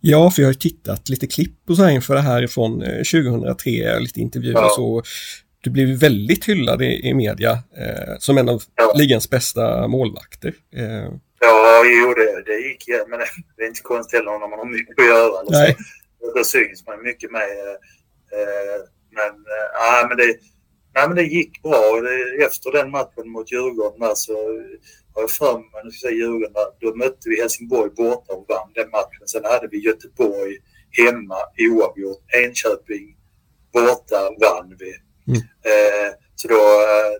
Ja, 0.00 0.30
för 0.30 0.42
jag 0.42 0.48
har 0.48 0.54
tittat 0.54 1.08
lite 1.08 1.26
klipp 1.26 1.70
och 1.70 1.76
så 1.76 1.82
här 1.82 1.90
inför 1.90 2.14
det 2.14 2.20
här 2.20 2.46
från 2.46 2.80
2003, 2.80 3.70
eh, 3.70 4.00
lite 4.00 4.20
intervjuer 4.20 4.54
ja. 4.54 4.68
så. 4.76 5.02
Du 5.66 5.70
blev 5.70 5.88
väldigt 5.88 6.48
hyllad 6.48 6.82
i, 6.82 7.08
i 7.08 7.14
media 7.14 7.52
eh, 7.52 8.14
som 8.18 8.38
en 8.38 8.48
av 8.48 8.62
ja. 8.74 8.92
ligans 8.96 9.30
bästa 9.30 9.88
målvakter. 9.88 10.54
Eh. 10.76 11.10
Ja, 11.40 11.82
jo 11.84 12.14
det, 12.14 12.42
det 12.46 12.58
gick 12.68 12.84
ja, 12.86 13.04
men 13.08 13.18
det 13.56 13.62
är 13.62 13.68
inte 13.68 13.82
konstigt 13.82 14.18
heller 14.18 14.38
när 14.38 14.48
man 14.48 14.58
har 14.58 14.66
mycket 14.66 14.98
att 14.98 15.06
göra. 15.06 15.42
Nej. 15.50 15.76
Så. 16.20 16.38
Då 16.38 16.44
syns 16.44 16.86
man 16.86 17.02
mycket 17.02 17.30
med 17.30 17.40
eh, 17.40 17.76
Eh, 18.32 18.80
men, 19.10 19.34
äh, 19.84 20.08
men, 20.08 20.16
det, 20.16 20.36
nej, 20.94 21.08
men 21.08 21.16
det 21.16 21.22
gick 21.22 21.62
bra. 21.62 21.82
Efter 22.46 22.72
den 22.72 22.90
matchen 22.90 23.28
mot 23.28 23.52
Djurgården 23.52 24.00
där 24.00 24.14
så 24.14 24.32
har 25.14 25.22
jag 25.22 25.30
för 25.30 25.54
mig, 25.58 25.80
nu 25.84 25.90
ska 25.90 26.06
jag 26.06 26.12
säga 26.12 26.12
Djurgården, 26.12 26.52
där, 26.52 26.68
då 26.80 26.96
mötte 26.96 27.28
vi 27.28 27.40
Helsingborg 27.40 27.90
borta 27.90 28.32
och 28.32 28.46
vann 28.48 28.72
den 28.74 28.90
matchen. 28.90 29.26
Sen 29.26 29.44
hade 29.44 29.68
vi 29.68 29.78
Göteborg 29.78 30.56
hemma 30.90 31.38
oavgjort. 31.70 32.22
Enköping 32.44 33.16
borta 33.72 34.20
vann 34.40 34.76
vi. 34.78 34.92
Mm. 35.28 35.40
Eh, 35.40 36.10
så 36.34 36.48
då, 36.48 36.60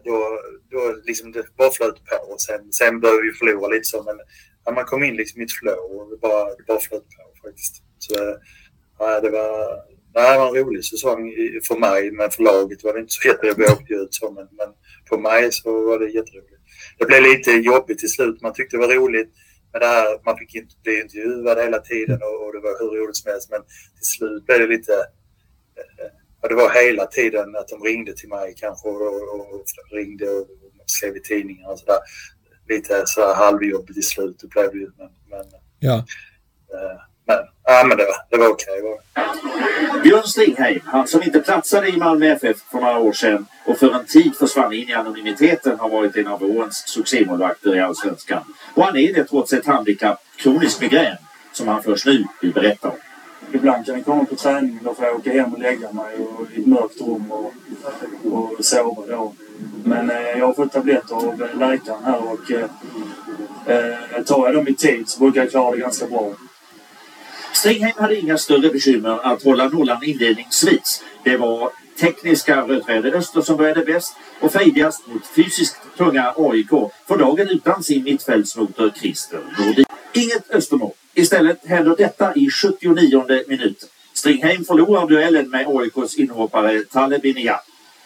då, 0.05 0.41
då 0.71 0.97
liksom 1.05 1.33
det 1.33 1.57
bara 1.57 1.71
flöt 1.71 2.05
på. 2.05 2.33
Och 2.33 2.41
sen, 2.41 2.73
sen 2.73 3.01
började 3.01 3.23
vi 3.23 3.33
förlora 3.33 3.69
lite 3.69 3.85
så, 3.85 4.03
men 4.03 4.17
ja, 4.65 4.73
man 4.73 4.85
kom 4.85 5.05
in 5.05 5.17
liksom 5.17 5.41
i 5.41 5.45
ett 5.45 5.53
flow 5.53 6.01
och 6.01 6.11
det 6.11 6.17
bara, 6.17 6.45
det 6.45 6.65
bara 6.67 6.81
flöt 6.81 7.03
på 7.03 7.49
faktiskt. 7.49 7.83
Så 7.99 8.15
ja, 8.99 9.21
det 9.21 9.31
var 9.31 9.83
det 10.17 10.39
var 10.39 10.49
en 10.49 10.65
rolig 10.65 10.85
säsong 10.85 11.33
för 11.69 11.79
mig, 11.79 12.11
men 12.11 12.31
för 12.31 12.43
laget 12.43 12.85
var 12.85 12.93
det 12.93 13.01
inte 13.01 13.13
så 13.13 13.29
jätteroligt. 13.29 13.59
Vi 13.59 13.73
åkte 13.73 13.95
ut 13.95 14.15
så, 14.15 14.31
men, 14.31 14.49
men 14.53 14.69
för 15.09 15.19
mig 15.19 15.53
så 15.53 15.85
var 15.85 15.99
det 15.99 16.07
jätteroligt. 16.07 16.63
Det 16.99 17.05
blev 17.07 17.23
lite 17.23 17.51
jobbigt 17.51 17.99
till 17.99 18.09
slut. 18.09 18.43
Man 18.43 18.53
tyckte 18.53 18.77
det 18.77 18.87
var 18.87 18.95
roligt 18.95 19.31
med 19.73 19.83
det 19.83 19.87
här. 19.87 20.21
Man 20.25 20.39
fick 20.39 20.55
inte 20.55 20.75
bli 20.83 21.01
intervjuad 21.01 21.59
hela 21.59 21.79
tiden 21.79 22.19
och, 22.23 22.47
och 22.47 22.53
det 22.53 22.61
var 22.61 22.75
hur 22.81 23.01
roligt 23.01 23.17
som 23.17 23.31
helst. 23.31 23.51
Men 23.51 23.63
till 23.97 24.09
slut 24.17 24.47
blev 24.47 24.59
det 24.59 24.67
lite... 24.67 24.93
Eh, 25.81 26.16
det 26.49 26.55
var 26.55 26.71
hela 26.71 27.07
tiden 27.07 27.57
att 27.57 27.69
de 27.69 27.83
ringde 27.83 28.13
till 28.17 28.29
mig 28.29 28.55
kanske 28.57 28.89
och, 28.89 28.95
och, 29.07 29.41
och 29.55 29.65
ringde 29.93 30.29
och 30.31 30.47
skrev 30.87 31.17
i 31.17 31.21
tidningar 31.21 31.69
och 31.73 31.79
sådär. 31.79 31.99
Lite 32.69 33.03
så 33.07 33.21
här 33.27 33.35
halvjobbigt 33.35 33.99
i 33.99 34.03
slutet 34.03 34.51
blev 34.51 34.71
det 34.73 34.79
ju. 34.79 34.91
Men, 34.99 35.09
men, 35.31 35.45
Ja. 35.79 35.95
eh, 36.75 37.01
men, 37.27 37.39
ja, 37.65 37.85
men 37.89 37.97
det, 37.99 38.05
var- 38.05 38.27
det 38.31 38.37
var 38.37 38.49
okej. 38.49 38.83
var 38.83 38.91
det. 38.91 40.03
Björn 40.03 40.23
Stingheim, 40.23 40.81
han 40.85 41.07
som 41.07 41.23
inte 41.23 41.41
platsade 41.41 41.89
i 41.89 41.97
Malmö 41.97 42.27
FF 42.27 42.57
för 42.71 42.79
några 42.81 42.99
år 42.99 43.13
sedan 43.13 43.47
och 43.67 43.79
för 43.79 43.91
en 43.95 44.07
tid 44.07 44.37
försvann 44.37 44.73
in 44.73 44.89
i 44.89 44.93
anonymiteten 44.93 45.79
har 45.79 45.89
varit 45.89 46.17
en 46.17 46.27
av 46.27 46.41
vårens 46.41 46.77
succémålvakter 46.89 47.77
i 47.77 47.81
Allsvenskan. 47.81 48.43
Och 48.75 48.83
han 48.85 48.97
är 48.97 49.13
det 49.13 49.25
trots 49.25 49.53
ett 49.53 49.67
handikapp, 49.67 50.19
kronisk 50.37 50.81
migrän, 50.81 51.17
som 51.53 51.69
han 51.69 51.83
först 51.83 52.07
nu 52.07 52.25
vill 52.41 52.53
berätta 52.53 52.89
om. 52.89 52.97
Ibland 53.53 53.87
kan 53.87 53.95
jag 53.95 54.05
komma 54.05 54.25
på 54.25 54.37
träningen, 54.37 54.81
då 54.85 54.95
får 54.95 55.05
jag 55.05 55.17
åka 55.17 55.33
hem 55.33 55.53
och 55.55 55.59
lägga 55.59 55.93
mig 55.93 56.17
och, 56.17 56.47
i 56.55 56.61
ett 56.61 56.67
mörkt 56.67 57.01
rum 57.01 57.33
och, 57.33 57.53
och 58.33 58.65
sova 58.65 59.03
då. 59.09 59.33
Men 59.85 60.11
eh, 60.11 60.39
jag 60.39 60.47
har 60.47 60.55
fått 60.55 60.73
tabletter 60.73 61.15
av 61.15 61.43
eh, 61.43 61.59
läkaren 61.59 62.05
här 62.05 62.33
och 62.33 62.51
eh, 62.51 62.65
eh, 63.67 64.23
tar 64.25 64.47
jag 64.47 64.55
dem 64.55 64.69
i 64.69 64.75
tid 64.75 65.09
så 65.09 65.21
brukar 65.21 65.41
jag 65.41 65.51
klara 65.51 65.71
det 65.71 65.81
ganska 65.81 66.07
bra. 66.07 66.33
Stringheim 67.53 67.93
hade 67.97 68.17
inga 68.17 68.39
större 68.39 68.69
bekymmer 68.69 69.33
att 69.33 69.43
hålla 69.43 69.69
nollan 69.69 70.05
inledningsvis. 70.05 71.03
Det 71.25 71.37
var 71.37 71.71
tekniska 72.01 72.61
Rödväder 72.63 73.15
Öster 73.15 73.41
som 73.41 73.57
började 73.57 73.85
bäst 73.85 74.17
och 74.41 74.53
fejdigast 74.53 75.07
mot 75.07 75.27
fysiskt 75.27 75.77
tunga 75.97 76.35
AIK 76.37 76.71
för 77.07 77.19
dagen 77.19 77.49
utan 77.49 77.83
sin 77.83 78.05
mittfältsmotor 78.05 78.91
Christer 78.91 79.41
Nordin. 79.59 79.85
Inget 80.13 80.51
Östermål. 80.51 80.93
Istället 81.19 81.67
händer 81.67 81.97
detta 81.97 82.35
i 82.35 82.51
79 82.51 83.25
minuten. 83.49 83.89
Stringheim 84.13 84.65
förlorar 84.65 85.09
duellen 85.09 85.51
med 85.51 85.67
AIKs 85.69 86.17
inhoppare 86.17 86.83
Inia. 87.23 87.61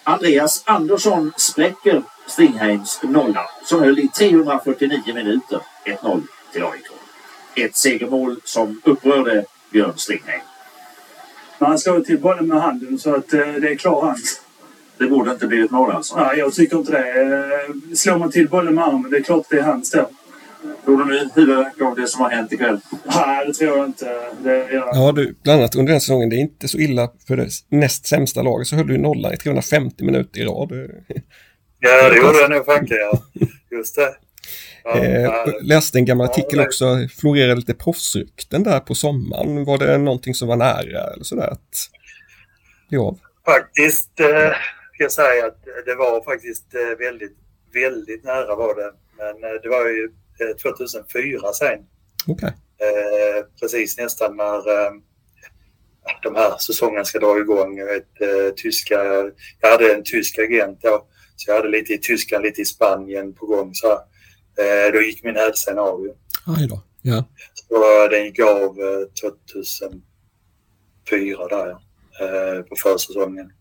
Andreas 0.04 0.62
Andersson 0.66 1.32
spräcker 1.36 2.02
Stingheims 2.26 3.00
nolla 3.02 3.50
som 3.64 3.80
höll 3.80 3.98
i 3.98 4.08
349 4.08 5.00
minuter. 5.14 5.60
1-0 5.84 6.22
till 6.52 6.62
AIK. 6.62 6.86
Ett 7.54 7.76
segermål 7.76 8.36
som 8.44 8.80
upprörde 8.84 9.44
Björn 9.70 9.92
Stingheim. 9.96 10.40
Men 11.58 11.68
han 11.68 11.78
slår 11.78 12.00
till 12.00 12.18
bollen 12.18 12.46
med 12.46 12.62
handen 12.62 12.98
så 12.98 13.14
att 13.14 13.32
eh, 13.32 13.40
det 13.40 13.68
är 13.68 13.74
klar 13.74 14.06
hand. 14.06 14.24
Det 14.98 15.06
borde 15.06 15.30
inte 15.30 15.46
blivit 15.46 15.70
mål 15.70 15.90
alltså. 15.90 16.16
Nej, 16.16 16.38
jag 16.38 16.54
tycker 16.54 16.76
inte 16.76 16.92
det. 16.92 17.20
Eh, 17.22 17.94
slår 17.94 18.18
man 18.18 18.30
till 18.30 18.48
bollen 18.48 18.74
med 18.74 18.84
armen, 18.84 19.10
det 19.10 19.16
är 19.16 19.22
klart 19.22 19.46
det 19.50 19.58
är 19.58 19.62
hands 19.62 19.90
då. 19.90 20.10
Tror 20.90 21.04
du 21.04 21.04
nu 21.04 21.28
huvudvärk 21.34 21.80
av 21.80 21.96
det 21.96 22.06
som 22.06 22.20
har 22.20 22.30
hänt 22.30 22.52
ikväll? 22.52 22.80
Nej, 23.04 23.46
det 23.46 23.52
tror 23.52 23.78
jag 23.78 23.86
inte. 23.86 24.04
Det 24.42 24.56
jag. 24.72 24.88
Ja, 24.94 25.12
du, 25.12 25.34
bland 25.42 25.58
annat 25.60 25.74
under 25.74 25.92
den 25.92 26.00
säsongen, 26.00 26.30
det 26.30 26.36
är 26.36 26.40
inte 26.40 26.68
så 26.68 26.78
illa 26.78 27.12
för 27.26 27.36
det 27.36 27.48
näst 27.68 28.06
sämsta 28.06 28.42
laget 28.42 28.66
så 28.66 28.76
höll 28.76 28.86
du 28.86 28.98
nollan 28.98 29.32
i 29.32 29.36
350 29.36 30.04
minuter 30.04 30.40
i 30.40 30.44
rad. 30.44 30.72
Ja, 31.82 32.08
det 32.10 32.16
gjorde 32.16 32.38
jag 32.38 32.50
nog 32.50 32.64
fanken, 32.64 32.96
ja. 33.00 33.22
Just 33.70 33.96
det. 33.96 34.14
Ja, 34.84 34.98
Eh, 34.98 35.22
ja, 35.22 35.46
läste 35.62 35.98
en 35.98 36.04
gammal 36.04 36.24
Ja, 36.26 36.32
artikel 36.32 36.58
det- 36.58 36.64
också, 36.64 36.84
florerade 37.20 37.54
lite 37.56 37.74
proffsrykten 37.74 38.62
där 38.62 38.80
på 38.80 38.94
sommaren. 38.94 39.64
Var 39.64 39.78
det 39.78 39.98
någonting 39.98 40.34
som 40.34 40.48
var 40.48 40.56
nära 40.56 41.12
eller 41.14 41.24
sådär 41.24 41.48
att 41.50 41.74
bli 42.88 42.98
av? 42.98 43.18
Faktiskt 43.44 44.20
eh, 44.20 44.26
ska 44.94 45.02
jag 45.02 45.12
säga 45.12 45.46
att 45.46 45.64
det 45.86 45.94
var 45.94 46.24
faktiskt 46.24 46.74
eh, 46.74 46.98
väldigt, 46.98 47.36
väldigt 47.74 48.24
nära 48.24 48.56
var 48.56 48.74
det. 48.74 48.92
Men 49.18 49.50
eh, 49.50 49.56
det 49.62 49.68
var 49.68 49.86
ju 49.88 50.10
2004 50.62 51.52
sen. 51.52 51.78
Okej. 52.26 52.52
Eh, 52.80 53.44
precis 53.60 53.98
nästan 53.98 54.36
när 54.36 54.56
eh, 54.56 54.92
de 56.22 56.34
här 56.34 56.58
säsongerna 56.58 57.04
ska 57.04 57.18
dra 57.18 57.38
igång. 57.38 57.78
Jag, 57.78 57.86
vet, 57.86 58.20
eh, 58.20 58.54
tyska, 58.56 59.04
jag 59.60 59.70
hade 59.70 59.94
en 59.94 60.04
tysk 60.04 60.38
agent 60.38 60.82
då. 60.82 61.06
Så 61.36 61.50
jag 61.50 61.56
hade 61.56 61.68
lite 61.68 61.92
i 61.92 61.98
Tyskland, 61.98 62.44
lite 62.44 62.60
i 62.60 62.64
Spanien 62.64 63.34
på 63.34 63.46
gång. 63.46 63.74
Så, 63.74 63.92
eh, 64.62 64.92
då 64.92 65.00
gick 65.00 65.24
min 65.24 65.36
hälsena 65.36 65.80
av 65.80 66.04
ju. 66.04 66.12
Aj 66.46 66.66
då. 66.66 66.82
Ja. 67.02 67.24
Så 67.54 68.08
den 68.08 68.24
gick 68.24 68.40
av 68.40 68.80
eh, 68.80 69.04
2004 69.20 71.48
där 71.48 71.70
eh, 72.20 72.62
på 72.62 72.76
försäsongen. 72.76 73.52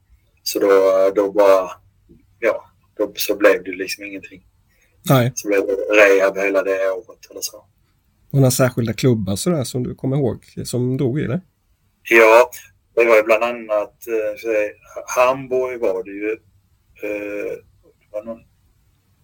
Så 0.43 0.59
då, 0.59 1.11
då 1.15 1.32
bara, 1.32 1.71
ja, 2.39 2.65
då, 2.97 3.13
så 3.15 3.36
blev 3.36 3.63
det 3.63 3.71
liksom 3.71 4.03
ingenting. 4.03 4.45
Nej. 5.10 5.32
Så 5.36 5.47
blev 5.47 5.62
rehab 5.70 6.38
hela 6.38 6.64
det 6.64 6.91
året 6.91 7.32
eller 7.32 7.41
så. 7.41 7.57
Och 8.32 8.39
några 8.39 8.51
särskilda 8.51 8.93
klubbar 8.93 9.36
sådär 9.36 9.64
som 9.64 9.84
du 9.84 9.95
kommer 9.95 10.18
ihåg 10.18 10.45
som 10.66 10.97
drog 10.97 11.20
i 11.20 11.28
det? 11.28 11.41
Ja, 12.10 12.51
det 12.95 13.05
var 13.05 13.16
ju 13.16 13.24
bland 13.24 13.43
annat 13.43 13.95
så, 14.38 14.49
eh, 14.51 14.72
Hamburg 15.16 15.80
var 15.80 16.03
det 16.03 16.12
ju. 16.12 16.32
Eh, 17.03 17.51
det 17.84 18.07
var 18.12 18.24
någon, 18.24 18.41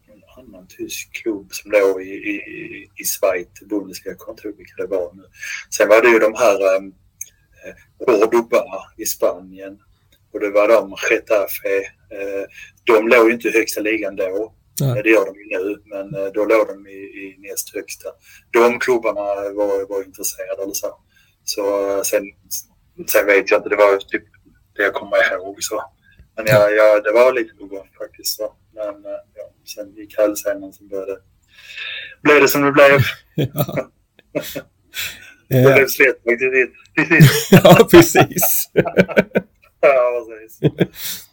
någon 0.08 0.24
annan 0.38 0.68
tysk 0.68 1.12
klubb 1.12 1.48
som 1.52 1.72
låg 1.72 2.02
i, 2.02 2.14
i, 2.14 2.36
i 2.96 3.04
Schweiz, 3.04 3.48
Bundesliga, 3.70 4.12
jag 4.12 4.20
kommer 4.20 4.34
inte 4.34 4.48
ihåg 4.48 4.58
vilka 4.58 4.76
det 4.78 4.88
var 4.88 5.14
nu. 5.14 5.24
Sen 5.70 5.88
var 5.88 6.02
det 6.02 6.10
ju 6.10 6.20
de 6.20 6.34
här 6.34 6.76
eh, 6.76 6.84
Cordoba 8.06 8.66
i 8.98 9.06
Spanien 9.06 9.80
och 10.34 10.40
det 10.40 10.50
var 10.50 10.68
de 10.68 10.96
Getafe. 11.10 11.78
Eh, 12.10 12.46
de 12.84 13.08
låg 13.08 13.28
ju 13.28 13.34
inte 13.34 13.48
i 13.48 13.52
högsta 13.52 13.82
ligan 13.82 14.16
då. 14.16 14.54
Nej. 14.82 15.04
Det 15.04 15.10
gör 15.10 15.26
de 15.26 15.36
ju 15.40 15.46
nu, 15.58 15.82
men 15.86 16.16
eh, 16.16 16.32
då 16.34 16.46
låg 16.46 16.68
de 16.68 16.88
i, 16.88 16.92
i 16.94 17.36
näst 17.40 17.76
högsta. 17.76 18.10
De 18.52 18.80
klubbarna 18.80 19.22
var, 19.54 19.90
var 19.90 20.04
intresserade 20.04 20.64
eller 20.64 20.74
så. 20.74 20.98
Så 21.44 21.92
eh, 21.92 22.02
sen, 22.02 22.24
sen 23.08 23.26
vet 23.26 23.52
jag 23.52 23.60
inte, 23.60 23.70
det 23.70 23.76
var 23.76 23.98
typ 23.98 24.24
det 24.76 24.84
jag 24.84 24.94
kommer 24.94 25.34
ihåg. 25.34 25.64
Så. 25.64 25.84
Men 26.36 26.46
ja, 26.48 26.70
ja, 26.70 27.02
det 27.02 27.12
var 27.12 27.34
lite 27.34 27.54
på 27.56 27.66
gång 27.66 27.90
faktiskt. 27.98 28.38
Så. 28.38 28.54
Men 28.74 29.06
eh, 29.06 29.20
ja, 29.36 29.52
sen 29.76 29.96
gick 29.96 30.18
hälsenan 30.18 30.74
som 30.74 30.88
började. 30.88 31.22
Blev 32.24 32.42
det 32.42 32.48
som 32.48 32.62
det 32.62 32.72
blev. 32.72 33.00
Ja. 35.48 35.60
Det 35.62 35.62
blev. 35.62 36.70
Precis. 36.96 37.50
ja, 37.52 37.88
precis. 37.92 38.70
Ja, 39.82 40.26
precis. 40.30 41.25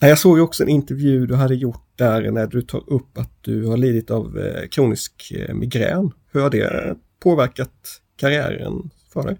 Jag 0.00 0.18
såg 0.18 0.38
ju 0.38 0.42
också 0.42 0.62
en 0.62 0.68
intervju 0.68 1.26
du 1.26 1.34
hade 1.34 1.54
gjort 1.54 1.82
där 1.96 2.30
när 2.30 2.46
du 2.46 2.62
tar 2.62 2.92
upp 2.92 3.18
att 3.18 3.30
du 3.40 3.66
har 3.66 3.76
lidit 3.76 4.10
av 4.10 4.38
eh, 4.38 4.68
kronisk 4.68 5.32
eh, 5.36 5.54
migrän. 5.54 6.10
Hur 6.32 6.40
har 6.40 6.50
det 6.50 6.96
påverkat 7.22 7.72
karriären 8.16 8.90
för 9.12 9.22
dig? 9.22 9.36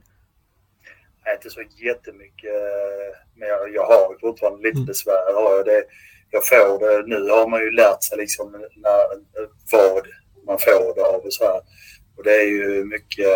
Inte 1.36 1.50
så 1.50 1.60
jättemycket. 1.86 2.44
eh, 2.50 3.18
Men 3.36 3.48
jag, 3.48 3.74
jag 3.74 3.86
har 3.86 4.20
fortfarande 4.20 4.62
lite 4.62 4.76
Mm. 4.76 4.86
besvär. 4.86 5.34
Har 5.34 5.56
jag, 5.56 5.66
det, 5.66 5.84
jag 6.30 6.46
får 6.48 6.78
det. 6.78 7.06
Nu 7.06 7.30
har 7.30 7.48
man 7.48 7.60
ju 7.60 7.70
lärt 7.70 8.02
sig 8.02 8.18
liksom 8.18 8.52
när, 8.52 9.06
vad 9.72 10.06
man 10.46 10.58
får 10.58 10.94
det 10.94 11.02
av 11.02 11.20
och 11.26 11.32
så 11.32 11.44
här. 11.44 11.60
Och 12.16 12.24
det 12.24 12.30
är 12.30 12.48
ju 12.48 12.84
mycket 12.84 13.26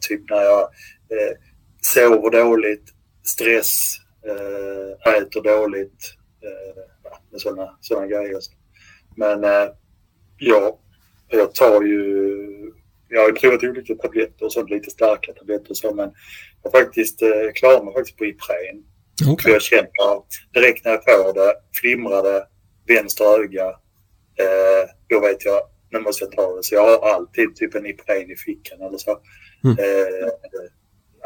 typ 0.00 0.30
när 0.30 0.42
jag 0.42 0.60
eh, 0.62 1.34
sover 1.80 2.30
dåligt, 2.30 2.84
stress, 3.24 3.96
eh, 4.26 5.12
äter 5.14 5.42
dåligt. 5.42 6.14
Eh, 6.42 6.82
med 7.30 7.40
sådana 7.40 7.78
såna 7.80 8.06
grejer. 8.06 8.40
Men 9.16 9.44
eh, 9.44 9.68
ja, 10.38 10.78
jag 11.28 11.54
tar 11.54 11.82
ju... 11.82 12.72
Jag 13.08 13.20
har 13.20 13.32
provat 13.32 13.62
olika 13.62 13.94
tabletter 13.94 14.44
och 14.44 14.52
sånt, 14.52 14.70
lite 14.70 14.90
starka 14.90 15.32
tabletter 15.32 15.70
och 15.70 15.76
så, 15.76 15.94
men 15.94 16.12
jag 16.62 16.72
faktiskt 16.72 17.22
eh, 17.22 17.52
klarar 17.54 17.84
mig 17.84 17.94
faktiskt 17.94 18.18
på 18.18 18.24
Ipren. 18.24 18.84
För 19.24 19.32
Okej. 19.32 19.52
jag 19.52 19.62
känner 19.62 20.16
att 20.16 20.26
direkt 20.54 20.84
när 20.84 20.92
jag 20.92 21.04
får 21.04 21.32
det, 21.32 21.54
flimrade 21.80 22.46
vänster 22.86 23.40
öga, 23.40 23.68
eh, 24.36 24.88
då 25.08 25.20
vet 25.20 25.44
jag 25.44 25.60
nu 25.92 26.00
måste 26.00 26.24
jag 26.24 26.32
ta 26.32 26.56
det. 26.56 26.62
Så 26.62 26.74
jag 26.74 26.98
har 26.98 27.14
alltid 27.14 27.56
typ 27.56 27.74
en 27.74 27.86
Ipren 27.86 28.30
i 28.30 28.36
fickan 28.36 28.80
eller 28.80 28.98
så. 28.98 29.18
Mm. 29.64 29.78
Eh, 29.78 30.28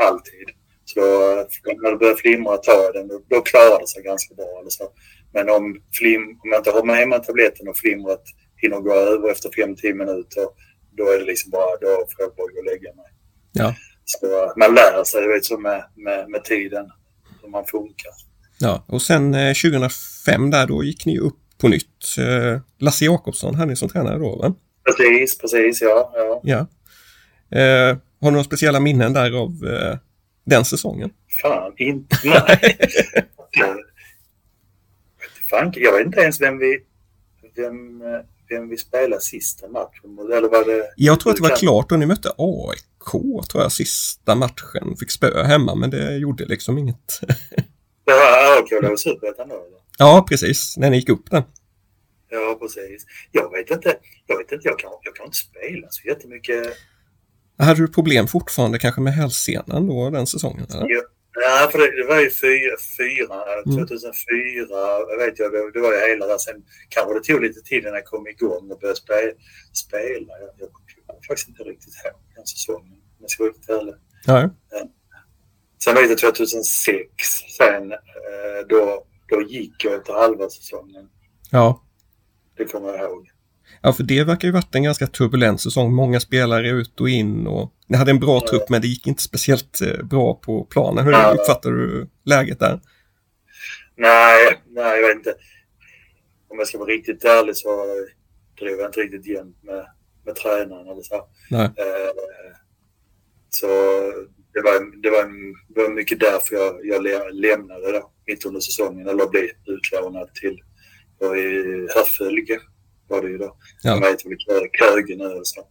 alltid. 0.08 0.48
Så 0.96 1.02
när 1.82 1.90
det 1.90 1.96
börjar 1.96 2.14
flimra 2.14 2.56
tar 2.56 2.82
jag 2.84 2.94
den. 2.94 3.08
Då, 3.08 3.20
då 3.28 3.40
klarar 3.40 3.80
det 3.80 3.86
sig 3.86 4.02
ganska 4.02 4.34
bra. 4.34 4.50
Eller 4.60 4.70
så. 4.70 4.84
Men 5.34 5.50
om, 5.50 5.64
flim, 5.98 6.22
om 6.22 6.48
jag 6.52 6.60
inte 6.60 6.70
har 6.70 6.84
med 6.84 7.08
mig 7.08 7.22
tabletten 7.22 7.68
och 7.68 7.76
flimret 7.76 8.24
hinner 8.56 8.80
gå 8.80 8.94
över 8.94 9.30
efter 9.30 9.48
5-10 9.48 9.94
minuter, 9.94 10.46
då 10.96 11.04
är 11.12 11.18
det 11.18 11.24
liksom 11.24 11.50
bara, 11.50 11.76
då 11.80 11.86
får 11.86 12.20
jag 12.24 12.34
bara 12.36 12.52
gå 12.54 12.58
och 12.58 12.64
lägga 12.64 12.94
mig. 12.94 13.10
Ja. 13.52 13.74
Så 14.04 14.52
man 14.56 14.74
lär 14.74 15.04
sig, 15.04 15.28
vet, 15.28 15.44
så 15.44 15.58
med, 15.58 15.84
med, 15.96 16.30
med 16.30 16.44
tiden, 16.44 16.86
hur 17.42 17.48
man 17.48 17.64
funkar. 17.66 18.12
Ja, 18.60 18.84
och 18.88 19.02
sen 19.02 19.34
eh, 19.34 19.54
2005 19.54 20.50
där 20.50 20.66
då 20.66 20.84
gick 20.84 21.06
ni 21.06 21.18
upp 21.18 21.38
på 21.60 21.68
nytt. 21.68 22.04
Eh, 22.18 22.60
Lasse 22.78 23.04
Jakobsson 23.04 23.54
hade 23.54 23.70
ni 23.70 23.76
som 23.76 23.88
tränare 23.88 24.18
då 24.18 24.36
va? 24.36 24.54
Precis, 24.84 25.38
precis, 25.38 25.82
ja. 25.82 26.12
ja. 26.14 26.40
Ja. 26.44 26.66
Eh, 27.58 27.96
har 28.20 28.30
du 28.30 28.30
några 28.30 28.44
speciella 28.44 28.80
minnen 28.80 29.12
där 29.12 29.42
av 29.42 29.50
eh, 29.66 29.98
den 30.46 30.64
säsongen? 30.64 31.10
Fan, 31.42 31.72
inte... 31.76 32.16
Nej. 32.24 32.78
Jag, 35.74 35.92
vet 35.92 36.06
inte 36.06 36.20
ens 36.20 36.40
vem 36.40 36.58
vi, 36.58 36.78
vem, 37.56 38.02
vem 38.48 38.68
vi 38.68 38.76
spelade 38.76 39.22
sista 39.22 39.68
matchen 39.68 40.10
mot. 40.14 40.30
Eller 40.30 40.48
var 40.48 40.64
det... 40.64 40.92
Jag 40.96 41.20
tror 41.20 41.30
att 41.30 41.36
det 41.36 41.42
var 41.42 41.48
kan- 41.48 41.58
klart 41.58 41.92
och 41.92 41.98
ni 41.98 42.06
mötte 42.06 42.32
AIK 42.38 43.10
tror 43.50 43.62
jag 43.62 43.72
sista 43.72 44.34
matchen. 44.34 44.96
Fick 44.98 45.10
spö 45.10 45.42
hemma 45.42 45.74
men 45.74 45.90
det 45.90 46.16
gjorde 46.16 46.44
liksom 46.44 46.78
inget. 46.78 47.20
Det 48.04 48.12
var 48.12 48.56
AIK 48.56 48.82
låg 48.82 48.92
i 48.92 48.96
Superettan 48.96 49.48
då 49.48 49.54
eller? 49.54 49.78
Ja, 49.98 50.26
precis. 50.28 50.76
När 50.76 50.90
ni 50.90 50.96
gick 50.96 51.08
upp 51.08 51.30
den. 51.30 51.42
Ja, 52.28 52.58
precis. 52.60 53.06
Jag 53.32 53.50
vet 53.52 53.70
inte. 53.70 53.96
Jag 54.26 54.38
vet 54.38 54.52
inte. 54.52 54.68
Jag 54.68 54.78
kan, 54.78 54.90
jag 55.02 55.16
kan 55.16 55.26
inte 55.26 55.38
spela 55.38 55.86
så 55.90 56.08
jättemycket. 56.08 56.72
Hade 57.58 57.80
du 57.80 57.88
problem 57.88 58.28
fortfarande 58.28 58.78
kanske 58.78 59.00
med 59.00 59.12
hälsenan 59.14 59.86
då 59.86 60.10
den 60.10 60.26
säsongen? 60.26 60.66
Eller? 60.70 60.86
Ja, 61.38 61.68
för 61.72 61.78
det, 61.78 62.02
det 62.02 62.08
var 62.08 62.20
ju 62.20 62.30
fyra, 62.30 62.74
fyra 62.98 63.36
Mm. 63.66 63.86
2004 63.86 65.16
vet 65.18 65.38
jag, 65.38 65.52
det, 65.52 65.70
det 65.74 65.80
var 65.80 65.92
ju 65.92 65.98
hela 66.10 66.26
där. 66.26 66.38
Sen 66.38 66.62
kanske 66.88 67.14
det 67.14 67.20
tog 67.20 67.42
lite 67.42 67.60
tid 67.60 67.82
innan 67.82 67.94
jag 67.94 68.04
kom 68.04 68.26
igång 68.28 68.70
och 68.70 68.78
började 68.80 69.00
spela. 69.00 69.32
spela. 69.72 70.32
Jag, 70.40 70.50
jag 70.58 70.68
kommer 70.72 71.26
faktiskt 71.28 71.48
inte 71.48 71.62
riktigt 71.62 71.94
ihåg 72.04 72.20
den 72.36 72.46
säsongen 72.46 72.92
om 72.92 73.18
jag 73.20 73.30
ska 73.30 73.42
vara 73.42 73.52
riktigt 73.52 73.70
ärlig. 73.70 73.94
Ja. 74.26 74.50
Sen 75.84 75.94
vet 75.94 76.22
jag 76.22 76.34
2006, 76.34 77.06
sen 77.58 77.92
eh, 77.92 78.60
då, 78.68 79.04
då 79.28 79.42
gick 79.42 79.84
jag 79.84 79.94
efter 79.94 80.12
halva 80.12 80.48
säsongen. 80.50 81.08
ja. 81.50 81.82
Det 82.56 82.64
kommer 82.64 82.88
jag 82.88 83.00
ihåg. 83.10 83.30
Ja, 83.86 83.92
för 83.92 84.02
det 84.02 84.24
verkar 84.24 84.48
ju 84.48 84.52
varit 84.52 84.74
en 84.74 84.82
ganska 84.82 85.06
turbulent 85.06 85.60
säsong. 85.60 85.94
Många 85.94 86.20
spelare 86.20 86.70
ut 86.70 87.00
och 87.00 87.08
in 87.08 87.46
och 87.46 87.72
ni 87.86 87.96
hade 87.96 88.10
en 88.10 88.20
bra 88.20 88.40
trupp 88.48 88.68
men 88.70 88.80
det 88.80 88.86
gick 88.88 89.06
inte 89.06 89.22
speciellt 89.22 89.80
eh, 89.80 90.04
bra 90.04 90.34
på 90.34 90.64
planen. 90.64 91.04
Hur 91.04 91.12
uppfattar 91.12 91.70
du 91.70 92.08
läget 92.24 92.60
där? 92.60 92.80
Nej, 93.96 94.60
nej, 94.66 95.00
jag 95.00 95.08
vet 95.08 95.16
inte. 95.16 95.34
Om 96.48 96.58
jag 96.58 96.68
ska 96.68 96.78
vara 96.78 96.88
riktigt 96.88 97.24
ärlig 97.24 97.56
så 97.56 97.68
drev 98.60 98.78
jag 98.78 98.88
inte 98.88 99.00
riktigt 99.00 99.26
jämnt 99.26 99.62
med, 99.62 99.86
med 100.24 100.34
tränaren 100.34 100.88
eller 100.88 101.02
så. 101.02 101.14
Eh, 101.54 101.72
så 103.50 103.66
det 104.52 104.60
var, 104.60 105.02
det, 105.02 105.10
var, 105.10 105.24
det 105.74 105.82
var 105.82 105.90
mycket 105.90 106.20
därför 106.20 106.54
jag, 106.56 106.86
jag 106.86 107.02
lämnade 107.34 107.92
då, 107.92 108.12
mitt 108.26 108.44
under 108.44 108.60
säsongen 108.60 109.08
eller 109.08 109.28
blev 109.28 109.44
utlånad 109.66 110.34
till 110.34 110.62
i 111.36 111.88
Herrfölje 111.94 112.60
var 113.08 113.22
det 113.22 113.28
ju 113.28 113.38
då. 113.38 113.56
Ja. 113.82 113.94
De 113.94 114.02
heter 114.06 114.28
väl 114.28 114.38
Kö- 114.38 114.78
Köge 114.78 115.16
nu 115.16 115.24
och 115.34 115.46
så. 115.46 115.68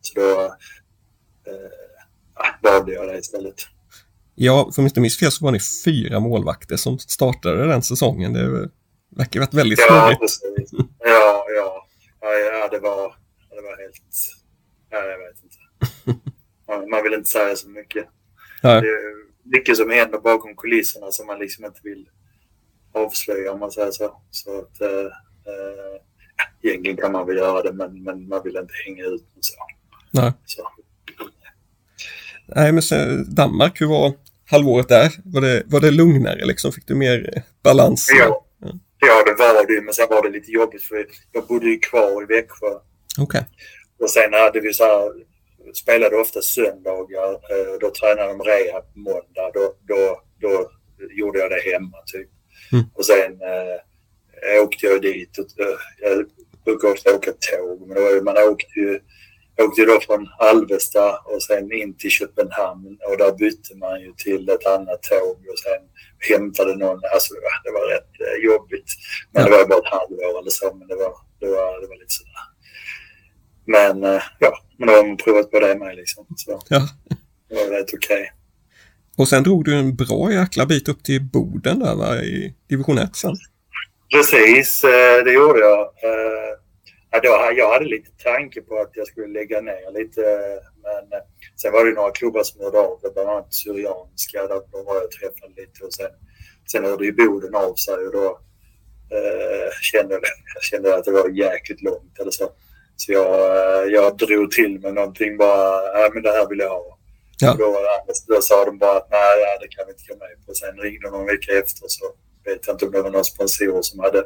Så 0.00 0.20
då 0.20 0.40
eh, 1.50 1.70
valde 2.62 2.92
jag 2.92 3.08
det 3.08 3.18
istället. 3.18 3.54
Ja, 4.34 4.70
för 4.74 4.80
om 4.80 4.84
jag 4.84 4.90
inte 4.90 5.00
minns 5.00 5.18
fel 5.18 5.30
så 5.32 5.44
var 5.44 5.52
ni 5.52 5.60
fyra 5.84 6.20
målvakter 6.20 6.76
som 6.76 6.98
startade 6.98 7.66
den 7.66 7.82
säsongen. 7.82 8.32
Det 8.32 8.68
verkar 9.16 9.40
ha 9.40 9.46
varit 9.46 9.54
väldigt 9.54 9.78
Ja, 9.88 10.18
snurrigt. 10.28 10.70
Ja, 10.98 11.46
ja. 11.56 11.86
Ja, 12.20 12.28
ja 12.32 12.68
det, 12.70 12.78
var, 12.78 13.16
det 13.50 13.62
var 13.62 13.82
helt... 13.82 14.00
Ja, 14.90 14.98
jag 15.04 15.18
vet 15.18 15.36
inte. 15.44 15.56
Man, 16.68 16.90
man 16.90 17.02
vill 17.02 17.12
inte 17.14 17.30
säga 17.30 17.56
så 17.56 17.68
mycket. 17.68 18.06
Nej. 18.62 18.80
Det 18.80 18.88
är 18.88 19.14
mycket 19.42 19.76
som 19.76 19.90
händer 19.90 20.18
bakom 20.18 20.56
kulisserna 20.56 21.10
som 21.12 21.26
man 21.26 21.38
liksom 21.38 21.64
inte 21.64 21.80
vill 21.82 22.08
avslöja 22.92 23.52
om 23.52 23.60
man 23.60 23.70
säger 23.70 23.90
så. 23.90 24.22
Så 24.30 24.58
att, 24.58 24.80
eh, 24.80 24.88
eh, 25.50 26.00
egentligen 26.62 26.96
kan 26.96 27.12
man 27.12 27.26
väl 27.26 27.36
göra 27.36 27.62
det 27.62 27.72
men, 27.72 28.02
men 28.02 28.28
man 28.28 28.40
vill 28.44 28.56
inte 28.56 28.74
hänga 28.86 29.04
ut 29.04 29.22
och 29.36 29.44
så. 29.44 29.54
Nej. 30.10 30.32
så. 30.44 30.68
Nej, 32.46 32.72
men 32.72 32.82
sen, 32.82 33.34
Danmark, 33.34 33.80
hur 33.80 33.86
var 33.86 34.12
halvåret 34.50 34.88
där? 34.88 35.12
Var 35.24 35.40
det, 35.40 35.62
var 35.66 35.80
det 35.80 35.90
lugnare 35.90 36.44
liksom? 36.46 36.72
Fick 36.72 36.86
du 36.86 36.94
mer 36.94 37.30
eh, 37.36 37.42
balans? 37.62 38.08
Ja. 38.18 38.44
ja, 38.98 39.24
det 39.26 39.34
var 39.38 39.66
det 39.66 39.80
men 39.84 39.94
sen 39.94 40.06
var 40.10 40.22
det 40.22 40.30
lite 40.30 40.50
jobbigt 40.50 40.82
för 40.82 41.06
jag 41.32 41.46
bodde 41.46 41.66
ju 41.66 41.78
kvar 41.78 42.22
i 42.22 42.26
Växjö. 42.26 42.66
Okej. 43.18 43.44
Och 44.00 44.10
sen 44.10 44.32
hade 44.32 44.60
vi 44.60 44.72
så 44.74 44.84
här, 44.84 45.12
spelade 45.74 46.16
ofta 46.16 46.42
söndagar. 46.42 47.32
eh, 47.32 47.78
Då 47.80 47.90
tränade 47.90 48.28
de 48.28 48.40
rehab 48.42 48.92
på 48.94 48.98
måndag. 48.98 49.50
Då, 49.54 49.74
då, 49.88 50.22
då 50.40 50.70
gjorde 51.10 51.38
jag 51.38 51.50
det 51.50 51.70
hemma 51.72 51.96
typ. 52.06 52.28
Mm. 52.72 52.84
Och 52.94 53.06
sen 53.06 53.32
eh, 53.32 53.78
åkte 54.64 54.86
jag 54.86 55.02
dit. 55.02 55.38
Och, 55.38 55.60
eh, 55.64 55.76
jag 56.00 56.24
brukar 56.64 56.88
ofta 56.92 57.14
åka 57.16 57.32
tåg. 57.32 57.88
Men 57.88 57.96
då, 57.96 58.02
var 58.02 58.20
man 58.22 58.38
åkte 58.52 58.78
ju, 58.80 59.00
åkte 59.62 59.80
ju 59.80 59.86
då 59.86 60.00
från 60.00 60.28
Alvesta 60.38 61.18
och 61.18 61.42
sen 61.42 61.72
in 61.72 61.96
till 61.96 62.10
Köpenhamn. 62.10 62.98
Och 63.08 63.16
där 63.18 63.32
bytte 63.32 63.74
man 63.76 64.00
ju 64.00 64.12
till 64.16 64.48
ett 64.48 64.66
annat 64.66 65.02
tåg 65.02 65.36
och 65.52 65.58
sen 65.64 65.82
hämtade 66.30 66.76
någon. 66.76 67.00
Alltså 67.14 67.34
det 67.64 67.70
var 67.78 67.86
rätt 67.94 68.12
eh, 68.26 68.44
jobbigt. 68.44 68.90
Men 69.32 69.42
Ja. 69.42 69.48
det 69.50 69.56
var 69.56 69.66
bara 69.68 69.78
ett 69.78 69.94
halvår 69.98 70.38
eller 70.40 70.50
så. 70.50 70.74
Men 70.74 70.88
det 70.88 70.94
var, 70.94 71.14
det 71.40 71.46
var, 71.46 71.80
det 71.80 71.86
var 71.86 71.94
lite 72.02 72.14
sådär. 72.20 72.44
Men 73.66 74.04
eh, 74.14 74.22
ja, 74.38 74.52
men 74.78 74.88
då 74.88 74.94
har 74.94 75.06
man 75.06 75.16
provat 75.16 75.50
på 75.50 75.60
det 75.60 75.74
med 75.78 75.96
liksom. 75.96 76.26
Så 76.36 76.62
Ja. 76.68 76.88
det 77.48 77.54
var 77.54 77.70
rätt 77.78 77.94
okej. 77.94 78.32
Och 79.18 79.28
sen 79.28 79.42
drog 79.42 79.64
du 79.64 79.74
en 79.74 79.96
bra 79.96 80.32
jäkla 80.32 80.66
bit 80.66 80.88
upp 80.88 81.04
till 81.04 81.22
Boden 81.22 81.78
där 81.78 81.94
va, 81.94 82.16
i 82.16 82.54
division 82.68 82.98
1 82.98 83.16
sen. 83.16 83.36
Precis, 84.14 84.84
eh, 84.84 85.24
det 85.24 85.32
gjorde 85.32 85.60
jag. 85.60 85.80
Eh, 85.80 86.52
ja, 87.10 87.20
då, 87.22 87.52
jag 87.56 87.72
hade 87.72 87.84
lite 87.84 88.10
tanke 88.10 88.60
på 88.60 88.78
att 88.78 88.90
jag 88.92 89.06
skulle 89.06 89.26
lägga 89.26 89.60
ner 89.60 89.92
lite. 90.00 90.20
Men 90.82 91.02
eh, 91.18 91.24
sen 91.62 91.72
var 91.72 91.84
det 91.84 91.92
några 91.92 92.10
klubbar 92.10 92.42
som 92.42 92.60
hörde 92.60 92.78
av 92.78 92.98
sig, 92.98 93.10
bland 93.14 93.28
annat 93.28 93.54
Syrianska. 93.54 94.46
Där 94.46 94.60
de 94.72 94.84
var 94.84 94.94
jag 94.94 95.10
träffade 95.10 95.52
lite. 95.56 95.84
Och 95.84 95.94
sen, 95.94 96.10
sen 96.72 96.84
hörde 96.84 97.04
ju 97.04 97.12
Boden 97.12 97.54
av 97.54 97.74
sig 97.74 97.94
och 98.06 98.12
då 98.12 98.26
eh, 99.16 99.70
kände 99.80 100.14
jag 100.14 100.22
kände 100.70 100.96
att 100.96 101.04
det 101.04 101.10
var 101.10 101.28
jäkligt 101.28 101.82
långt 101.82 102.18
eller 102.20 102.30
så. 102.30 102.50
Så 102.96 103.12
jag, 103.12 103.90
jag 103.90 104.16
drog 104.16 104.50
till 104.50 104.80
med 104.80 104.94
någonting 104.94 105.36
bara, 105.36 106.00
ja 106.00 106.10
men 106.14 106.22
det 106.22 106.32
här 106.32 106.48
vill 106.48 106.58
jag 106.58 106.70
ha. 106.70 106.98
Ja. 107.38 107.54
Då, 107.58 107.76
då 108.28 108.42
sa 108.42 108.64
de 108.64 108.78
bara 108.78 108.96
att 108.96 109.10
nej, 109.10 109.58
det 109.60 109.68
kan 109.68 109.86
vi 109.86 109.92
inte 109.92 110.04
gå 110.08 110.16
med 110.18 110.46
på. 110.46 110.54
Sen 110.54 110.76
ringde 110.76 111.10
de 111.10 111.20
en 111.20 111.26
vecka 111.26 111.52
efter 111.52 111.84
så 111.88 112.06
vet 112.44 112.66
jag 112.66 112.74
inte 112.74 112.86
om 112.86 112.92
det 112.92 113.02
var 113.02 113.10
någon 113.10 113.24
sponsor 113.24 113.82
som 113.82 114.00
hade. 114.00 114.24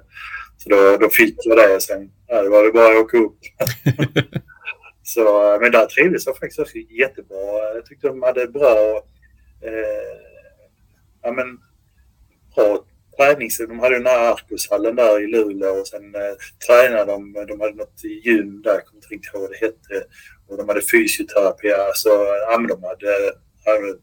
Så 0.59 0.69
då, 0.69 0.97
då 0.97 1.11
fick 1.11 1.37
jag 1.43 1.57
det. 1.57 1.81
Sen 1.81 2.11
ja, 2.27 2.43
det 2.43 2.49
var 2.49 2.65
det 2.65 2.73
bara 2.73 2.99
att 2.99 3.05
åka 3.05 3.19
upp. 3.19 3.39
så, 5.03 5.59
men 5.61 5.73
där 5.73 5.87
trivdes 5.87 6.27
jag 6.27 6.37
faktiskt 6.37 6.59
också 6.59 6.79
jättebra. 6.79 7.75
Jag 7.75 7.87
tyckte 7.87 8.09
de 8.09 8.23
hade 8.23 8.47
bra, 8.47 9.03
eh, 9.63 10.19
ja, 11.23 11.33
men, 11.33 11.59
bra 12.55 12.85
tränings... 13.19 13.59
De 13.59 13.79
hade 13.79 13.95
den 13.95 14.07
här 14.07 14.33
Arkushallen 14.33 14.97
där 14.97 15.25
i 15.25 15.27
Luleå 15.27 15.81
och 15.81 15.87
sen 15.87 16.15
eh, 16.15 16.35
tränade 16.67 17.13
de. 17.13 17.33
De 17.33 17.61
hade 17.61 17.75
något 17.75 18.05
gym 18.25 18.63
där, 18.63 18.71
jag 18.71 18.85
kommer 18.85 18.99
inte 18.99 19.09
riktigt 19.09 19.35
ihåg 19.35 19.43
vad 19.43 19.51
det 19.51 19.57
hette. 19.57 20.07
Och 20.49 20.57
de 20.57 20.69
hade 20.69 20.83
fysioterapi. 20.83 21.69
Så 21.95 22.09
ja, 22.51 22.59
men 22.59 22.69
de 22.69 22.83
hade, 22.83 23.33
ja, 23.65 23.79
men, 23.81 23.99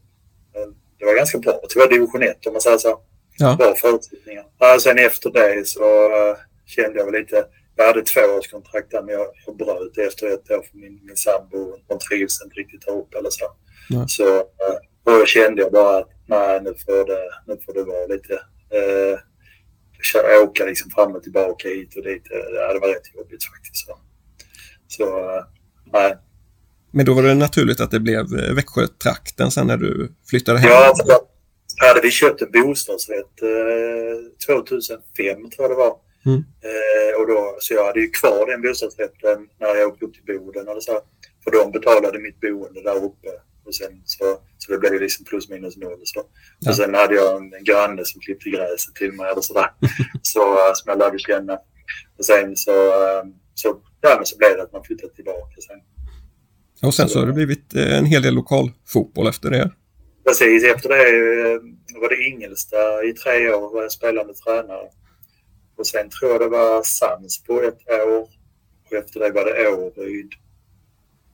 det 0.99 1.05
var 1.05 1.15
ganska 1.15 1.37
bra. 1.37 1.61
Var 1.75 1.89
division 1.89 2.23
1 2.23 2.47
om 2.47 2.53
man 2.53 2.61
säger 2.61 2.77
så. 2.77 3.01
Ja. 3.37 3.55
Bra 3.55 3.75
förutsättningar. 3.75 4.43
Ja, 4.59 4.77
sen 4.79 4.97
efter 4.97 5.29
det 5.31 5.67
så 5.67 5.83
eh, 6.05 6.35
kände 6.65 6.99
jag 6.99 7.05
väl 7.05 7.21
lite, 7.21 7.45
jag 7.75 7.87
hade 7.87 8.01
två 8.01 8.21
års 8.21 8.47
kontrakt 8.51 8.91
där 8.91 9.01
men 9.01 9.13
jag, 9.13 9.27
jag 9.45 9.57
bröt 9.57 9.97
efter 10.07 10.27
ett 10.27 10.51
år 10.51 10.63
för 10.71 10.77
min, 10.77 10.99
min 11.05 11.15
sambo 11.15 11.77
hon 11.87 11.99
trivs 11.99 12.43
inte 12.43 12.55
riktigt 12.55 12.87
uppe 12.87 13.17
eller 13.17 13.29
så. 13.29 13.45
Nej. 13.89 14.05
Så 14.07 14.37
eh, 14.37 14.77
då 15.05 15.25
kände 15.25 15.61
jag 15.61 15.71
bara 15.71 15.97
att 15.97 16.09
nej 16.27 16.61
nu 16.63 16.73
får 16.85 17.05
det, 17.07 17.21
nu 17.47 17.57
får 17.65 17.73
det 17.73 17.83
vara 17.83 18.05
lite 18.07 18.33
eh, 18.77 19.19
köra- 20.01 20.43
åka 20.43 20.65
liksom 20.65 20.91
fram 20.91 21.15
och 21.15 21.23
tillbaka 21.23 21.67
hit 21.69 21.95
och 21.97 22.03
dit. 22.03 22.23
Eh, 22.31 22.37
Ja, 22.55 22.73
det 22.73 22.79
var 22.79 22.87
rätt 22.87 23.15
jobbigt 23.15 23.43
faktiskt. 23.43 23.85
Så, 23.87 23.97
så 24.87 25.05
nej. 25.93 26.17
Men 26.91 27.05
då 27.05 27.13
var 27.13 27.23
det 27.23 27.33
naturligt 27.33 27.79
att 27.79 27.91
det 27.91 27.99
blev 27.99 28.25
Växjö-trakten 28.55 29.51
sen 29.51 29.67
när 29.67 29.77
du 29.77 30.11
flyttade 30.29 30.59
hem? 30.59 30.69
Ja, 30.71 30.93
då 31.05 31.27
hade 31.77 32.01
vi 32.01 32.11
köpt 32.11 32.41
en 32.41 32.51
bostadsrätt 32.51 33.41
eh, 33.41 34.55
2005 34.55 35.49
tror 35.49 35.63
jag 35.63 35.71
det 35.71 35.75
var. 35.75 35.95
Mm. 36.25 36.43
Eh, 36.67 37.21
och 37.21 37.27
då, 37.27 37.57
så 37.59 37.73
jag 37.73 37.85
hade 37.85 37.99
ju 37.99 38.09
kvar 38.09 38.45
den 38.51 38.61
bostadsrätten 38.61 39.47
när 39.59 39.75
jag 39.75 39.89
åkte 39.89 40.05
upp 40.05 40.13
till 40.13 40.39
Boden 40.39 40.67
eller 40.67 40.81
så. 40.81 41.01
För 41.43 41.51
de 41.51 41.71
betalade 41.71 42.19
mitt 42.19 42.39
boende 42.39 42.81
där 42.83 42.95
uppe. 42.95 43.29
Och 43.65 43.75
sen 43.75 44.01
så, 44.05 44.37
så 44.57 44.71
det 44.71 44.77
blev 44.77 44.93
ju 44.93 44.99
liksom 44.99 45.25
plus 45.25 45.49
minus 45.49 45.77
noll. 45.77 46.01
Så. 46.03 46.23
Ja. 46.59 46.71
Och 46.71 46.77
sen 46.77 46.93
hade 46.93 47.15
jag 47.15 47.37
en 47.37 47.63
granne 47.63 48.05
som 48.05 48.21
klippte 48.21 48.49
gräset 48.49 48.95
till 48.95 49.11
mig 49.11 49.31
eller 49.31 49.41
sådär. 49.41 49.69
så, 50.21 50.53
eh, 50.53 50.73
som 50.73 50.89
jag 50.89 50.99
lärde 50.99 51.19
känna. 51.19 51.53
Och 52.17 52.25
sen 52.25 52.55
så, 52.55 52.71
eh, 52.71 53.23
så, 53.53 53.81
ja, 54.01 54.13
men 54.17 54.25
så 54.25 54.37
blev 54.37 54.57
det 54.57 54.63
att 54.63 54.73
man 54.73 54.83
flyttade 54.83 55.13
tillbaka 55.13 55.55
sen. 55.67 55.79
Och 56.87 56.93
sen 56.93 57.09
så 57.09 57.19
har 57.19 57.25
det 57.25 57.33
blivit 57.33 57.75
eh, 57.75 57.97
en 57.97 58.05
hel 58.05 58.21
del 58.21 58.33
lokalfotboll 58.33 59.27
efter 59.27 59.49
det. 59.49 59.71
Precis, 60.25 60.63
efter 60.63 60.89
det 60.89 61.09
eh, 61.51 61.59
var 62.01 62.09
det 62.09 62.23
Ingelsta 62.23 63.03
i 63.03 63.13
tre 63.13 63.53
år 63.53 63.73
var 63.73 63.81
jag 63.81 63.91
spelande 63.91 64.33
tränare. 64.33 64.89
Och 65.77 65.87
sen 65.87 66.09
tror 66.09 66.31
jag 66.31 66.41
det 66.41 66.47
var 66.47 66.83
Sams 66.83 67.43
på 67.43 67.61
ett 67.61 67.89
år. 67.89 68.29
Och 68.85 68.93
efter 68.93 69.19
det 69.19 69.31
var 69.31 69.45
det 69.45 69.67
Åryd. 69.67 70.33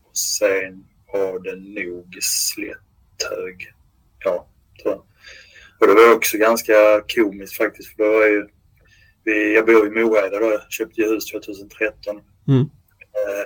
Och 0.03 0.17
sen 0.17 0.85
var 1.13 1.39
det 1.39 1.55
nog 1.55 2.17
Slätthög. 2.21 3.73
Ja, 4.19 4.47
tror 4.81 4.93
jag. 4.93 5.03
Och 5.79 5.87
det 5.87 5.93
var 5.93 6.15
också 6.15 6.37
ganska 6.37 7.01
komiskt 7.15 7.57
faktiskt. 7.57 7.95
För 7.95 8.03
då 8.03 8.11
var 8.11 8.27
ju, 8.27 8.47
vi, 9.23 9.55
jag 9.55 9.65
bor 9.65 9.87
i 9.87 10.03
Moheda 10.03 10.39
då. 10.39 10.51
Jag 10.51 10.71
köpte 10.71 11.01
hus 11.01 11.25
2013. 11.25 12.21
Mm. 12.47 12.59
Eh, 12.59 13.45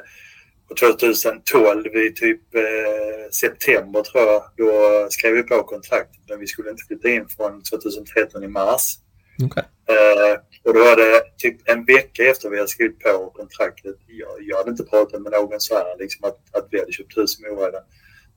och 0.70 0.78
2012 0.78 1.96
i 1.96 2.14
typ 2.14 2.56
eh, 2.56 3.30
september 3.32 4.02
tror 4.02 4.24
jag, 4.24 4.44
då 4.58 5.08
skrev 5.10 5.34
vi 5.34 5.44
på 5.44 5.64
kontraktet. 5.64 6.22
Men 6.30 6.40
vi 6.40 6.48
skulle 6.48 6.70
inte 6.70 6.84
flytta 6.88 7.10
in 7.10 7.28
från 7.28 7.64
2013 7.64 8.44
i 8.44 8.48
mars. 8.48 8.98
Okay. 9.46 9.64
Eh, 9.88 10.40
och 10.64 10.74
då 10.74 10.80
var 10.80 10.96
det 10.96 11.22
typ 11.38 11.70
en 11.70 11.86
vecka 11.86 12.24
efter 12.24 12.50
vi 12.50 12.58
hade 12.58 12.68
skrivit 12.68 13.00
på 13.00 13.32
kontraktet. 13.36 13.96
Jag, 14.08 14.30
jag 14.42 14.58
hade 14.58 14.70
inte 14.70 14.84
pratat 14.84 15.22
med 15.22 15.32
någon 15.32 15.60
så 15.60 15.76
här, 15.76 15.98
liksom 16.00 16.30
att, 16.30 16.58
att 16.58 16.68
vi 16.72 16.80
hade 16.80 16.92
köpt 16.92 17.18
hus 17.18 17.40
i 17.40 17.44
Mora. 17.44 17.80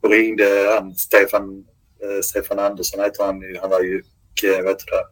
Då 0.03 0.09
ringde 0.09 0.71
han, 0.75 0.95
Stefan, 0.95 1.65
eh, 2.03 2.21
Stefan 2.23 2.59
Andersson 2.59 3.05
heter 3.05 3.25
han 3.25 3.43
Han 3.61 3.71
var 3.71 3.81
ju, 3.81 4.03
eh, 4.45 4.63
vet 4.63 4.79
du 4.79 4.85
det, 4.85 5.05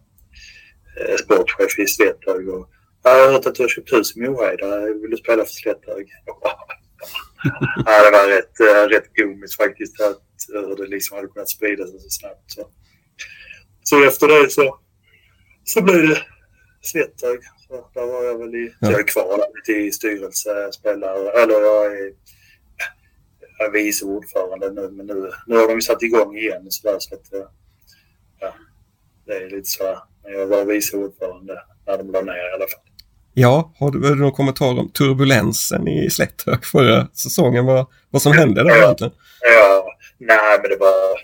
eh, 1.12 1.16
sportchef 1.16 1.78
i 1.78 1.86
Slätthög. 1.86 2.48
Och, 2.48 2.70
jag 3.02 3.26
har 3.26 3.32
hört 3.32 3.46
att 3.46 3.54
du 3.54 3.62
har 3.62 3.68
köpt 3.68 3.92
hus 3.92 4.16
i 4.16 4.20
Moheda. 4.20 4.80
Vill 4.80 5.10
du 5.10 5.16
spela 5.16 5.44
för 5.44 5.52
Slätthög? 5.52 6.06
ja, 7.86 8.04
det 8.04 8.10
var 8.10 8.28
rätt, 8.28 8.60
äh, 8.60 8.88
rätt 8.88 9.16
komiskt 9.16 9.56
faktiskt 9.56 10.00
att 10.00 10.22
hur 10.48 10.76
det 10.76 10.86
liksom 10.86 11.16
hade 11.16 11.28
kunnat 11.28 11.48
sprida 11.48 11.86
sig 11.86 12.00
så 12.00 12.10
snabbt. 12.10 12.52
Så, 12.52 12.68
så 13.82 14.04
efter 14.04 14.28
det 14.28 14.50
så, 14.50 14.78
så 15.64 15.82
blev 15.82 16.08
det 16.08 16.22
Slätthög. 16.80 17.40
Så 17.68 17.88
där 17.94 18.06
var 18.06 18.24
jag 18.24 18.38
väl 18.38 18.54
i, 18.54 18.74
ja. 18.80 18.90
jag 18.90 19.00
är 19.00 19.06
kvar 19.06 19.46
lite 19.56 19.72
i 19.72 19.92
styrelsespelare, 19.92 21.42
eller 21.42 21.60
jag 21.60 21.86
är, 21.86 22.12
jag 23.58 23.68
är 23.68 23.72
vice 23.72 24.04
ordförande 24.04 24.70
nu, 24.70 24.90
men 24.90 25.06
nu, 25.06 25.30
nu 25.46 25.56
har 25.56 25.68
de 25.68 25.80
satt 25.80 26.02
igång 26.02 26.36
igen 26.36 26.70
så 26.70 26.90
där 26.90 26.98
så 26.98 27.14
att 27.14 27.50
ja, 28.40 28.54
det 29.26 29.36
är 29.36 29.50
lite 29.50 29.68
så 29.68 29.84
här. 29.84 29.98
Jag 30.22 30.46
var 30.46 30.64
vice 30.64 30.96
ordförande 30.96 31.62
när 31.86 31.98
de 31.98 32.10
la 32.10 32.20
ner 32.20 32.50
i 32.50 32.54
alla 32.54 32.66
fall. 32.66 32.80
Ja, 33.38 33.72
har 33.78 33.90
du, 33.90 34.02
har 34.02 34.14
du 34.14 34.20
någon 34.20 34.32
kommentar 34.32 34.78
om 34.78 34.88
turbulensen 34.88 35.88
i 35.88 36.10
Slätthög 36.10 36.64
förra 36.64 37.06
säsongen? 37.06 37.66
Vad, 37.66 37.86
vad 38.10 38.22
som 38.22 38.32
hände 38.32 38.62
där 38.64 38.76
egentligen? 38.76 39.12
Ja, 39.40 39.96
nej 40.18 40.58
men 40.62 40.70
det 40.70 40.76
var, 40.76 41.20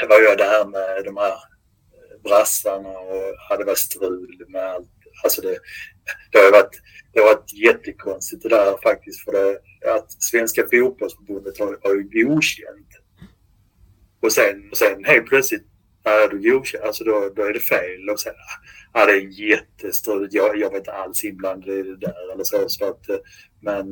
det 0.00 0.06
var 0.06 0.20
ju 0.20 0.36
det 0.36 0.44
här 0.44 0.64
med 0.64 1.04
de 1.04 1.16
här 1.16 1.34
brassarna 2.24 2.88
och 2.88 3.36
hade 3.48 3.64
varit 3.64 3.78
strul 3.78 4.44
med 4.48 4.64
allt. 4.64 4.88
Alltså 5.24 5.40
det, 5.40 5.58
det 6.32 6.38
har 6.38 6.52
varit, 6.52 6.80
det 7.12 7.20
har 7.20 7.26
varit 7.26 7.52
jättekonstigt 7.52 8.42
det 8.42 8.48
där 8.48 8.76
faktiskt 8.82 9.24
för 9.24 9.32
det, 9.32 9.58
att 9.94 10.12
Svenska 10.12 10.62
fotbollsförbundet 10.62 11.58
har, 11.58 11.78
har 11.82 11.94
ju 11.94 12.24
godkänt. 12.24 12.90
Och 14.22 14.32
sen, 14.32 14.68
och 14.70 14.76
sen 14.76 15.04
helt 15.04 15.26
plötsligt 15.26 15.66
är 16.04 16.28
du 16.28 16.50
godkänd, 16.50 16.84
alltså 16.84 17.04
då, 17.04 17.32
då 17.36 17.42
är 17.42 17.52
det 17.52 17.60
fel. 17.60 18.10
Och 18.12 18.20
sen, 18.20 18.32
ja, 18.92 19.06
det 19.06 19.12
är 19.12 19.50
jättestruligt. 19.50 20.34
Jag, 20.34 20.58
jag 20.58 20.70
var 20.70 20.76
inte 20.76 20.92
alls 20.92 21.24
inblandad 21.24 21.68
i 21.68 21.82
det 21.82 21.96
där 21.96 22.32
eller 22.32 22.44
så. 22.44 22.68
så 22.68 22.84
att, 22.84 23.06
men, 23.60 23.90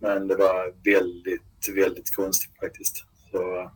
men 0.00 0.28
det 0.28 0.36
var 0.36 0.74
väldigt, 0.84 1.68
väldigt 1.76 2.16
konstigt 2.16 2.50
faktiskt. 2.60 2.96
Så, 3.30 3.70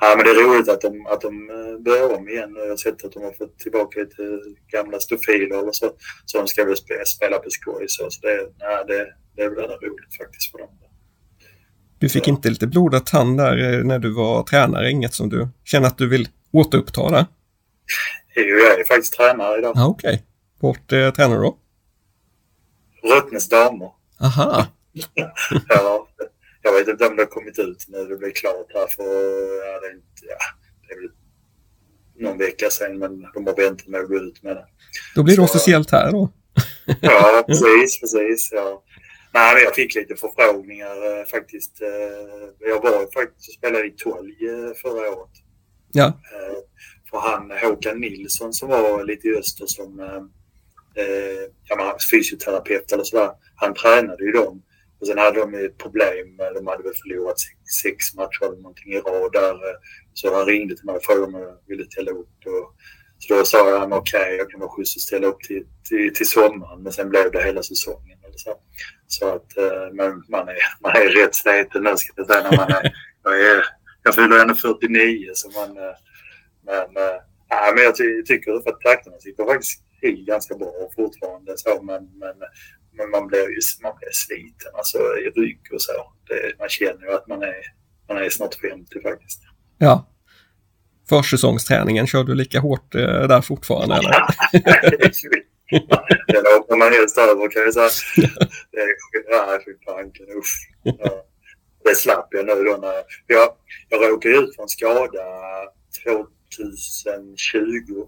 ja, 0.00 0.14
men 0.16 0.24
det 0.24 0.30
är 0.30 0.48
roligt 0.48 0.68
att 0.68 0.80
de, 0.80 1.06
att 1.06 1.20
de 1.20 1.46
börjar 1.84 2.16
om 2.16 2.28
igen. 2.28 2.54
Jag 2.56 2.68
har 2.68 2.76
sett 2.76 3.04
att 3.04 3.12
de 3.12 3.22
har 3.22 3.32
fått 3.32 3.58
tillbaka 3.58 4.00
lite 4.00 4.40
gamla 4.72 5.00
stofiler 5.00 5.58
eller 5.58 5.72
så. 5.72 5.90
Så 6.24 6.38
de 6.38 6.48
ska 6.48 6.64
väl 6.64 6.76
spela 7.06 7.38
på 7.38 7.50
skoj. 7.50 7.84
Så, 7.88 8.10
så 8.10 8.20
det, 8.20 8.48
ja, 8.58 8.84
det, 8.84 9.06
det 9.36 9.42
är 9.42 9.50
väl 9.50 9.64
roligt 9.64 10.16
faktiskt 10.18 10.50
för 10.50 10.58
dem. 10.58 10.68
Du 11.98 12.08
fick 12.08 12.28
inte 12.28 12.50
lite 12.50 12.66
blodad 12.66 13.06
tand 13.06 13.38
där 13.38 13.82
när 13.84 13.98
du 13.98 14.14
var 14.14 14.42
tränare? 14.42 14.90
Inget 14.90 15.14
som 15.14 15.28
du 15.28 15.48
känner 15.64 15.86
att 15.86 15.98
du 15.98 16.08
vill 16.08 16.28
återuppta 16.56 17.10
det? 17.10 17.26
Jo, 18.36 18.56
jag 18.56 18.80
är 18.80 18.84
faktiskt 18.84 19.16
tränare 19.16 19.58
idag. 19.58 19.72
Ah, 19.76 19.86
Okej. 19.86 20.14
Okay. 20.14 20.24
Vart 20.60 20.92
eh, 20.92 21.10
tränar 21.10 21.36
du 21.36 21.42
då? 21.42 21.58
Ruttnes 23.02 23.48
damer. 23.48 23.90
Aha. 24.20 24.66
ja, 25.68 26.08
jag 26.62 26.72
vet 26.72 26.88
inte 26.88 27.06
om 27.06 27.16
det 27.16 27.22
har 27.22 27.26
kommit 27.26 27.58
ut 27.58 27.84
när 27.88 28.04
det 28.04 28.16
blir 28.16 28.30
klart 28.30 28.66
här 28.74 28.86
för 28.96 29.04
ja, 29.66 29.80
det, 29.80 29.86
är 29.86 29.94
inte, 29.94 30.26
ja, 30.28 30.38
det 30.88 30.94
är 30.94 31.10
någon 32.24 32.38
vecka 32.38 32.70
sedan 32.70 32.98
men 32.98 33.26
de 33.34 33.46
har 33.46 33.56
väntat 33.56 33.86
med 33.86 34.00
att 34.00 34.08
gå 34.08 34.16
ut 34.16 34.42
med 34.42 34.56
det. 34.56 34.66
Då 35.14 35.22
blir 35.22 35.36
det 35.36 35.48
Så, 35.48 35.54
officiellt 35.54 35.90
här 35.90 36.12
då? 36.12 36.28
ja, 37.00 37.44
precis, 37.46 38.00
precis. 38.00 38.48
Ja. 38.52 38.82
Nej, 39.34 39.54
men 39.54 39.62
jag 39.62 39.74
fick 39.74 39.94
lite 39.94 40.16
förfrågningar 40.16 41.20
eh, 41.20 41.24
faktiskt. 41.26 41.82
Eh, 41.82 42.68
jag 42.68 42.82
var 42.82 43.12
faktiskt 43.12 43.48
och 43.48 43.54
spelade 43.54 43.86
i 43.86 43.90
Tolj 43.90 44.48
eh, 44.48 44.74
förra 44.82 45.10
året. 45.16 45.30
Ja. 45.96 46.06
Eh, 46.06 46.58
för 47.10 47.18
han 47.18 47.50
Håkan 47.62 48.00
Nilsson 48.00 48.52
som 48.52 48.68
var 48.68 49.04
lite 49.04 49.28
i 49.28 49.36
öster 49.36 49.66
som 49.66 50.00
eh, 50.00 50.22
eh 51.04 51.50
ja, 51.64 51.96
fysioterapeut 52.10 52.92
eller 52.92 53.04
sådär. 53.04 53.30
Han 53.56 53.74
tränade 53.74 54.24
ju 54.24 54.32
dem. 54.32 54.62
Och 55.00 55.06
sen 55.06 55.18
hade 55.18 55.40
de 55.40 55.54
ett 55.54 55.78
problem. 55.78 56.36
De 56.36 56.66
hade 56.66 56.82
väl 56.82 56.92
förlorat 57.02 57.40
sex, 57.40 57.58
sex 57.82 58.14
matcher 58.14 58.44
eller 58.44 58.56
någonting 58.56 58.92
i 58.92 59.00
rad 59.00 59.32
där. 59.32 59.56
Så 60.14 60.34
han 60.34 60.46
ringde 60.46 60.76
till 60.76 60.84
mig 60.84 60.96
och 60.96 61.04
frågade 61.04 61.26
om 61.26 61.34
jag 61.34 61.56
ville 61.66 61.84
ställa 61.84 62.10
upp. 62.10 62.36
Och, 62.46 62.74
så 63.18 63.34
då 63.34 63.44
sa 63.44 63.70
jag 63.70 63.92
okej, 63.92 64.20
okay, 64.20 64.36
jag 64.36 64.50
kan 64.50 64.60
vara 64.60 64.70
schysst 64.70 64.96
att 64.96 65.02
ställa 65.02 65.26
upp 65.26 65.40
till, 65.40 65.64
till, 65.88 66.14
till 66.14 66.28
sommaren. 66.28 66.82
Men 66.82 66.92
sen 66.92 67.08
blev 67.08 67.30
det 67.30 67.42
hela 67.42 67.62
säsongen. 67.62 68.18
Eller 68.24 68.36
så. 68.36 68.54
så 69.06 69.34
att 69.34 69.52
men 69.92 70.24
man 70.28 70.48
är, 70.48 70.56
man 70.80 70.96
är 70.96 71.08
rätt 71.08 71.34
sliten 71.34 71.82
nu 71.82 71.96
ska 71.96 72.12
jag 72.16 72.26
säga 72.26 72.50
när 72.50 72.56
man 72.56 72.70
är, 72.70 72.92
jag 73.24 73.40
är 73.40 73.64
jag 74.06 74.14
fyller 74.14 74.40
ändå 74.42 74.54
49 74.54 75.30
så 75.34 75.50
man... 75.50 75.76
Men, 76.66 76.96
äh, 77.04 77.74
men 77.74 77.84
jag 77.84 77.96
ty 77.96 78.22
tycker 78.22 78.52
att 78.52 78.80
takterna 78.80 79.18
sitter 79.18 79.44
faktiskt 79.44 79.82
i 80.02 80.12
ganska 80.12 80.54
bra 80.54 80.72
fortfarande 80.96 81.52
så 81.56 81.82
men, 81.82 82.02
men, 82.18 82.36
men 82.92 83.10
man 83.10 83.26
blir 83.26 83.48
ju 83.48 83.60
man 83.82 83.92
blir 83.98 84.10
sliten 84.12 84.72
alltså 84.74 84.98
i 84.98 85.30
rygg 85.40 85.60
och 85.72 85.82
så. 85.82 85.92
Det, 86.28 86.58
man 86.58 86.68
känner 86.68 87.06
ju 87.06 87.12
att 87.12 87.26
man 87.26 87.42
är, 87.42 87.62
man 88.08 88.16
är 88.16 88.30
snart 88.30 88.54
50 88.54 89.02
faktiskt. 89.02 89.42
Ja. 89.78 90.12
Försäsongsträningen, 91.08 92.06
kör 92.06 92.24
du 92.24 92.34
lika 92.34 92.60
hårt 92.60 92.94
eh, 92.94 93.28
där 93.28 93.40
fortfarande 93.40 93.94
eller? 93.94 94.10
Den 96.26 96.44
åker 96.58 96.76
man 96.76 96.92
helst 96.92 97.18
över 97.18 97.50
kan 97.50 97.62
jag 97.62 97.74
säga. 97.74 98.26
Det 98.72 98.78
är, 98.80 98.88
ja, 99.30 99.58
fy 99.64 99.72
fanken, 99.84 100.26
usch. 100.38 100.70
Ja 100.82 101.26
det 101.86 101.94
slapp 101.94 102.28
jag 102.30 102.46
nu 102.46 102.54
då 102.54 102.76
när 102.76 103.02
jag, 103.26 103.48
jag 103.88 104.10
råkade 104.10 104.34
ut 104.34 104.56
för 104.56 104.62
en 104.62 104.68
skada 104.68 105.24
2020. 106.04 108.06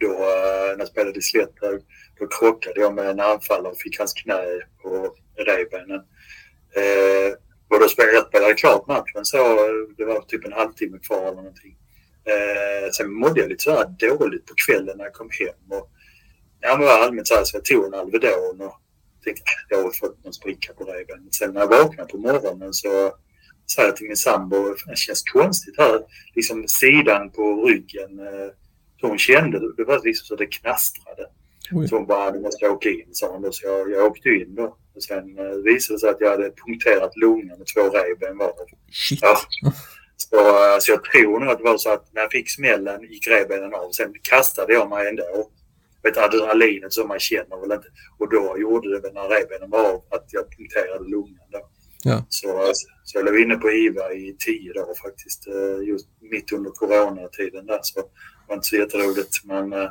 Då 0.00 0.12
eh, 0.12 0.70
när 0.70 0.78
jag 0.78 0.88
spelade 0.88 1.18
i 1.18 1.22
Slätthög, 1.22 1.80
då 2.18 2.26
krockade 2.26 2.80
jag 2.80 2.94
med 2.94 3.06
en 3.06 3.20
anfallare 3.20 3.72
och 3.72 3.78
fick 3.78 3.98
hans 3.98 4.12
knä 4.12 4.44
på 4.82 5.14
revbenen. 5.36 6.00
Eh, 6.76 7.32
och 7.68 7.80
då 7.80 7.88
spelade 7.88 8.14
jag 8.14 8.26
spelade 8.26 8.54
klart 8.54 8.86
matchen 8.86 9.24
så 9.24 9.38
det 9.96 10.04
var 10.04 10.20
typ 10.20 10.44
en 10.44 10.52
halvtimme 10.52 10.98
kvar 10.98 11.22
eller 11.22 11.36
någonting. 11.36 11.76
Eh, 12.24 12.90
sen 12.90 13.12
mådde 13.12 13.40
jag 13.40 13.48
lite 13.48 13.64
så 13.64 13.70
här 13.70 13.94
dåligt 13.98 14.46
på 14.46 14.54
kvällen 14.54 14.98
när 14.98 15.04
jag 15.04 15.12
kom 15.12 15.30
hem. 15.40 15.78
Och, 15.78 15.90
ja, 16.60 16.76
men 16.76 16.86
var 16.86 16.98
allmänt 16.98 17.28
så 17.28 17.34
här 17.34 17.44
så 17.44 17.56
jag 17.56 17.64
tog 17.64 17.84
en 17.84 17.94
Alvedon 17.94 18.60
och 18.60 18.80
tänkte 19.24 19.52
jag 19.68 19.82
har 19.82 19.90
fått 19.90 20.24
någon 20.24 20.32
spricka 20.32 20.72
på 20.72 20.84
revbenen. 20.84 21.28
Sen 21.32 21.52
när 21.52 21.60
jag 21.60 21.68
vaknade 21.68 22.08
på 22.08 22.18
morgonen 22.18 22.72
så 22.72 23.12
sa 23.66 23.82
jag 23.82 23.96
till 23.96 24.06
min 24.06 24.16
sambo, 24.16 24.74
det 24.86 24.96
känns 24.96 25.22
konstigt 25.22 25.78
här, 25.78 26.00
liksom 26.34 26.68
sidan 26.68 27.30
på 27.30 27.64
ryggen. 27.64 28.18
Eh, 28.18 28.50
så 29.00 29.06
hon 29.06 29.18
kände 29.18 29.58
det, 29.76 29.84
var 29.84 30.00
liksom 30.04 30.26
så 30.26 30.36
det 30.36 30.46
knastrade. 30.46 31.26
Oj. 31.72 31.88
Så 31.88 31.96
hon 31.96 32.06
bara, 32.06 32.30
du 32.30 32.40
måste 32.40 32.68
åka 32.68 32.90
in, 32.90 33.08
sa 33.12 33.32
hon 33.32 33.42
då. 33.42 33.52
Så 33.52 33.66
jag, 33.66 33.90
jag 33.90 34.06
åkte 34.06 34.28
in 34.28 34.54
då. 34.54 34.76
Och 34.94 35.02
sen 35.02 35.38
eh, 35.38 35.44
visade 35.44 35.94
det 35.94 36.00
sig 36.00 36.10
att 36.10 36.20
jag 36.20 36.30
hade 36.30 36.50
punkterat 36.66 37.16
lungan 37.16 37.58
med 37.58 37.66
två 37.74 37.82
revben 37.82 38.38
var. 38.38 38.52
Shit. 38.92 39.18
Ja. 39.22 39.36
Så, 40.16 40.36
eh, 40.36 40.78
så 40.80 40.92
jag 40.92 41.04
tror 41.04 41.40
nog 41.40 41.48
att 41.48 41.58
det 41.58 41.64
var 41.64 41.78
så 41.78 41.90
att 41.90 42.14
när 42.14 42.22
jag 42.22 42.30
fick 42.30 42.50
smällen 42.50 43.02
gick 43.02 43.28
revbenen 43.28 43.74
av. 43.74 43.90
Sen 43.90 44.12
kastade 44.22 44.72
jag 44.72 44.88
mig 44.88 45.08
ändå 45.08 45.50
vet, 46.04 46.16
adrenalinet 46.16 46.92
som 46.92 47.08
man 47.08 47.18
känner 47.18 47.60
väl 47.60 47.72
inte. 47.72 47.88
Och 48.18 48.30
då 48.30 48.56
gjorde 48.58 48.94
det 48.94 49.00
väl 49.00 49.14
när 49.14 49.28
revbenen 49.28 49.70
var 49.70 49.92
av 49.92 50.02
att 50.10 50.26
jag 50.30 50.56
punkterade 50.56 51.10
lungan 51.10 51.48
då. 51.52 51.68
Ja. 52.04 52.26
Så, 52.28 52.72
så 53.04 53.18
jag 53.18 53.24
låg 53.24 53.40
inne 53.40 53.56
på 53.56 53.70
IVA 53.70 54.12
i 54.12 54.36
tio 54.38 54.72
dagar 54.72 54.94
faktiskt. 54.94 55.46
Eh, 55.46 55.88
just 55.88 56.08
mitt 56.20 56.52
under 56.52 56.70
coronatiden 56.70 57.66
där 57.66 57.78
så 57.82 58.00
det 58.00 58.08
var 58.48 58.54
inte 58.54 58.66
så 58.66 58.76
jätteroligt. 58.76 59.44
Men 59.44 59.72
eh, 59.72 59.90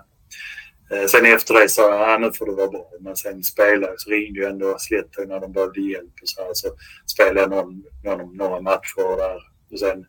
eh, 0.92 1.06
sen 1.08 1.26
efter 1.26 1.54
det 1.54 1.70
sa 1.70 1.82
jag, 1.82 2.10
ah, 2.10 2.18
nu 2.18 2.32
får 2.32 2.46
det 2.46 2.52
vara 2.52 2.68
bra. 2.68 2.92
Men 3.00 3.16
sen 3.16 3.44
spelade 3.44 3.94
så 3.98 4.10
ringde 4.10 4.40
jag 4.40 4.52
ändå 4.52 4.76
Slättö 4.80 5.26
när 5.26 5.40
de 5.40 5.52
behövde 5.52 5.82
hjälp 5.82 6.14
och 6.22 6.30
så 6.30 6.42
här. 6.42 6.54
Så 6.54 6.68
spelade 7.06 7.40
jag 7.40 7.50
någon, 7.50 7.84
någon, 8.04 8.38
några 8.38 8.62
matcher 8.62 9.18
där. 9.18 9.40
Och 9.72 9.80
sen 9.80 10.06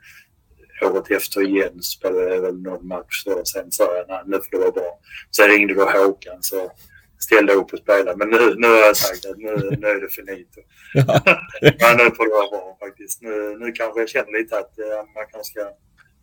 året 0.82 1.10
efter 1.10 1.42
igen 1.42 1.82
spelade 1.82 2.34
jag 2.34 2.42
väl 2.42 2.62
någon 2.62 2.86
match 2.86 3.24
då. 3.24 3.44
Sen 3.44 3.72
sa 3.72 3.96
jag 3.96 4.08
nej, 4.08 4.22
nu 4.26 4.36
får 4.36 4.50
det 4.50 4.58
vara 4.58 4.70
bra. 4.70 5.00
Sen 5.36 5.48
ringde 5.48 5.74
då 5.74 5.84
Håkan 5.84 6.42
så 6.42 6.72
ställde 7.18 7.52
upp 7.52 7.72
och 7.72 7.78
spelade. 7.78 8.16
Men 8.16 8.28
nu, 8.28 8.54
nu 8.56 8.66
har 8.66 8.76
jag 8.76 8.96
sagt 8.96 9.26
att 9.26 9.38
nu, 9.38 9.76
nu 9.80 9.86
är 9.86 10.00
det 10.00 10.08
finito. 10.08 10.60
Ja. 10.94 11.20
Men 11.62 11.96
nu 11.96 12.14
får 12.16 12.24
det 12.24 12.30
vara 12.30 12.50
bra 12.50 12.76
faktiskt. 12.80 13.22
Nu, 13.22 13.56
nu 13.58 13.72
kanske 13.72 14.00
jag 14.00 14.08
känner 14.08 14.38
lite 14.38 14.58
att 14.58 14.72
man 15.14 15.26
kanske 15.32 15.52
ska 15.52 15.70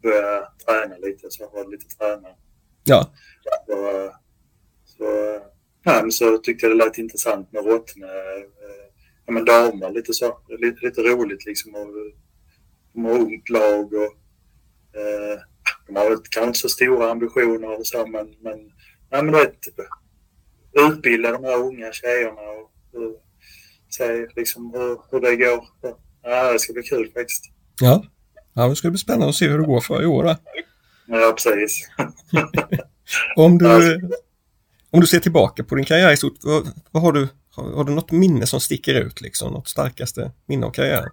börja 0.03 0.47
träna 0.65 0.95
lite. 0.97 1.31
Så 1.31 1.43
jag 1.43 1.49
har 1.49 1.71
lite 1.71 1.97
tränare. 1.97 2.35
Ja. 2.83 3.13
Så, 3.67 4.11
så, 4.85 5.05
ja, 5.83 5.99
men 6.01 6.11
så 6.11 6.37
tyckte 6.37 6.65
jag 6.65 6.77
det 6.77 6.85
lät 6.85 6.97
intressant 6.97 7.51
med 7.51 7.65
Rottne. 7.65 8.07
ja, 9.25 9.31
men 9.33 9.45
damer. 9.45 9.91
Lite 9.91 10.13
så. 10.13 10.39
Lite, 10.47 10.85
lite 10.85 11.01
roligt 11.01 11.45
liksom. 11.45 11.75
Och, 11.75 11.87
de 12.93 13.05
har 13.05 13.19
ungt 13.19 13.49
lag 13.49 13.93
och 13.93 14.03
eh, 14.03 14.09
de 15.87 15.95
har 15.95 16.09
väl 16.09 16.17
kanske 16.17 16.47
inte 16.47 16.59
så 16.59 16.69
stora 16.69 17.11
ambitioner 17.11 17.79
och 17.79 17.87
så 17.87 18.07
men, 18.07 18.35
men, 18.41 18.59
nej, 19.11 19.23
men 19.23 19.31
vet, 19.31 19.55
utbilda 20.89 21.31
de 21.31 21.43
här 21.43 21.57
unga 21.57 21.91
tjejerna 21.91 22.41
och, 22.41 23.01
och 23.01 23.21
se 23.89 24.27
liksom 24.35 24.71
hur, 24.73 24.97
hur 25.11 25.19
det 25.19 25.35
går. 25.35 25.65
Ja, 26.23 26.53
det 26.53 26.59
ska 26.59 26.73
bli 26.73 26.83
kul 26.83 27.11
faktiskt. 27.13 27.43
Ja, 27.81 28.03
ja 28.53 28.67
det 28.67 28.75
ska 28.75 28.89
bli 28.89 28.99
spännande 28.99 29.29
att 29.29 29.35
se 29.35 29.47
hur 29.47 29.59
det 29.59 29.65
går 29.65 29.81
för 29.81 30.03
i 30.03 30.05
år. 30.05 30.23
Då. 30.23 30.35
Ja, 31.07 31.35
precis. 31.37 31.89
om, 33.35 33.57
du, 33.57 34.01
om 34.91 34.99
du 34.99 35.07
ser 35.07 35.19
tillbaka 35.19 35.63
på 35.63 35.75
din 35.75 35.85
karriär 35.85 36.11
i 36.11 36.17
stort, 36.17 36.37
vad, 36.43 36.67
vad 36.91 37.03
har, 37.03 37.11
du, 37.11 37.27
har, 37.55 37.71
har, 37.71 37.83
du 37.83 37.91
något 37.91 38.11
minne 38.11 38.47
som 38.47 38.59
sticker 38.59 38.95
ut? 38.95 39.21
Liksom, 39.21 39.53
något 39.53 39.67
starkaste 39.67 40.31
minne 40.45 40.65
av 40.65 40.71
karriären? 40.71 41.09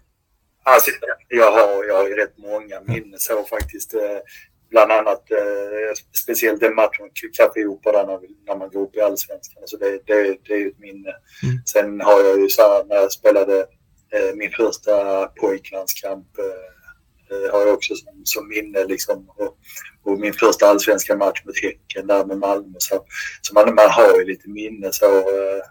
Alltså, 0.63 0.91
jag 1.29 1.53
har, 1.53 1.85
jag 1.85 1.95
har 1.95 2.09
ju 2.09 2.15
rätt 2.15 2.39
många 2.39 2.81
minnen 2.81 3.19
så 3.19 3.45
faktiskt. 3.45 3.95
Eh, 3.95 4.19
bland 4.71 4.93
annat 4.93 5.31
eh, 5.31 5.93
speciellt 6.23 6.61
den 6.61 6.75
matchen 6.75 7.05
mot 7.05 7.37
Café 7.37 7.61
när, 7.61 8.21
när 8.47 8.57
man 8.57 8.71
går 8.71 8.83
upp 8.83 8.97
i 8.97 9.01
allsvenskan. 9.01 9.63
Alltså 9.63 9.77
det, 9.77 9.91
det, 10.07 10.37
det 10.45 10.53
är 10.53 10.59
ju 10.59 10.69
ett 10.69 10.79
minne. 10.79 11.11
Mm. 11.43 11.59
Sen 11.67 12.01
har 12.01 12.25
jag 12.25 12.41
ju 12.41 12.49
så 12.49 12.63
här, 12.63 12.85
när 12.85 12.97
jag 12.97 13.13
spelade 13.13 13.59
eh, 14.13 14.35
min 14.35 14.51
första 14.51 15.27
pojklandskamp 15.27 16.39
eh, 16.39 17.53
har 17.53 17.61
jag 17.61 17.75
också 17.75 17.95
som, 17.95 18.23
som 18.25 18.49
minne 18.49 18.85
liksom. 18.85 19.29
Och, 19.37 19.59
och, 20.03 20.21
min 20.21 20.33
första 20.33 20.67
allsvenska 20.67 21.17
match 21.17 21.43
mot 21.45 21.63
Häcken 21.63 22.07
där 22.07 22.25
med 22.25 22.39
Malmö. 22.39 22.77
Så, 22.79 23.05
så 23.43 23.55
man, 23.55 23.75
man 23.75 23.91
har 23.91 24.19
ju 24.19 24.25
lite 24.25 24.49
minne 24.49 24.93
så. 24.93 25.25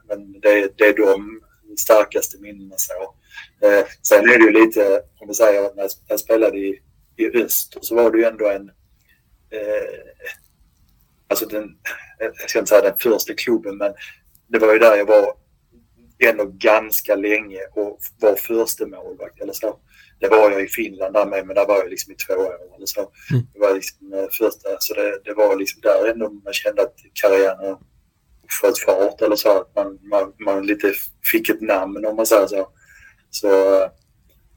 Men 0.07 0.39
det, 0.41 0.77
det 0.77 0.83
är 0.83 0.97
de 0.97 1.41
starkaste 1.77 2.37
minnena 2.41 2.75
så. 2.77 3.15
Eh, 3.61 3.85
sen 4.01 4.29
är 4.29 4.39
det 4.39 4.45
ju 4.45 4.65
lite, 4.65 5.01
om 5.19 5.27
vi 5.27 5.33
säger 5.33 5.61
jag, 5.61 5.75
när 5.75 5.89
jag 6.07 6.19
spelade 6.19 6.57
i, 6.57 6.81
i 7.17 7.43
öst 7.43 7.77
så 7.81 7.95
var 7.95 8.11
det 8.11 8.17
ju 8.17 8.23
ändå 8.23 8.47
en 8.47 8.69
eh, 9.51 10.07
alltså 11.27 11.45
den, 11.45 11.69
jag 12.19 12.49
ska 12.49 12.59
inte 12.59 12.69
säga 12.69 12.81
den 12.81 12.97
första 12.97 13.33
klubben, 13.33 13.77
men 13.77 13.93
det 14.47 14.59
var 14.59 14.73
ju 14.73 14.79
där 14.79 14.97
jag 14.97 15.05
var 15.05 15.33
ändå 16.19 16.45
ganska 16.45 17.15
länge 17.15 17.59
och 17.73 17.99
var 18.19 18.35
första 18.35 18.87
målvakt 18.87 19.41
eller 19.41 19.53
så. 19.53 19.79
Det 20.19 20.27
var 20.27 20.51
jag 20.51 20.63
i 20.63 20.67
Finland 20.67 21.13
där 21.13 21.25
med, 21.25 21.47
men 21.47 21.55
där 21.55 21.65
var 21.67 21.77
jag 21.77 21.89
liksom 21.89 22.13
i 22.13 22.15
två 22.15 22.33
år 22.33 22.75
eller 22.75 22.85
så. 22.85 22.99
Mm. 23.31 23.43
Det 23.53 23.59
var 23.59 23.73
liksom 23.73 24.13
eh, 24.13 24.27
första, 24.39 24.69
så 24.79 24.93
det, 24.93 25.19
det 25.25 25.33
var 25.33 25.55
liksom 25.55 25.81
där 25.81 26.07
ändå 26.07 26.29
man 26.29 26.53
kände 26.53 26.81
att 26.81 26.95
karriären 27.13 27.77
sköt 28.61 28.79
fart 28.79 29.21
eller 29.21 29.35
så. 29.35 29.61
Att 29.61 29.75
man, 29.75 29.99
man, 30.01 30.33
man 30.39 30.65
lite 30.65 30.93
fick 31.31 31.49
ett 31.49 31.61
namn 31.61 32.05
om 32.05 32.15
man 32.15 32.25
säger 32.25 32.47
så. 32.47 32.67
Så, 33.29 33.47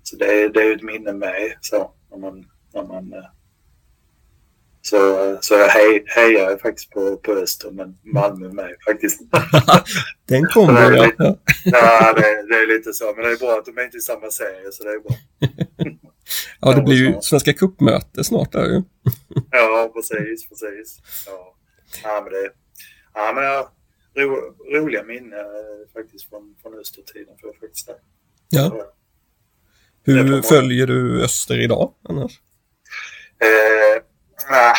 så 0.03 0.17
det, 0.17 0.49
det 0.49 0.63
är 0.63 0.77
ett 0.77 0.83
minne 0.83 1.13
med 1.13 1.53
så 1.61 1.91
när 2.11 2.19
man, 2.19 2.47
när 2.75 2.83
man 2.83 3.13
eh, 3.13 3.25
så, 4.83 5.39
så 5.41 5.55
jag 5.55 5.69
hej, 5.69 6.05
hejar 6.07 6.59
faktiskt 6.59 6.91
på, 6.91 7.17
på 7.17 7.33
Öster, 7.33 7.71
men 7.71 7.99
Malmö 8.03 8.49
med 8.49 8.77
faktiskt. 8.89 9.21
Den 10.29 10.47
kommer 10.47 10.93
ja. 10.93 11.13
ja, 11.65 12.13
det, 12.13 12.47
det, 12.49 12.55
är 12.55 12.77
lite 12.77 12.93
så. 12.93 13.13
Men 13.15 13.25
det 13.25 13.31
är 13.31 13.37
bra 13.37 13.59
att 13.59 13.65
de 13.65 13.79
är 13.79 13.85
inte 13.85 13.97
i 13.97 14.01
samma 14.01 14.31
serie, 14.31 14.73
så 14.73 14.85
det 14.85 14.91
är 14.91 15.01
bra. 15.01 15.17
ja, 16.61 16.73
det 16.73 16.83
blir 16.83 16.97
ju 16.97 17.21
Svenska 17.21 17.53
cupmöte 17.53 18.25
snart 18.25 18.53
där 18.53 18.65
ju. 18.65 18.83
ja, 19.51 19.93
precis, 19.95 20.49
precis. 20.49 20.99
Ja, 21.27 21.57
ja 22.03 22.21
men 22.25 22.33
det 22.33 22.51
ja, 23.15 23.33
men 23.35 23.45
ro, 24.25 24.37
roliga 24.75 25.03
minnen 25.03 25.33
eh, 25.33 25.93
faktiskt 25.93 26.29
från, 26.29 26.57
från 26.63 26.79
Östertiden 26.81 27.35
får 27.41 27.49
jag 27.49 27.57
faktiskt 27.57 27.87
säga. 27.87 27.99
Ja. 28.51 28.87
Hur 30.05 30.43
följer 30.43 30.87
du 30.87 31.25
Öster 31.25 31.61
idag 31.61 31.95
annars? 32.09 32.41
Eh, 33.39 34.03
Nej, 34.51 34.75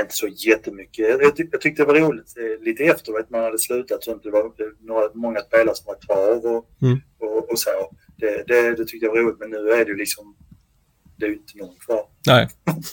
inte 0.00 0.14
så 0.14 0.26
jättemycket. 0.26 1.08
Jag, 1.08 1.36
tyck, 1.36 1.48
jag 1.52 1.60
tyckte 1.60 1.82
det 1.82 1.86
var 1.86 1.94
roligt 1.94 2.34
eh, 2.38 2.64
lite 2.64 2.84
efter 2.84 3.18
att 3.18 3.30
man 3.30 3.44
hade 3.44 3.58
slutat. 3.58 4.04
Så 4.04 4.14
det 4.14 4.30
var 4.30 4.52
några, 4.80 5.14
många 5.14 5.40
spelare 5.40 5.74
som 5.74 5.86
var 5.86 6.00
kvar 6.06 6.56
och, 6.56 6.68
mm. 6.82 7.00
och, 7.18 7.50
och, 7.50 7.58
så. 7.58 7.70
Det, 8.16 8.44
det, 8.46 8.74
det, 8.74 8.84
tyckte 8.84 9.06
jag 9.06 9.12
var 9.12 9.20
roligt. 9.20 9.38
Men 9.38 9.50
nu 9.50 9.70
är 9.70 9.84
det 9.84 9.90
ju 9.90 9.96
liksom, 9.96 10.36
det 11.16 11.26
är 11.26 11.30
ju 11.30 11.36
inte 11.36 11.58
någon 11.58 11.76
kvar. 11.76 12.06
Nej. 12.26 12.48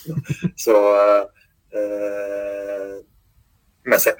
så, 0.55 0.95
äh, 1.73 2.97
men 3.83 3.99
sen, 3.99 4.13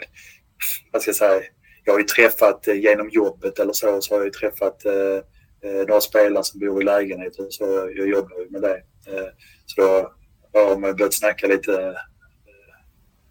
vad 0.91 1.01
ska 1.01 1.09
jag 1.09 1.15
säga, 1.15 1.41
jag 1.83 1.93
har 1.93 1.99
ju 1.99 2.05
träffat 2.05 2.67
eh, 2.67 2.75
genom 2.75 3.09
jobbet 3.09 3.59
eller 3.59 3.73
så, 3.73 4.01
så 4.01 4.13
har 4.13 4.19
jag 4.19 4.25
ju 4.25 4.31
träffat 4.31 4.85
äh, 4.85 5.19
Eh, 5.63 5.87
några 5.87 6.01
spelare 6.01 6.43
som 6.43 6.59
bor 6.59 6.81
i 6.81 6.85
lägenheten 6.85 7.45
så 7.49 7.63
jag 7.95 8.09
jobbar 8.09 8.39
ju 8.39 8.49
med 8.49 8.61
det. 8.61 8.77
Eh, 9.07 9.29
så 9.65 10.11
då 10.53 10.59
har 10.59 10.77
man 10.77 10.95
börjat 10.95 11.13
snacka 11.13 11.47
lite, 11.47 11.73
eh, 11.83 11.95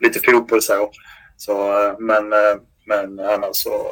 lite 0.01 0.21
fotboll 0.21 0.63
så. 0.63 0.91
så 1.37 1.55
men, 1.99 2.25
men 2.87 3.21
annars 3.21 3.57
så 3.57 3.87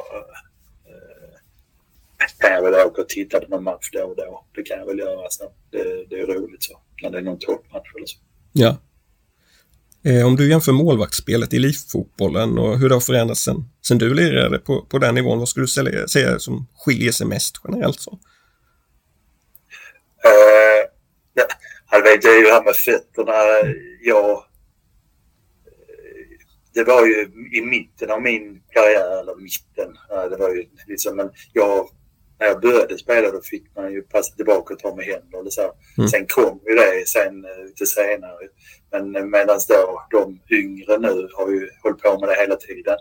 kan 2.39 2.53
jag 2.53 2.63
väl 2.63 2.87
åka 2.87 3.03
och 3.03 3.09
titta 3.09 3.41
på 3.41 3.49
någon 3.49 3.65
match 3.65 3.91
då 3.93 4.03
och 4.03 4.17
då. 4.17 4.45
Det 4.55 4.63
kan 4.63 4.79
jag 4.79 4.87
väl 4.87 4.99
göra. 4.99 5.31
Så 5.31 5.53
det, 5.71 6.07
det 6.11 6.21
är 6.21 6.27
roligt 6.27 6.63
så, 6.63 6.81
när 7.03 7.11
det 7.11 7.19
är 7.19 7.23
någon 7.23 7.39
toppmatch 7.39 7.95
eller 7.97 8.07
så. 8.07 8.19
Ja. 8.53 8.77
Eh, 10.09 10.27
om 10.27 10.37
du 10.37 10.51
jämför 10.51 10.73
målvaktsspelet 10.73 11.53
i 11.53 11.57
elitfotbollen 11.57 12.59
och 12.59 12.79
hur 12.79 12.89
det 12.89 12.95
har 12.95 13.01
förändrats 13.01 13.41
sen, 13.41 13.57
sen 13.87 13.99
du 13.99 14.15
lirade 14.15 14.59
på, 14.59 14.83
på 14.83 14.99
den 14.99 15.15
nivån, 15.15 15.39
vad 15.39 15.49
skulle 15.49 15.67
du 15.67 16.07
säga 16.09 16.39
som 16.39 16.67
skiljer 16.77 17.13
sig 17.13 17.27
mest 17.27 17.57
generellt? 17.65 18.01
Så? 18.01 18.11
Uh, 18.11 18.19
ja, 21.35 22.01
det 22.01 22.29
är 22.29 22.39
ju 22.39 22.45
det 22.45 22.53
här 22.53 22.65
med 22.65 22.77
fötterna. 22.77 23.33
Jag, 24.03 24.31
eh, 24.31 24.37
det 26.75 26.85
var 26.85 27.07
ju 27.07 27.31
i 27.53 27.61
mitten 27.61 28.11
av 28.11 28.23
min 28.23 28.63
karriär, 28.73 29.21
eller 29.21 29.37
mitten, 29.37 29.97
det 30.31 30.37
var 30.37 30.55
ju 30.55 30.65
liksom, 30.87 31.17
men 31.17 31.31
jag, 31.53 31.89
när 32.41 32.47
jag 32.47 32.61
började 32.61 32.99
spela 32.99 33.31
då 33.31 33.41
fick 33.41 33.77
man 33.77 33.93
ju 33.93 34.03
passa 34.03 34.35
tillbaka 34.37 34.75
och 34.75 34.81
ta 34.81 34.95
med 34.95 35.05
händer 35.05 35.39
eller 35.41 35.51
så. 35.51 35.73
Mm. 35.99 36.09
Sen 36.09 36.27
kom 36.27 36.61
ju 36.67 36.75
det 36.75 37.09
sen 37.09 37.47
lite 37.67 37.87
senare. 37.87 38.49
Men 38.91 39.31
medan 39.31 39.59
då 39.69 40.03
de 40.11 40.41
yngre 40.57 40.99
nu 40.99 41.29
har 41.35 41.51
ju 41.51 41.71
hållit 41.83 42.03
på 42.03 42.19
med 42.21 42.29
det 42.29 42.41
hela 42.41 42.57
tiden. 42.57 42.97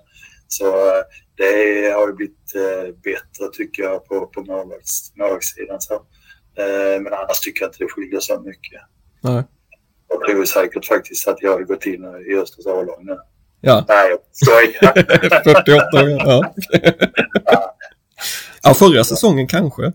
Så 0.47 0.65
det 1.35 1.93
har 1.95 2.07
ju 2.07 2.13
blivit 2.13 2.53
bättre 3.03 3.51
tycker 3.53 3.83
jag 3.83 4.05
på, 4.05 4.27
på 4.27 4.41
målvaktssidan. 4.41 5.81
Så. 5.81 5.93
Eh, 6.57 7.01
men 7.01 7.13
annars 7.13 7.39
tycker 7.39 7.61
jag 7.61 7.69
inte 7.69 7.83
det 7.83 7.89
skiljer 7.89 8.19
så 8.19 8.39
mycket. 8.39 8.81
Nej. 9.21 9.43
Jag 10.09 10.21
tror 10.21 10.45
säkert 10.45 10.85
faktiskt 10.85 11.27
att 11.27 11.41
jag 11.41 11.51
har 11.51 11.61
gått 11.61 11.85
in 11.85 12.05
i 12.29 12.35
Östers 12.35 12.65
A-lag 12.65 13.05
nu. 13.05 13.17
Ja. 13.61 13.85
Nej, 13.87 14.09
jag 14.09 14.19
skojar. 14.31 14.93
48 15.43 16.03
år, 16.03 16.09
ja. 16.09 16.55
ja. 18.67 18.73
förra 18.73 19.03
säsongen 19.03 19.47
kanske. 19.47 19.81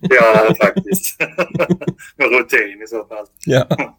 ja, 0.00 0.54
faktiskt. 0.60 1.20
Med 2.16 2.30
rutin 2.30 2.82
i 2.84 2.86
så 2.88 3.04
fall. 3.04 3.26
Ja. 3.46 3.66
ja. 3.68 3.96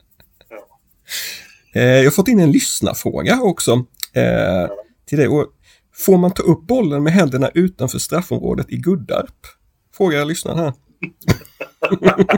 Eh, 1.73 1.83
jag 1.83 2.03
har 2.03 2.11
fått 2.11 2.27
in 2.27 2.39
en 2.39 2.51
lyssnarfråga 2.51 3.39
också 3.41 3.71
eh, 4.13 4.69
till 5.05 5.17
dig. 5.17 5.27
får 5.95 6.17
man 6.17 6.33
ta 6.33 6.43
upp 6.43 6.67
bollen 6.67 7.03
med 7.03 7.13
händerna 7.13 7.49
utanför 7.53 7.99
straffområdet 7.99 8.65
i 8.69 8.77
Guddarp? 8.77 9.45
Frågar 9.97 10.25
lyssnaren 10.25 10.59
här. 10.59 10.73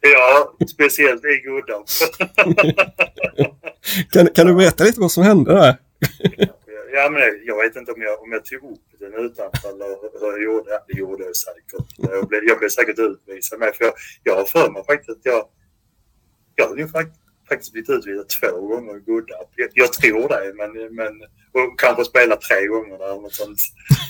ja, 0.00 0.56
speciellt 0.68 1.22
i 1.24 1.42
Guddarp. 1.44 1.86
kan, 4.10 4.26
kan 4.26 4.46
du 4.46 4.54
berätta 4.54 4.84
lite 4.84 5.00
vad 5.00 5.12
som 5.12 5.24
hände 5.24 5.52
där? 5.52 5.76
Ja, 6.96 7.10
men 7.10 7.22
jag 7.44 7.56
vet 7.62 7.76
inte 7.76 7.92
om 7.92 8.02
jag, 8.02 8.22
om 8.22 8.32
jag 8.32 8.44
tog 8.44 8.72
upp 8.72 8.86
den 8.98 9.14
utanför 9.14 9.68
eller 9.68 9.86
hur 10.20 10.32
jag 10.32 10.42
gjorde. 10.42 10.82
Det 10.88 10.98
gjorde 10.98 11.24
jag 11.24 11.36
säkert. 11.36 11.86
Jag 11.96 12.28
blev, 12.28 12.44
jag 12.44 12.58
blev 12.58 12.68
säkert 12.68 12.98
utvisad 12.98 13.58
med. 13.58 13.74
För 13.74 13.84
jag, 13.84 13.94
jag 14.22 14.36
har 14.36 14.44
för 14.44 14.70
mig 14.70 14.84
faktiskt 14.84 15.10
att 15.10 15.24
jag... 15.32 15.48
Jag 16.54 16.68
har 16.68 16.76
ju 16.76 16.88
faktiskt 17.48 17.72
blivit 17.72 17.90
utvisad 17.90 18.28
två 18.28 18.60
gånger 18.60 18.96
i 18.96 19.00
Godarp. 19.00 19.50
Jag, 19.56 19.70
jag 19.74 19.92
tror 19.92 20.28
det, 20.28 20.52
men, 20.54 20.94
men 20.94 21.12
och 21.52 21.78
kanske 21.78 22.04
spelat 22.04 22.40
tre 22.40 22.66
gånger 22.66 22.98
där. 22.98 23.20
Något 23.20 23.34
sånt. 23.34 23.58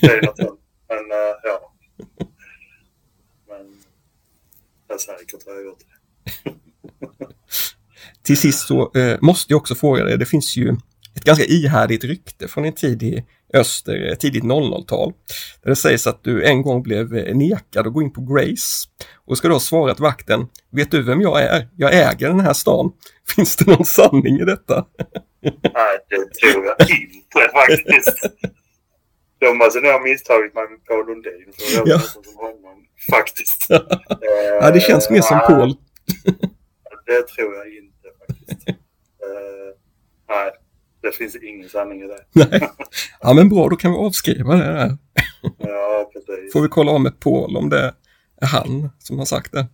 Det 0.01 0.07
är 0.07 0.23
något 0.23 0.37
sånt. 0.37 0.61
Men 0.89 0.99
uh, 0.99 1.35
ja. 1.43 1.73
Men 3.49 3.77
jag 4.89 5.01
säkert 5.01 5.47
har 5.47 5.55
jag 5.55 5.65
gjort 5.65 5.79
det. 5.79 5.97
Till 8.23 8.37
sist 8.37 8.67
så 8.67 8.93
eh, 8.95 9.19
måste 9.21 9.53
jag 9.53 9.59
också 9.59 9.75
fråga 9.75 10.05
dig, 10.05 10.19
det 10.19 10.27
finns 10.27 10.57
ju 10.57 10.77
ett 11.17 11.25
ganska 11.25 11.45
ihärdigt 11.45 12.05
rykte 12.05 12.49
från 12.49 12.65
en 12.65 12.73
tid 12.73 13.03
i 13.03 13.25
öster, 13.55 14.15
tidigt 14.15 14.45
00-tal. 14.45 15.13
Där 15.63 15.71
det 15.71 15.77
sägs 15.77 16.07
att 16.07 16.25
du 16.25 16.45
en 16.45 16.63
gång 16.63 16.83
blev 16.83 17.17
eh, 17.17 17.37
nekad 17.37 17.87
att 17.87 17.93
gå 17.93 18.03
in 18.03 18.13
på 18.13 18.21
Grace 18.21 18.89
och 19.27 19.39
ska 19.39 19.49
då 19.49 19.55
ha 19.55 19.61
svarat 19.61 20.01
vakten, 20.01 20.47
vet 20.73 20.91
du 20.91 21.03
vem 21.03 21.21
jag 21.21 21.43
är? 21.43 21.69
Jag 21.77 21.95
äger 21.95 22.29
den 22.29 22.41
här 22.41 22.53
stan. 22.53 22.93
Finns 23.37 23.57
det 23.57 23.67
någon 23.71 23.85
sanning 23.85 24.41
i 24.41 24.45
detta? 24.45 24.87
Nej, 25.43 25.97
det 26.11 26.17
tror 26.41 26.65
jag 26.67 26.91
inte 26.91 27.53
faktiskt. 27.53 28.23
de 29.41 29.61
alltså, 29.63 29.79
har 29.79 30.03
misstagit 30.09 30.55
mig 30.55 30.65
med 30.71 30.85
Paul 30.85 31.07
Lundin. 31.07 31.53
För 31.59 31.77
jag 31.79 31.89
Ja. 31.89 31.99
som 32.01 32.23
honom, 32.37 32.85
faktiskt. 33.11 33.67
Ja, 34.61 34.71
det 34.71 34.81
känns 34.81 35.11
mer 35.11 35.21
som 35.21 35.37
Eh, 35.37 35.47
Paul. 35.47 35.75
Det 37.07 37.23
tror 37.29 37.55
jag 37.57 37.67
inte 37.75 38.09
faktiskt. 38.19 38.69
Eh, 38.69 38.75
nej, 40.29 40.51
det 41.03 41.13
finns 41.13 41.37
ingen 41.37 41.69
sanning 41.69 42.03
i 42.03 42.07
det. 42.07 42.25
Nej. 42.51 42.71
Ja, 43.21 43.35
men 43.35 43.49
bra, 43.49 43.69
då 43.69 43.77
kan 43.77 43.93
vi 43.93 43.99
avskriva 43.99 44.55
det 44.55 44.65
där. 44.65 44.97
Ja, 45.59 46.11
precis. 46.13 46.53
Får 46.53 46.63
vi 46.63 46.69
kolla 46.69 46.93
om 46.93 47.03
med 47.03 47.21
Paul 47.21 47.57
om 47.57 47.69
det 47.69 47.95
är 48.41 48.47
han 48.47 48.91
som 48.99 49.19
har 49.19 49.27
sagt 49.27 49.53
det. 49.53 49.67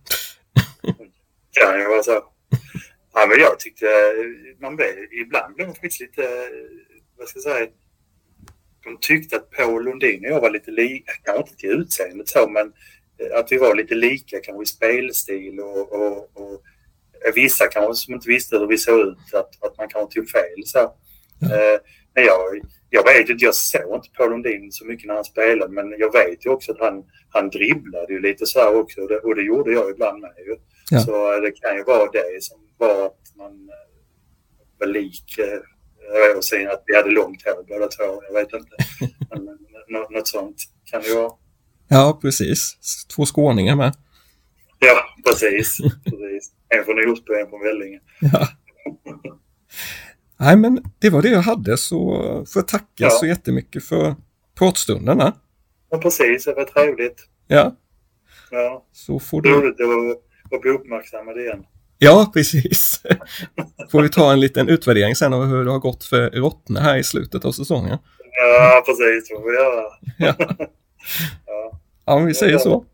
kan 1.51 1.79
ju 1.79 1.87
vara 1.87 2.03
så. 2.03 2.23
Ja, 3.13 3.25
men 3.29 3.39
jag 3.39 3.59
tyckte 3.59 3.85
man 4.61 4.75
blev, 4.75 4.87
ibland 5.21 5.55
blev 5.55 5.67
man 5.67 5.75
faktiskt 5.75 6.01
lite, 6.01 6.49
vad 7.17 7.27
ska 7.27 7.39
jag 7.39 7.43
säga, 7.43 7.67
de 8.83 8.97
tyckte 9.01 9.35
att 9.35 9.51
Paul 9.51 9.83
Lundin 9.83 10.25
och 10.25 10.31
jag 10.31 10.41
var 10.41 10.49
lite 10.49 10.71
lika, 10.71 11.11
kanske 11.23 11.41
inte 11.41 11.55
till 11.55 11.69
utseendet 11.69 12.29
så, 12.29 12.49
men 12.49 12.73
eh, 13.17 13.39
att 13.39 13.51
vi 13.51 13.57
var 13.57 13.75
lite 13.75 13.95
lika 13.95 14.39
kanske 14.39 14.63
i 14.63 14.65
spelstil 14.65 15.59
och, 15.59 15.93
och, 15.93 16.17
och 16.17 16.63
vissa 17.35 17.67
kanske 17.67 17.93
som 17.95 18.13
inte 18.13 18.29
visste 18.29 18.57
hur 18.57 18.67
vi 18.67 18.77
såg 18.77 18.99
ut, 18.99 19.33
att, 19.33 19.63
att 19.63 19.77
man 19.77 19.87
kanske 19.87 20.15
tog 20.15 20.29
fel 20.29 20.65
så. 20.65 20.93
Eh, 21.51 21.79
men 22.15 22.23
jag, 22.25 22.39
jag 22.89 23.03
vet 23.03 23.29
inte, 23.29 23.45
jag 23.45 23.55
såg 23.55 23.95
inte 23.95 24.09
Paul 24.17 24.29
Lundin 24.29 24.71
så 24.71 24.85
mycket 24.85 25.07
när 25.07 25.15
han 25.15 25.23
spelade, 25.23 25.71
men 25.73 25.99
jag 25.99 26.13
vet 26.13 26.45
ju 26.45 26.49
också 26.49 26.71
att 26.71 26.79
han, 26.79 27.03
han 27.29 27.49
dribblade 27.49 28.13
ju 28.13 28.19
lite 28.21 28.45
så 28.45 28.59
här 28.59 28.75
också 28.75 29.01
och 29.01 29.09
det, 29.09 29.19
och 29.19 29.35
det 29.35 29.41
gjorde 29.41 29.71
jag 29.71 29.89
ibland 29.91 30.21
med 30.21 30.31
ju. 30.47 30.55
Ja. 30.91 30.99
Så 30.99 31.33
eh, 31.35 31.41
det 31.41 31.51
kan 31.51 31.75
ju 31.77 31.83
vara 31.83 32.11
det 32.11 32.43
som 32.43 32.59
var 32.77 33.05
att 33.05 33.35
man 33.35 33.51
eh, 33.51 34.79
var 34.79 34.87
lik 34.87 35.37
eh, 35.37 36.37
och 36.37 36.43
sen 36.45 36.67
att 36.67 36.83
vi 36.85 36.95
hade 36.95 37.09
långt 37.09 37.41
hår 37.45 37.63
båda 37.67 37.87
två. 37.87 38.23
Jag 38.27 38.33
vet 38.33 38.53
inte. 38.53 38.75
Men, 39.29 39.45
men, 39.45 39.57
nå- 39.89 40.07
något 40.09 40.27
sånt 40.27 40.55
kan 40.85 41.01
det 41.01 41.07
ju 41.07 41.15
vara. 41.15 41.31
Ja, 41.87 42.19
precis. 42.21 42.77
Två 43.15 43.25
skåningar 43.25 43.75
med. 43.75 43.93
Ja, 44.79 45.03
precis. 45.25 45.77
precis. 46.03 46.51
En 46.69 46.85
från 46.85 47.11
Osby 47.11 47.33
och 47.33 47.39
en 47.39 47.49
från 47.49 47.61
Vellinge. 47.63 47.99
Ja. 48.21 48.47
Nej, 50.43 50.55
men 50.57 50.83
det 50.99 51.09
var 51.09 51.21
det 51.21 51.29
jag 51.29 51.41
hade 51.41 51.77
så 51.77 51.97
får 52.53 52.59
jag 52.59 52.67
tacka 52.67 52.85
Ja. 52.95 53.09
så 53.09 53.25
jättemycket 53.25 53.83
för 53.85 54.15
pratstunden. 54.57 55.19
här. 55.19 55.31
Ja, 55.89 55.97
precis. 55.97 56.45
Det 56.45 56.53
var 56.53 56.63
trevligt. 56.63 57.25
Ja, 57.47 57.75
Ja, 58.51 58.85
så 58.91 59.19
får 59.19 59.41
du... 59.41 59.49
roligt 59.49 59.75
att, 59.81 60.53
att 60.55 60.61
bli 60.61 60.71
uppmärksammad 60.71 61.37
igen. 61.37 61.63
Ja, 61.97 62.31
precis. 62.33 63.01
Får 63.91 64.01
vi 64.01 64.09
ta 64.09 64.31
en 64.33 64.39
liten 64.39 64.69
utvärdering 64.69 65.15
sen 65.15 65.33
av 65.33 65.45
hur 65.45 65.65
det 65.65 65.71
har 65.71 65.79
gått 65.79 66.03
för 66.03 66.29
Rottne 66.29 66.79
här 66.79 66.97
i 66.97 67.03
slutet 67.03 67.45
av 67.45 67.51
säsongen. 67.51 67.97
Ja, 68.43 68.83
precis. 68.85 69.29
Det 69.29 69.35
får 69.35 69.49
vi 69.51 69.55
göra. 69.57 69.83
Ja. 70.17 70.57
Ja. 71.45 71.79
Ja, 72.05 72.17
men 72.17 72.25
vi 72.27 72.33
säger 72.33 72.57
så. 72.57 72.85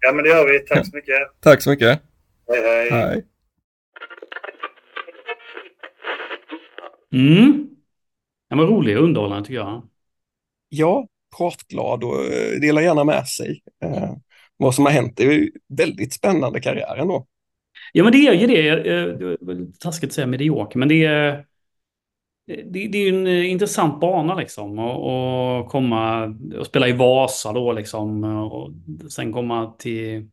ja, 0.00 0.12
men 0.12 0.24
det 0.24 0.30
gör 0.30 0.46
vi. 0.52 0.58
Tack 0.58 0.86
så 0.86 0.96
mycket. 0.96 1.14
Tack 1.40 1.62
så 1.62 1.70
mycket. 1.70 2.02
Hej, 2.48 2.62
hej. 2.62 2.90
Hej. 2.90 3.24
Mm. 7.12 7.68
Den 8.48 8.58
var 8.58 8.66
rolig 8.66 8.98
och 8.98 9.04
underhållande 9.04 9.44
tycker 9.48 9.60
jag. 9.60 9.88
Ja, 10.68 11.06
pratglad 11.36 12.04
och 12.04 12.24
eh, 12.24 12.60
delar 12.60 12.82
gärna 12.82 13.04
med 13.04 13.26
sig. 13.26 13.62
Eh, 13.84 14.12
vad 14.56 14.74
som 14.74 14.84
har 14.84 14.92
hänt. 14.92 15.16
Det 15.16 15.22
är 15.22 15.32
ju 15.32 15.50
väldigt 15.68 16.12
spännande 16.12 16.60
karriär 16.60 16.96
ändå. 16.96 17.26
Ja, 17.92 18.04
men 18.04 18.12
det 18.12 18.18
är 18.18 18.32
ju 18.34 18.46
det. 18.46 18.68
eh, 18.68 19.58
taskigt 19.80 20.08
att 20.08 20.14
säga 20.14 20.26
medioker, 20.26 20.78
men 20.78 20.88
det 20.88 21.04
är... 21.04 21.44
Det, 22.46 22.88
det 22.88 22.98
är 22.98 23.08
en 23.08 23.26
eh, 23.26 23.50
intressant 23.50 24.00
bana 24.00 24.34
liksom. 24.34 24.78
Och, 24.78 25.58
och 25.58 25.68
komma 25.68 26.24
och 26.58 26.66
spela 26.66 26.88
i 26.88 26.92
Vasa 26.92 27.52
då 27.52 27.72
liksom. 27.72 28.24
Och 28.24 28.70
sen 29.10 29.32
komma 29.32 29.72
till, 29.78 30.28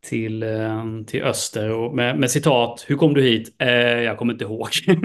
till, 0.00 0.42
eh, 0.42 0.84
till 1.06 1.22
Öster 1.22 1.70
och 1.70 1.94
med, 1.94 2.18
med 2.18 2.30
citat. 2.30 2.84
Hur 2.88 2.96
kom 2.96 3.14
du 3.14 3.22
hit? 3.22 3.54
Eh, 3.58 3.68
jag 3.78 4.18
kommer 4.18 4.32
inte 4.32 4.44
ihåg. 4.44 4.68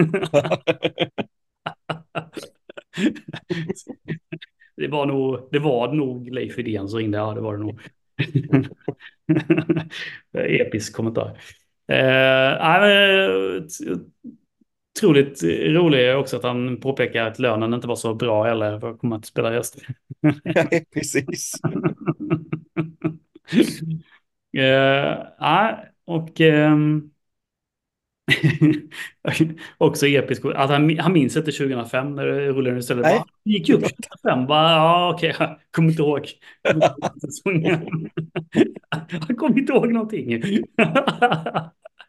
det 4.78 4.88
var 4.88 5.06
nog, 5.06 5.50
det 5.52 5.60
var 5.60 5.94
nog 5.94 6.30
Leif 6.34 6.58
Widén 6.58 6.89
som 6.89 7.00
ringde. 7.00 7.18
Ja, 7.18 7.34
det 7.34 7.41
var 7.41 7.58
det 7.58 7.64
nog. 7.64 7.80
Episk 10.34 10.96
kommentar. 10.96 11.38
Eh, 11.88 13.64
t- 13.64 13.96
otroligt 15.00 15.44
rolig 15.44 16.16
också 16.18 16.38
att 16.38 16.44
han 16.44 16.80
påpekar 16.80 17.28
att 17.28 17.39
lönen 17.39 17.74
inte 17.74 17.88
var 17.88 17.96
så 17.96 18.14
bra 18.14 18.44
heller 18.44 18.80
för 18.80 18.91
att 18.91 19.00
komma 19.00 19.20
till 19.20 19.28
spela 19.28 19.54
i 19.54 19.58
Öster. 19.58 19.84
Nej, 20.44 20.86
precis. 20.94 21.54
Nej, 24.54 25.76
och 26.06 26.41
ehm, 26.41 27.10
också 29.78 30.08
episkt 30.08 30.45
att 30.45 30.70
han, 30.70 30.97
han 30.99 31.14
minns 31.14 31.38
inte 31.38 31.51
2005 31.51 32.16
när 32.16 32.26
det 32.26 32.47
rullade 32.49 32.80
istället. 32.80 33.04
Nej. 33.04 33.18
Va? 33.18 33.26
Det 33.45 33.51
gick 33.51 33.70
upp 33.70 33.82
2005. 33.82 34.45
Va? 34.45 34.72
Ja, 34.72 35.14
okej, 35.16 35.36
jag 35.39 35.60
kommer 35.72 35.89
inte 35.89 36.01
ihåg. 36.01 36.28
Han 39.28 39.36
kommer 39.36 39.60
inte 39.60 39.74
ihåg 39.74 39.93
någonting. 39.93 40.41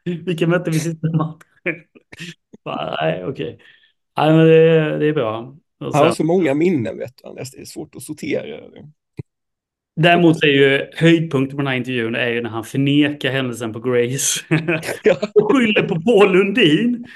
Vilka 0.05 0.47
mötte 0.47 0.71
vi 0.71 0.79
sista 0.81 1.07
matchen? 1.13 1.41
Nej, 3.01 3.25
okej. 3.25 3.59
Nej, 4.17 4.33
men 4.37 4.47
det, 4.47 4.99
det 4.99 5.07
är 5.07 5.13
bra. 5.13 5.39
Och 5.39 5.57
Han 5.81 5.93
har 5.95 6.05
sen- 6.05 6.15
så 6.15 6.25
många 6.25 6.55
minnen, 6.55 6.99
vet 6.99 7.13
du. 7.25 7.35
Det 7.35 7.61
är 7.61 7.65
svårt 7.65 7.95
att 7.97 8.03
sortera. 8.03 8.61
Däremot 9.97 10.43
är 10.43 10.47
ju 10.47 10.91
höjdpunkten 10.97 11.57
på 11.57 11.63
den 11.63 11.67
här 11.67 11.77
intervjun 11.77 12.15
är 12.15 12.29
ju 12.29 12.43
när 12.43 12.51
han 12.51 12.65
förnekar 12.65 13.31
händelsen 13.31 13.73
på 13.73 13.81
Grace. 13.81 14.41
Ja. 15.03 15.17
och 15.35 15.53
skyller 15.53 15.89
på 15.89 16.01
Paul 16.01 16.33
Lundin. 16.33 17.07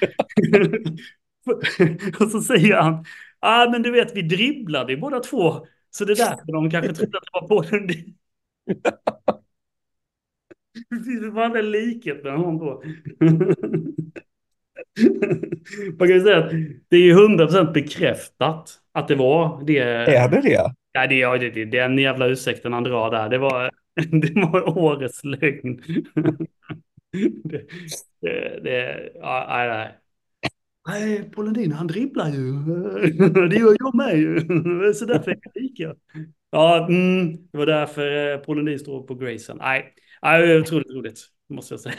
och 2.20 2.31
så 2.31 2.41
säger 2.41 2.76
han, 2.76 3.05
ah, 3.41 3.70
men 3.70 3.83
du 3.83 3.91
vet 3.91 4.16
vi 4.16 4.22
dribblade 4.22 4.93
ju 4.93 4.99
båda 4.99 5.20
två. 5.20 5.66
Så 5.91 6.05
det 6.05 6.12
är 6.12 6.16
därför 6.16 6.53
de 6.53 6.70
kanske 6.70 6.95
trodde 6.95 7.18
att 7.18 7.24
det 7.24 7.31
var 7.33 7.49
Paul 7.49 7.66
Lundin. 7.70 8.14
Det 10.91 11.05
finns 11.05 11.35
fan 11.35 11.57
en 11.57 11.70
likhet 11.70 12.24
med 12.24 12.33
honom 12.33 12.59
då. 12.59 12.83
Man 15.99 16.09
kan 16.09 16.16
ju 16.16 16.20
säga 16.20 16.39
att 16.39 16.51
det 16.89 16.97
är 16.97 17.01
ju 17.01 17.14
100% 17.14 17.72
bekräftat 17.72 18.79
att 18.93 19.09
det 19.09 19.14
var 19.14 19.64
det. 19.64 19.79
Är 19.79 20.29
det 20.29 20.41
det? 20.41 20.74
Ja, 20.93 21.07
det, 21.07 21.14
ja, 21.14 21.39
det, 21.39 21.51
det, 21.51 21.64
den 21.64 21.99
jävla 21.99 22.26
ursäkten 22.26 22.72
han 22.72 22.84
drar 22.84 23.11
där, 23.11 23.28
det 23.28 23.39
var, 23.39 23.70
det 23.95 24.41
var 24.41 24.78
årets 24.78 25.24
lögn. 25.24 25.82
det, 27.45 27.66
det, 28.20 28.61
det, 28.64 29.11
ja, 29.14 29.47
nej, 29.49 29.68
nej. 29.68 29.99
Nej, 30.89 31.30
Paul 31.30 31.45
Lundin, 31.45 31.72
han 31.72 31.86
dribblar 31.86 32.28
ju. 32.28 32.53
Det 33.49 33.57
gör 33.57 33.76
jag 33.78 33.95
med 33.95 34.18
ju. 34.18 34.41
Så 34.95 35.05
därför 35.05 35.30
är 35.30 35.39
jag 35.43 35.62
lika. 35.62 35.95
Ja, 36.51 36.86
mm, 36.89 37.36
det 37.53 37.59
var 37.59 37.66
därför 37.66 38.32
eh, 38.32 38.39
Paul 38.39 38.57
Lundin 38.57 38.78
står 38.78 39.03
på 39.03 39.14
Grayson. 39.14 39.57
Nej, 39.59 39.95
nej, 40.22 40.43
det 40.43 40.53
är 40.53 40.61
otroligt 40.61 40.91
roligt, 40.91 41.20
måste 41.49 41.74
jag 41.74 41.80
säga. 41.80 41.95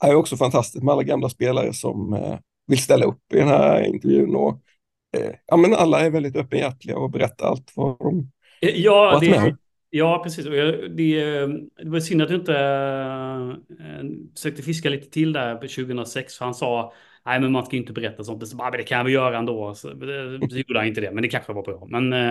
Det 0.00 0.06
är 0.06 0.14
också 0.14 0.36
fantastiskt 0.36 0.84
med 0.84 0.92
alla 0.92 1.02
gamla 1.02 1.28
spelare 1.28 1.72
som 1.72 2.12
eh, 2.12 2.38
vill 2.66 2.82
ställa 2.82 3.04
upp 3.04 3.32
i 3.34 3.36
den 3.36 3.48
här 3.48 3.82
intervjun. 3.82 4.34
Och, 4.34 4.62
ja, 5.46 5.56
men 5.56 5.74
alla 5.74 6.00
är 6.00 6.10
väldigt 6.10 6.36
öppenhjärtiga 6.36 6.98
och 6.98 7.10
berättar 7.10 7.46
allt 7.46 7.72
vad 7.76 7.98
de 7.98 8.30
Ja, 8.60 9.16
varit 9.16 9.28
med 9.28 9.38
det, 9.44 9.44
om. 9.44 9.58
ja 9.90 10.20
precis. 10.24 10.46
Och 10.46 10.56
jag- 10.56 10.96
Det, 10.96 11.46
det 11.84 11.90
var 11.90 12.00
synd 12.00 12.22
att 12.22 12.28
du 12.28 12.34
inte 12.34 12.54
äh, 13.80 14.04
försökte 14.34 14.62
fiska 14.62 14.88
lite 14.90 15.10
till 15.10 15.32
där 15.32 15.54
på 15.56 15.66
2006. 15.68 16.38
För 16.38 16.44
han 16.44 16.54
sa, 16.54 16.92
nej 17.26 17.40
men 17.40 17.52
man 17.52 17.66
ska 17.66 17.76
inte 17.76 17.92
berätta 17.92 18.24
sånt. 18.24 18.48
Så 18.48 18.56
bara, 18.56 18.70
det 18.70 18.82
kan 18.82 19.06
vi 19.06 19.12
göra 19.12 19.38
ändå. 19.38 19.74
Så, 19.74 19.88
det- 19.92 20.50
så 20.50 20.56
gjorde 20.58 20.78
han 20.78 20.88
inte 20.88 21.00
det, 21.00 21.10
men 21.12 21.22
det 21.22 21.28
kanske 21.28 21.52
var 21.52 21.62
bra. 21.62 21.86
Men 21.90 22.12
äh, 22.12 22.30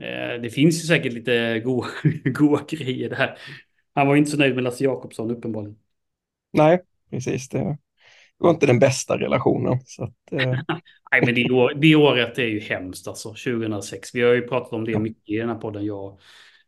eh, 0.00 0.40
det 0.42 0.50
finns 0.54 0.84
ju 0.84 0.86
säkert 0.88 1.12
lite 1.12 1.60
goa, 1.60 1.86
goa 2.24 2.60
grejer 2.68 3.10
där. 3.10 3.38
Han 3.94 4.08
var 4.08 4.16
inte 4.16 4.30
så 4.30 4.36
nöjd 4.38 4.54
med 4.54 4.64
Lasse 4.64 4.84
Jakobsson 4.84 5.30
uppenbarligen. 5.30 5.76
Nej, 6.52 6.80
precis. 7.10 7.48
Det, 7.48 7.58
det 7.58 7.78
var 8.44 8.50
inte 8.50 8.66
den 8.66 8.78
bästa 8.78 9.18
relationen. 9.18 9.78
Så 9.86 10.04
att, 10.04 10.32
eh, 10.32 10.58
Nej, 11.12 11.22
men 11.26 11.34
det, 11.34 11.50
år- 11.50 11.74
det 11.76 11.96
året 11.96 12.38
är 12.38 12.44
ju 12.46 12.60
hemskt 12.60 13.08
alltså, 13.08 13.28
2006. 13.28 14.14
Vi 14.14 14.22
har 14.22 14.32
ju 14.34 14.42
pratat 14.48 14.72
om 14.72 14.84
det 14.84 14.98
mycket 14.98 15.30
i 15.30 15.36
den 15.36 15.48
här 15.48 15.56
podden, 15.56 15.84
jag, 15.84 16.18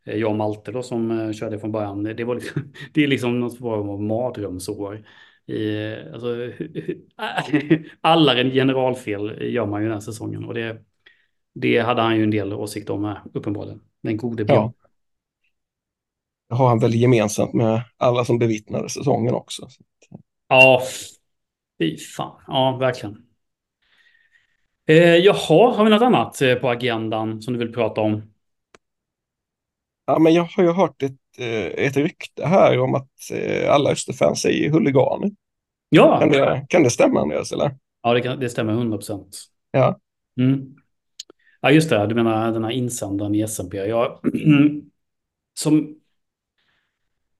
eh, 0.05 0.15
jag 0.15 0.29
och 0.31 0.35
Malte 0.37 0.71
då 0.71 0.83
som 0.83 1.11
eh, 1.11 1.31
körde 1.33 1.59
från 1.59 1.71
början. 1.71 2.03
Det, 2.03 2.23
var 2.23 2.35
liksom, 2.35 2.73
det 2.93 3.03
är 3.03 3.07
liksom 3.07 3.39
något 3.39 3.57
form 3.57 3.89
av 3.89 4.01
mardrömsår. 4.01 5.07
I, 5.45 5.75
eh, 5.91 6.13
alltså, 6.13 6.35
alla 8.01 8.37
en 8.39 8.51
generalfel 8.51 9.51
gör 9.53 9.65
man 9.65 9.81
ju 9.81 9.87
den 9.87 9.93
här 9.93 10.01
säsongen 10.01 10.45
och 10.45 10.53
det, 10.53 10.77
det 11.53 11.79
hade 11.79 12.01
han 12.01 12.17
ju 12.17 12.23
en 12.23 12.31
del 12.31 12.53
åsikter 12.53 12.93
om 12.93 13.03
här, 13.05 13.21
uppenbarligen. 13.33 13.81
Den 14.03 14.17
gode 14.17 14.45
Björn. 14.45 14.71
ja. 14.71 14.73
Det 16.49 16.55
har 16.55 16.67
han 16.69 16.79
väl 16.79 16.95
gemensamt 16.95 17.53
med 17.53 17.83
alla 17.97 18.25
som 18.25 18.39
bevittnade 18.39 18.89
säsongen 18.89 19.33
också. 19.33 19.67
Så, 19.69 19.83
Ja, 20.49 20.81
fy 21.79 21.97
fan. 21.97 22.41
Ja, 22.47 22.77
verkligen. 22.77 23.27
Eh, 24.85 25.15
jaha, 25.15 25.73
har 25.75 25.83
vi 25.83 25.89
något 25.89 26.01
annat 26.01 26.41
eh, 26.41 26.55
på 26.55 26.69
agendan 26.69 27.41
som 27.41 27.53
du 27.53 27.59
vill 27.59 27.73
prata 27.73 28.01
om? 28.01 28.21
Ja, 30.05 30.19
men 30.19 30.33
jag 30.33 30.43
har 30.43 30.63
ju 30.63 30.71
hört 30.71 31.03
ett, 31.03 31.17
eh, 31.37 31.85
ett 31.85 31.97
rykte 31.97 32.45
här 32.45 32.79
om 32.79 32.95
att 32.95 33.09
eh, 33.33 33.73
alla 33.73 33.91
Österfans 33.91 34.45
är 34.45 34.69
huliganer. 34.69 35.31
Ja, 35.89 36.19
Kan 36.19 36.29
det, 36.29 36.65
kan 36.69 36.83
det 36.83 36.89
stämma 36.89 37.21
Andreas? 37.21 37.51
Eller? 37.51 37.71
ja 38.03 38.13
det, 38.13 38.21
kan, 38.21 38.39
det 38.39 38.49
stämmer 38.49 38.73
100 38.73 38.97
procent. 38.97 39.37
Ja. 39.71 39.99
Mm. 40.39 40.75
Ja, 41.61 41.71
just 41.71 41.89
det. 41.89 42.07
Du 42.07 42.15
menar 42.15 42.51
den 42.51 42.63
här 42.63 42.71
insändaren 42.71 43.35
i 43.35 43.41
SMP. 43.41 43.77
Jag, 43.77 44.19
som, 45.59 45.95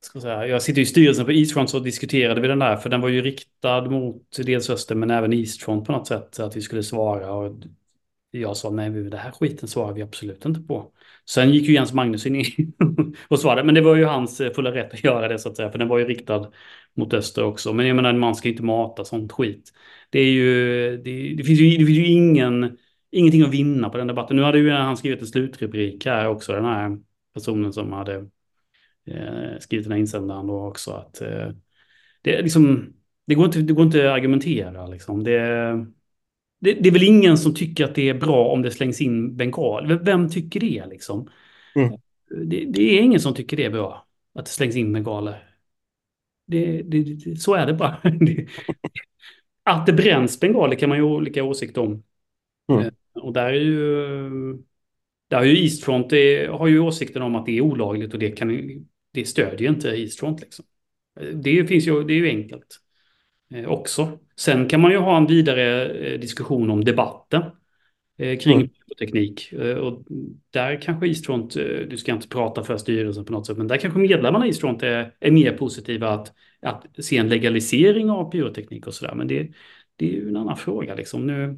ska 0.01 0.17
jag, 0.17 0.23
säga, 0.23 0.47
jag 0.47 0.61
sitter 0.61 0.81
i 0.81 0.85
styrelsen 0.85 1.25
på 1.25 1.31
Eastfront 1.31 1.69
så 1.69 1.79
diskuterade 1.79 2.41
vi 2.41 2.47
den 2.47 2.59
där. 2.59 2.75
För 2.77 2.89
den 2.89 3.01
var 3.01 3.09
ju 3.09 3.21
riktad 3.21 3.89
mot 3.89 4.37
dels 4.45 4.69
Öster 4.69 4.95
men 4.95 5.11
även 5.11 5.33
Eastfront 5.33 5.85
på 5.85 5.91
något 5.91 6.07
sätt. 6.07 6.39
Att 6.39 6.55
vi 6.55 6.61
skulle 6.61 6.83
svara. 6.83 7.33
Och 7.33 7.55
jag 8.31 8.57
sa 8.57 8.69
nej, 8.69 8.89
det 8.89 9.17
här 9.17 9.31
skiten 9.31 9.67
svarar 9.67 9.93
vi 9.93 10.01
absolut 10.01 10.45
inte 10.45 10.59
på. 10.59 10.91
Sen 11.29 11.53
gick 11.53 11.67
ju 11.67 11.73
Jens 11.73 11.93
Magnusson 11.93 12.35
in 12.35 12.73
och 13.27 13.39
svarade. 13.39 13.63
Men 13.63 13.75
det 13.75 13.81
var 13.81 13.95
ju 13.95 14.05
hans 14.05 14.41
fulla 14.55 14.71
rätt 14.71 14.93
att 14.93 15.03
göra 15.03 15.27
det 15.27 15.39
så 15.39 15.49
att 15.49 15.55
säga. 15.55 15.71
För 15.71 15.79
den 15.79 15.87
var 15.87 15.97
ju 15.97 16.05
riktad 16.05 16.51
mot 16.93 17.13
Öster 17.13 17.43
också. 17.43 17.73
Men 17.73 17.87
jag 17.87 17.95
menar, 17.95 18.13
man 18.13 18.35
ska 18.35 18.49
inte 18.49 18.63
mata 18.63 19.05
sånt 19.05 19.31
skit. 19.31 19.73
Det 20.09 20.19
är 20.19 20.31
ju, 20.31 20.97
det, 20.97 21.35
det 21.35 21.43
finns 21.43 21.59
ju, 21.59 21.77
det 21.77 21.85
finns 21.85 21.97
ju 21.97 22.07
ingen 22.07 22.77
ingenting 23.11 23.41
att 23.41 23.49
vinna 23.53 23.89
på 23.89 23.97
den 23.97 24.07
debatten. 24.07 24.37
Nu 24.37 24.43
hade 24.43 24.59
ju 24.59 24.71
han 24.71 24.97
skrivit 24.97 25.21
en 25.21 25.27
slutrubrik 25.27 26.05
här 26.05 26.27
också, 26.27 26.53
den 26.53 26.65
här 26.65 26.97
personen 27.33 27.73
som 27.73 27.93
hade 27.93 28.29
eh, 29.07 29.59
skrivit 29.59 29.85
den 29.85 29.91
här 29.91 29.99
insändaren 29.99 30.47
då 30.47 30.67
också. 30.67 30.91
Att, 30.91 31.21
eh, 31.21 31.49
det, 32.21 32.41
liksom, 32.41 32.93
det, 33.27 33.35
går 33.35 33.45
inte, 33.45 33.59
det 33.61 33.73
går 33.73 33.85
inte 33.85 34.09
att 34.09 34.15
argumentera. 34.15 34.87
Liksom. 34.87 35.23
Det, 35.23 35.39
det, 36.59 36.73
det, 36.73 36.89
är 36.89 36.93
väl 36.93 37.03
ingen 37.03 37.37
som 37.37 37.53
tycker 37.53 37.85
att 37.85 37.95
det 37.95 38.09
är 38.09 38.13
bra 38.13 38.47
om 38.47 38.61
det 38.61 38.71
slängs 38.71 39.01
in 39.01 39.35
bengal. 39.35 39.99
Vem 39.99 40.29
tycker 40.29 40.59
det? 40.59 40.85
Liksom? 40.85 41.29
Mm. 41.75 41.99
Det, 42.29 42.65
det, 42.65 42.81
är 42.81 43.01
ingen 43.01 43.19
som 43.19 43.33
tycker 43.33 43.57
det 43.57 43.65
är 43.65 43.69
bra, 43.69 44.07
att 44.33 44.45
det 44.45 44.51
slängs 44.51 44.75
in 44.75 44.93
bengaler. 44.93 45.43
Det, 46.47 46.83
så 47.39 47.53
är 47.53 47.65
det 47.65 47.73
bara. 47.73 48.01
att 49.63 49.85
det 49.85 49.93
bränns 49.93 50.39
bengaler 50.39 50.75
kan 50.75 50.89
man 50.89 50.97
ju 50.97 51.03
ha 51.03 51.15
olika 51.15 51.43
åsikter 51.43 51.81
om. 51.81 52.03
Mm. 52.71 52.85
Eh, 52.85 52.91
och 53.13 53.33
där 53.33 53.45
är 53.45 53.53
ju... 53.53 54.63
Där 55.29 55.37
har 55.37 55.43
ju 55.43 55.63
Eastfront 55.63 56.09
det, 56.09 56.47
har 56.47 56.67
ju 56.67 56.79
åsikten 56.79 57.21
om 57.21 57.35
att 57.35 57.45
det 57.45 57.57
är 57.57 57.61
olagligt 57.61 58.13
och 58.13 58.19
det, 58.19 58.31
kan, 58.31 58.49
det 59.17 59.27
stödjer 59.27 59.69
inte 59.69 59.89
Eastfront. 59.89 60.41
Liksom. 60.41 60.65
Det, 61.33 61.67
finns 61.67 61.87
ju, 61.87 62.03
det 62.03 62.13
är 62.13 62.17
ju 62.17 62.27
enkelt 62.27 62.79
eh, 63.53 63.69
också. 63.69 64.19
Sen 64.35 64.67
kan 64.67 64.81
man 64.81 64.91
ju 64.91 64.97
ha 64.97 65.17
en 65.17 65.27
vidare 65.27 65.89
eh, 65.89 66.19
diskussion 66.19 66.69
om 66.69 66.83
debatten 66.83 67.41
eh, 68.17 68.37
kring 68.37 68.55
mm. 68.55 68.69
teknik. 68.99 69.53
Eh, 69.53 69.75
och 69.75 70.03
där 70.49 70.81
kanske 70.81 71.07
Eastfront, 71.07 71.55
eh, 71.55 71.63
du 71.63 71.97
ska 71.97 72.11
inte 72.11 72.27
prata 72.27 72.63
för 72.63 72.77
styrelsen 72.77 73.25
på 73.25 73.33
något 73.33 73.47
sätt, 73.47 73.57
men 73.57 73.67
där 73.67 73.77
kanske 73.77 73.99
medlemmarna 73.99 74.45
i 74.45 74.49
Eastfront 74.49 74.83
är, 74.83 75.15
är 75.19 75.31
mer 75.31 75.51
positiva 75.51 76.09
att, 76.09 76.33
att 76.61 76.85
se 76.99 77.17
en 77.17 77.29
legalisering 77.29 78.09
av 78.09 78.31
pyroteknik 78.31 78.87
och 78.87 78.93
sådär. 78.93 79.15
Men 79.15 79.27
det, 79.27 79.51
det 79.95 80.09
är 80.09 80.13
ju 80.13 80.29
en 80.29 80.37
annan 80.37 80.57
fråga. 80.57 80.95
Liksom. 80.95 81.27
Nu, 81.27 81.57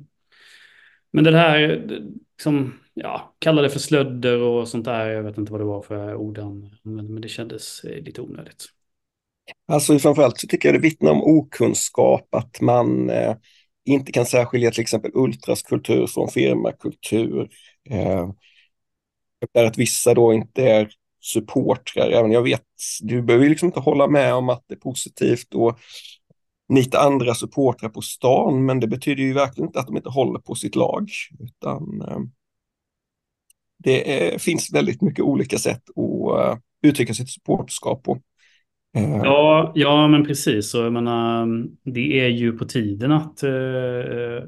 men 1.12 1.24
det 1.24 1.38
här, 1.38 1.88
liksom, 2.38 2.74
ja, 2.94 3.36
kalla 3.40 3.62
det 3.62 3.70
för 3.70 3.80
slödder 3.80 4.42
och 4.42 4.68
sånt 4.68 4.86
där. 4.86 5.10
Jag 5.10 5.24
vet 5.24 5.38
inte 5.38 5.52
vad 5.52 5.62
det 5.62 5.66
var 5.66 5.82
för 5.82 6.16
ord 6.16 6.40
men 6.84 7.22
det 7.22 7.30
kändes 7.30 7.84
eh, 7.84 8.04
lite 8.04 8.22
onödigt. 8.22 8.66
Alltså 9.68 10.00
framförallt 10.00 10.40
så 10.40 10.48
tycker 10.48 10.70
jag 10.70 10.76
det 10.76 10.88
vittnar 10.88 11.12
om 11.12 11.24
okunskap 11.24 12.36
att 12.36 12.62
man 12.62 13.10
eh, 13.10 13.36
inte 13.86 14.12
kan 14.12 14.26
särskilja 14.26 14.72
till 14.72 14.82
exempel 14.82 15.12
ultraskultur 15.14 16.08
från 16.08 16.30
firmakultur. 16.30 17.50
Eh, 17.90 18.30
där 19.54 19.66
att 19.66 19.78
vissa 19.78 20.14
då 20.14 20.34
inte 20.34 20.64
är 20.64 20.90
supportrar. 21.22 22.10
Även 22.10 22.32
jag 22.32 22.42
vet, 22.42 22.64
du 23.02 23.22
behöver 23.22 23.50
liksom 23.50 23.66
inte 23.66 23.80
hålla 23.80 24.08
med 24.08 24.34
om 24.34 24.50
att 24.50 24.64
det 24.68 24.74
är 24.74 24.80
positivt 24.80 25.54
och 25.54 25.80
nita 26.70 27.00
andra 27.00 27.34
supportrar 27.34 27.90
på 27.90 28.02
stan, 28.02 28.66
men 28.66 28.80
det 28.80 28.88
betyder 28.88 29.24
ju 29.24 29.34
verkligen 29.34 29.70
inte 29.70 29.80
att 29.80 29.88
de 29.88 29.98
inte 29.98 30.10
håller 30.10 30.40
på 30.40 30.56
sitt 30.56 30.76
lag. 30.76 31.10
Utan 31.40 32.02
eh, 32.02 32.20
det 33.84 34.34
är, 34.34 34.40
finns 34.40 34.74
väldigt 34.74 35.02
mycket 35.02 35.26
olika 35.26 35.58
sätt 35.58 35.84
att 35.90 35.98
uh, 35.98 36.58
uttrycka 36.84 37.14
sitt 37.14 37.30
supporterskap 37.30 38.04
på. 38.04 38.14
Uh, 38.98 39.22
ja, 39.24 39.72
ja, 39.76 40.08
men 40.08 40.26
precis. 40.26 40.70
Så, 40.72 40.78
jag 40.78 40.94
menar, 40.94 41.48
det 41.84 42.20
är 42.20 42.28
ju 42.28 42.58
på 42.58 42.66
tiden 42.66 43.12
att 43.12 43.44
uh, 43.44 44.44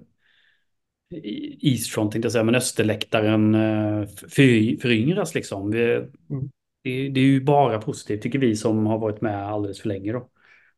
Eastfront, 1.62 2.12
tänkte 2.12 2.26
jag 2.26 2.32
säga, 2.32 2.44
men 2.44 2.56
Österläktaren 2.56 3.56
uh, 3.56 4.08
för, 4.08 4.82
föryngras 4.82 5.36
liksom. 5.36 5.72
Vi, 5.72 5.94
mm. 5.94 6.50
det, 6.84 7.10
det, 7.10 7.20
är 7.20 7.26
ju 7.26 7.44
bara 7.44 7.82
positivt, 7.82 8.22
tycker 8.22 8.40
vi 8.40 8.56
som 8.56 8.86
har 8.86 8.98
varit 8.98 9.22
med 9.22 9.48
alldeles 9.48 9.82
för 9.82 9.88
länge. 9.88 10.12
Då 10.12 10.31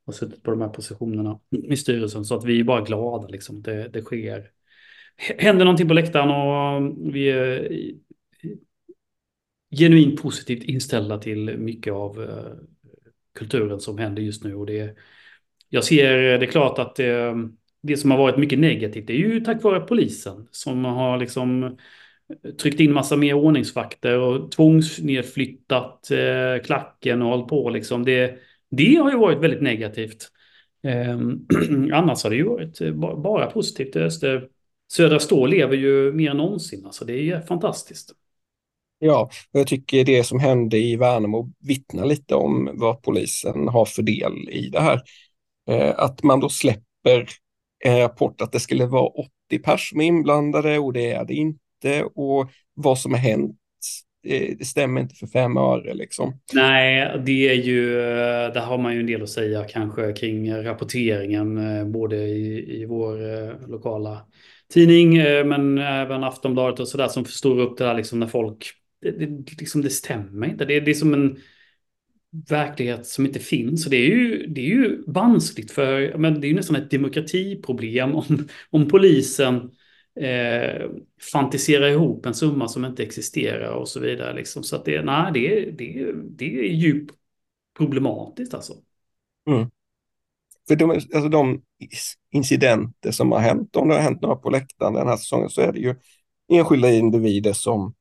och 0.05 0.15
suttit 0.15 0.43
på 0.43 0.51
de 0.51 0.61
här 0.61 0.69
positionerna 0.69 1.39
i 1.63 1.77
styrelsen. 1.77 2.25
Så 2.25 2.35
att 2.35 2.45
vi 2.45 2.59
är 2.59 2.63
bara 2.63 2.81
glada 2.81 3.27
liksom. 3.27 3.61
Det, 3.61 3.87
det 3.87 4.01
sker. 4.01 4.49
Händer 5.37 5.65
någonting 5.65 5.87
på 5.87 5.93
läktaren 5.93 6.29
och 6.29 6.97
vi 7.15 7.29
är 7.29 7.71
genuint 9.77 10.21
positivt 10.21 10.63
inställda 10.63 11.17
till 11.17 11.57
mycket 11.57 11.93
av 11.93 12.23
eh, 12.23 12.53
kulturen 13.35 13.79
som 13.79 13.97
händer 13.97 14.21
just 14.21 14.43
nu. 14.43 14.55
Och 14.55 14.65
det, 14.65 14.95
jag 15.69 15.83
ser 15.83 16.33
eh, 16.33 16.39
det 16.39 16.45
är 16.45 16.51
klart 16.51 16.79
att 16.79 16.95
det, 16.95 17.33
det 17.81 17.97
som 17.97 18.11
har 18.11 18.17
varit 18.17 18.37
mycket 18.37 18.59
negativt 18.59 19.07
det 19.07 19.13
är 19.13 19.17
ju 19.17 19.39
tack 19.41 19.63
vare 19.63 19.79
polisen 19.79 20.47
som 20.51 20.85
har 20.85 21.17
liksom 21.17 21.77
tryckt 22.61 22.79
in 22.79 22.93
massa 22.93 23.15
mer 23.15 23.33
ordningsvakter 23.33 24.19
och 24.19 24.51
tvångsnedflyttat 24.51 26.11
eh, 26.11 26.63
klacken 26.65 27.21
och 27.21 27.29
hållit 27.29 27.47
på 27.47 27.69
liksom. 27.69 28.05
Det, 28.05 28.39
det 28.77 28.95
har 28.95 29.11
ju 29.11 29.17
varit 29.17 29.39
väldigt 29.39 29.61
negativt. 29.61 30.29
Eh, 30.83 31.17
annars 31.97 32.23
har 32.23 32.29
det 32.29 32.35
ju 32.35 32.43
varit 32.43 32.81
eh, 32.81 32.93
bara 33.15 33.45
positivt. 33.45 33.95
Öster, 33.95 34.47
Södra 34.91 35.19
Stå 35.19 35.45
lever 35.45 35.77
ju 35.77 36.13
mer 36.13 36.31
än 36.31 36.37
någonsin. 36.37 36.85
Alltså 36.85 37.05
det 37.05 37.29
är 37.29 37.41
fantastiskt. 37.41 38.11
Ja, 38.99 39.29
och 39.51 39.59
jag 39.59 39.67
tycker 39.67 40.05
det 40.05 40.23
som 40.23 40.39
hände 40.39 40.77
i 40.77 40.95
Värnamo 40.95 41.51
vittnar 41.59 42.05
lite 42.05 42.35
om 42.35 42.69
vad 42.73 43.01
polisen 43.01 43.67
har 43.67 43.85
för 43.85 44.01
del 44.01 44.49
i 44.49 44.69
det 44.69 44.79
här. 44.79 45.01
Eh, 45.69 45.93
att 45.97 46.23
man 46.23 46.39
då 46.39 46.49
släpper 46.49 47.27
en 47.79 47.97
rapport 47.97 48.41
att 48.41 48.51
det 48.51 48.59
skulle 48.59 48.85
vara 48.85 49.07
80 49.07 49.29
pers 49.63 49.89
som 49.89 50.01
är 50.01 50.05
inblandade 50.05 50.79
och 50.79 50.93
det 50.93 51.11
är 51.11 51.25
det 51.25 51.33
inte. 51.33 52.03
Och 52.03 52.49
vad 52.73 52.99
som 52.99 53.11
har 53.11 53.19
hänt 53.19 53.57
Eh, 54.23 54.55
det 54.57 54.65
stämmer 54.65 55.01
inte 55.01 55.15
för 55.15 55.27
fem 55.27 55.57
öre 55.57 55.93
liksom. 55.93 56.39
Nej, 56.53 57.21
det 57.25 57.49
är 57.49 57.53
ju, 57.53 57.99
eh, 57.99 58.53
där 58.53 58.61
har 58.61 58.77
man 58.77 58.93
ju 58.93 58.99
en 58.99 59.05
del 59.05 59.23
att 59.23 59.29
säga 59.29 59.63
kanske 59.63 60.13
kring 60.13 60.53
rapporteringen, 60.53 61.57
eh, 61.57 61.85
både 61.85 62.15
i, 62.17 62.81
i 62.81 62.85
vår 62.85 63.17
lokala 63.67 64.25
tidning, 64.73 65.17
men 65.47 65.77
även 65.77 66.23
Aftonbladet 66.23 66.79
och 66.79 66.87
sådär 66.87 67.07
som 67.07 67.25
förstår 67.25 67.59
upp 67.59 67.77
det 67.77 67.83
där 67.83 67.93
liksom 67.93 68.19
när 68.19 68.27
folk, 68.27 68.71
det, 69.01 69.11
det, 69.11 69.59
liksom, 69.59 69.81
det 69.81 69.89
stämmer 69.89 70.47
inte. 70.47 70.65
Det, 70.65 70.79
det 70.79 70.91
är 70.91 70.95
som 70.95 71.13
en 71.13 71.37
verklighet 72.49 73.07
som 73.07 73.25
inte 73.25 73.39
finns. 73.39 73.85
Och 73.85 73.91
det 73.91 73.97
är 73.97 74.09
ju, 74.09 74.47
det 74.47 74.61
är 74.61 74.65
ju 74.65 75.03
vanskligt 75.07 75.71
för, 75.71 76.17
men 76.17 76.41
det 76.41 76.47
är 76.47 76.49
ju 76.49 76.55
nästan 76.55 76.75
ett 76.75 76.91
demokratiproblem 76.91 78.15
om, 78.15 78.47
om 78.69 78.87
polisen 78.87 79.71
eh, 80.19 80.89
fantisera 81.31 81.89
ihop 81.89 82.25
en 82.25 82.33
summa 82.33 82.67
som 82.67 82.85
inte 82.85 83.03
existerar 83.03 83.73
och 83.73 83.89
så 83.89 83.99
vidare. 83.99 84.33
Liksom. 84.33 84.63
Så 84.63 84.75
att 84.75 84.85
det, 84.85 85.01
nej, 85.01 85.31
det, 85.33 85.71
det, 85.71 86.11
det 86.13 86.59
är 86.59 86.73
djupt 86.73 87.15
problematiskt 87.77 88.53
alltså. 88.53 88.73
Mm. 89.49 89.69
För 90.67 90.75
de, 90.75 90.91
alltså 90.91 91.29
de 91.29 91.61
incidenter 92.31 93.11
som 93.11 93.31
har 93.31 93.39
hänt, 93.39 93.75
om 93.75 93.87
det 93.87 93.93
har 93.95 94.01
hänt 94.01 94.21
några 94.21 94.35
på 94.35 94.49
läktaren 94.49 94.93
den 94.93 95.07
här 95.07 95.17
säsongen, 95.17 95.49
så 95.49 95.61
är 95.61 95.71
det 95.71 95.79
ju 95.79 95.95
enskilda 96.51 96.91
individer 96.91 97.53
som 97.53 97.93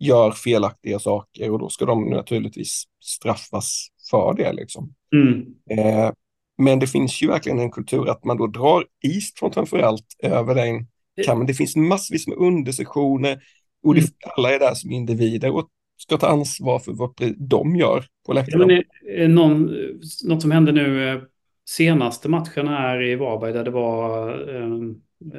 gör 0.00 0.30
felaktiga 0.30 0.98
saker 0.98 1.50
och 1.50 1.58
då 1.58 1.68
ska 1.68 1.84
de 1.84 2.10
naturligtvis 2.10 2.84
straffas 3.00 3.88
för 4.10 4.34
det. 4.36 4.52
Liksom. 4.52 4.94
Mm. 5.12 5.44
Eh, 5.70 6.12
men 6.58 6.78
det 6.78 6.86
finns 6.86 7.22
ju 7.22 7.26
verkligen 7.26 7.58
en 7.58 7.70
kultur 7.70 8.08
att 8.08 8.24
man 8.24 8.36
då 8.36 8.46
drar 8.46 8.84
East 9.02 9.38
från 9.38 9.52
framförallt 9.52 10.06
över 10.22 10.54
den 10.54 10.86
kan, 11.24 11.46
det 11.46 11.54
finns 11.54 11.76
massvis 11.76 12.26
med 12.26 12.38
undersektioner 12.38 13.38
och 13.82 13.94
det, 13.94 14.00
mm. 14.00 14.10
alla 14.36 14.54
är 14.54 14.58
där 14.58 14.74
som 14.74 14.90
individer 14.90 15.50
och 15.50 15.68
ska 15.96 16.16
ta 16.16 16.26
ansvar 16.26 16.78
för 16.78 16.92
vad 16.92 17.14
de 17.36 17.76
gör 17.76 18.04
på 18.26 18.32
läktaren. 18.32 18.70
Ja, 18.70 18.82
men 19.16 19.34
någon, 19.34 19.74
något 20.24 20.42
som 20.42 20.50
hände 20.50 20.72
nu 20.72 21.08
eh, 21.08 21.20
senaste 21.68 22.28
matchen 22.28 22.68
här 22.68 23.02
i 23.02 23.14
Varberg 23.14 23.52
där 23.52 23.64
det 23.64 23.70
var 23.70 24.28
eh, 24.56 24.68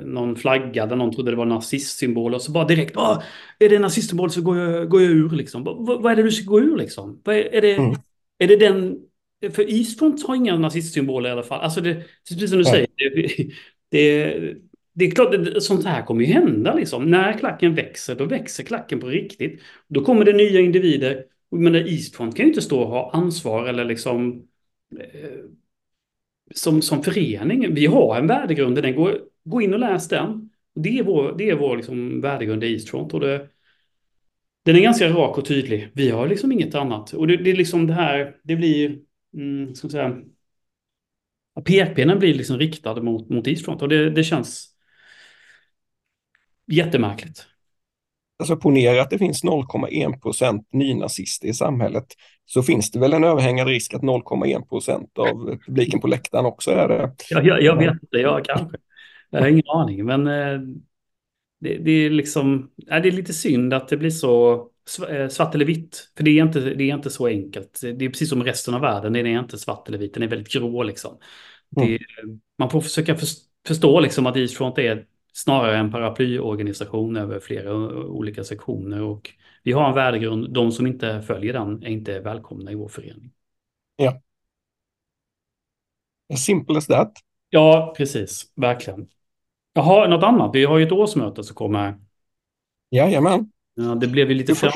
någon 0.06 0.36
flagga 0.36 0.86
där 0.86 0.96
någon 0.96 1.14
trodde 1.14 1.32
det 1.32 1.38
var 1.38 1.46
nazistsymbol 1.46 2.34
och 2.34 2.42
så 2.42 2.52
bara 2.52 2.66
direkt, 2.66 2.96
är 3.60 3.70
det 3.70 3.80
nazistsymbol 3.80 4.32
så 4.32 4.42
går 4.42 4.58
jag, 4.58 4.90
går 4.90 5.02
jag 5.02 5.12
ur 5.12 5.30
liksom. 5.30 5.64
Vad, 5.64 6.02
vad 6.02 6.12
är 6.12 6.16
det 6.16 6.24
du 6.24 6.32
ska 6.32 6.50
gå 6.50 6.60
ur 6.60 6.78
liksom? 6.78 7.22
Är, 7.26 7.32
är, 7.32 7.62
det, 7.62 7.76
mm. 7.76 7.96
är 8.38 8.48
det 8.48 8.56
den, 8.56 9.00
för 9.52 9.72
Eastfront 9.74 10.28
har 10.28 10.36
inga 10.36 10.58
nazistsymboler 10.58 11.30
i 11.30 11.32
alla 11.32 11.44
fall. 11.44 11.62
Alltså 11.62 11.82
det, 11.82 12.04
precis 12.30 12.50
som 12.50 12.58
du 12.58 12.64
Nej. 12.64 12.74
säger, 12.74 12.88
det, 12.98 13.54
det, 13.92 14.56
det 14.98 15.06
är 15.06 15.12
klart, 15.12 15.36
att 15.36 15.64
sånt 15.64 15.86
här 15.86 16.06
kommer 16.06 16.26
ju 16.26 16.34
hända 16.34 16.74
liksom. 16.74 17.12
När 17.12 17.34
klacken 17.34 17.76
växer, 17.76 18.16
då 18.16 18.26
växer 18.26 18.64
klacken 18.64 19.00
på 19.00 19.08
riktigt. 19.08 19.62
Då 19.88 20.06
kommer 20.06 20.26
det 20.26 20.34
nya 20.34 20.60
individer. 20.60 21.26
Men 21.52 21.76
Eastfront 21.76 22.36
kan 22.36 22.46
ju 22.46 22.50
inte 22.50 22.62
stå 22.62 22.82
och 22.82 22.90
ha 22.90 23.12
ansvar 23.12 23.68
eller 23.68 23.86
liksom 23.86 24.48
eh, 25.00 25.40
som, 26.54 26.82
som 26.82 27.04
förening. 27.04 27.74
Vi 27.74 27.86
har 27.86 28.18
en 28.20 28.28
värdegrund, 28.28 28.76
den 28.82 28.96
går, 28.96 29.20
gå 29.44 29.62
in 29.62 29.74
och 29.74 29.80
läs 29.80 30.08
den. 30.08 30.50
Det 30.76 31.00
är 31.00 31.04
vår, 31.04 31.36
det 31.38 31.50
är 31.50 31.56
vår 31.56 31.78
liksom 31.78 32.22
värdegrund 32.22 32.64
i 32.64 32.74
Eastfront. 32.74 33.14
Och 33.14 33.20
det, 33.20 33.50
den 34.66 34.76
är 34.76 34.82
ganska 34.82 35.10
rak 35.10 35.38
och 35.38 35.46
tydlig. 35.46 35.90
Vi 35.94 36.10
har 36.10 36.28
liksom 36.28 36.52
inget 36.52 36.76
annat. 36.76 37.14
Och 37.14 37.28
det, 37.28 37.38
det 37.38 37.52
är 37.52 37.56
liksom 37.56 37.88
det 37.88 37.94
här, 37.94 38.36
det 38.44 38.56
blir, 38.56 39.00
mm, 39.34 39.76
ska 39.76 39.90
säga, 39.90 40.22
pekpinnen 41.66 42.20
blir 42.20 42.34
liksom 42.34 42.58
riktad 42.58 43.02
mot, 43.02 43.30
mot 43.30 43.48
Eastfront. 43.48 43.82
Och 43.82 43.90
det, 43.90 44.10
det 44.10 44.24
känns 44.24 44.77
jättemärkligt. 46.68 47.46
Alltså 48.40 48.58
ponera 48.58 49.02
att 49.02 49.10
det 49.10 49.18
finns 49.18 49.44
0,1 49.44 50.22
procent 50.22 50.68
nynazister 50.74 51.48
i 51.48 51.54
samhället 51.54 52.06
så 52.46 52.64
finns 52.64 52.92
det 52.92 53.00
väl 53.00 53.14
en 53.14 53.24
överhängande 53.24 53.72
risk 53.72 53.94
att 53.94 54.02
0,1 54.02 54.70
procent 54.70 55.18
av 55.18 55.58
publiken 55.66 56.00
på 56.00 56.08
läktaren 56.08 56.46
också 56.46 56.72
är 56.72 56.88
det. 56.88 57.12
Ja, 57.30 57.42
jag, 57.42 57.62
jag 57.62 57.78
vet 57.78 58.04
inte, 58.04 58.18
jag 58.18 58.46
kanske. 58.46 58.78
Jag 59.30 59.40
har 59.40 59.48
ingen 59.48 59.68
aning, 59.68 60.06
men 60.06 60.28
eh, 60.28 60.60
det, 61.60 61.78
det, 61.78 61.92
är 61.92 62.10
liksom, 62.10 62.72
det 62.76 62.94
är 62.94 63.12
lite 63.12 63.34
synd 63.34 63.74
att 63.74 63.88
det 63.88 63.98
blir 63.98 64.10
så 64.10 64.54
eh, 65.10 65.28
svart 65.28 65.56
eller 65.56 65.66
vitt. 65.66 66.12
För 66.18 66.24
det 66.24 66.32
är, 66.32 66.44
inte, 66.44 66.60
det 66.60 66.84
är 66.84 66.96
inte 66.96 67.10
så 67.10 67.28
enkelt. 67.28 67.82
Det 67.82 68.06
är 68.06 68.10
precis 68.10 68.30
som 68.30 68.44
resten 68.44 68.74
av 68.74 68.82
världen, 68.82 69.14
det 69.14 69.20
är 69.20 69.40
inte 69.40 69.58
svart 69.58 69.88
eller 69.88 69.98
vitt, 69.98 70.14
den 70.14 70.24
är 70.24 70.28
väldigt 70.28 70.54
grå 70.54 70.84
liksom. 70.84 71.18
Mm. 71.78 71.90
Det, 71.90 72.00
man 72.58 72.70
får 72.70 72.82
försöka 72.82 73.16
förstå 73.68 74.00
liksom 74.00 74.26
att 74.26 74.38
Eastfront 74.38 74.78
är 74.78 75.06
snarare 75.38 75.78
en 75.78 75.92
paraplyorganisation 75.92 77.18
över 77.18 77.40
flera 77.40 77.76
olika 78.06 78.44
sektioner. 78.44 79.02
Och 79.02 79.30
vi 79.64 79.72
har 79.72 79.88
en 79.90 79.96
värdegrund, 79.96 80.54
de 80.54 80.72
som 80.72 80.88
inte 80.88 81.22
följer 81.22 81.54
den 81.54 81.84
är 81.84 81.88
inte 81.88 82.20
välkomna 82.20 82.72
i 82.72 82.76
vår 82.76 82.88
förening. 82.88 83.32
Ja. 83.96 84.22
As 86.34 86.44
simple 86.44 86.78
as 86.78 86.88
that. 86.88 87.14
Ja, 87.50 87.94
precis. 87.98 88.52
Verkligen. 88.56 89.08
Jaha, 89.74 90.08
något 90.08 90.24
annat? 90.24 90.52
Vi 90.54 90.66
har 90.66 90.78
ju 90.78 90.86
ett 90.86 90.92
årsmöte 90.92 91.44
som 91.44 91.56
kommer. 91.56 92.00
Jajamän. 92.92 93.52
Ja, 93.74 93.96
det 93.96 94.08
blev 94.08 94.30
ju 94.30 94.36
lite 94.36 94.56
för... 94.56 94.72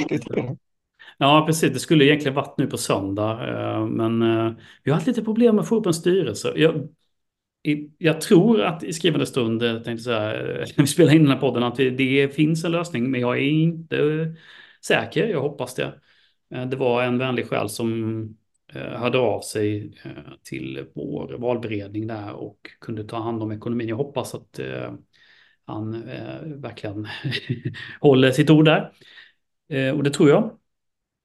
Ja, 1.17 1.43
precis. 1.45 1.73
Det 1.73 1.79
skulle 1.79 2.05
egentligen 2.05 2.35
varit 2.35 2.57
nu 2.57 2.67
på 2.67 2.77
söndag. 2.77 3.31
Eh, 3.49 3.85
men 3.85 4.21
eh, 4.21 4.53
vi 4.83 4.91
har 4.91 4.95
haft 4.95 5.07
lite 5.07 5.23
problem 5.23 5.55
med 5.55 5.63
att 5.63 5.69
få 5.69 5.75
upp 5.75 5.85
en 5.85 5.93
styrelse. 5.93 6.53
Jag, 6.55 6.87
jag 7.97 8.21
tror 8.21 8.61
att 8.61 8.83
i 8.83 8.93
skrivande 8.93 9.25
stund, 9.25 9.63
eh, 9.63 9.79
tänkte 9.79 10.03
säga, 10.03 10.61
eh, 10.61 10.67
vi 10.77 10.87
spelar 10.87 11.13
in 11.13 11.23
den 11.23 11.31
här 11.31 11.39
podden, 11.39 11.63
att 11.63 11.75
det 11.75 12.35
finns 12.35 12.65
en 12.65 12.71
lösning. 12.71 13.11
Men 13.11 13.21
jag 13.21 13.37
är 13.37 13.41
inte 13.41 14.35
säker. 14.85 15.27
Jag 15.27 15.41
hoppas 15.41 15.75
det. 15.75 15.93
Eh, 16.53 16.65
det 16.65 16.75
var 16.75 17.03
en 17.03 17.17
vänlig 17.17 17.47
själ 17.49 17.69
som 17.69 18.23
eh, 18.73 18.81
hörde 18.81 19.17
av 19.17 19.41
sig 19.41 19.93
till 20.43 20.85
vår 20.95 21.35
valberedning 21.37 22.07
där 22.07 22.33
och 22.33 22.59
kunde 22.81 23.03
ta 23.03 23.19
hand 23.19 23.43
om 23.43 23.51
ekonomin. 23.51 23.89
Jag 23.89 23.97
hoppas 23.97 24.35
att 24.35 24.59
han 25.65 26.05
verkligen 26.61 27.07
håller 28.01 28.31
sitt 28.31 28.49
ord 28.49 28.65
där. 28.65 28.91
Och 29.93 30.03
det 30.03 30.09
tror 30.09 30.29
jag. 30.29 30.57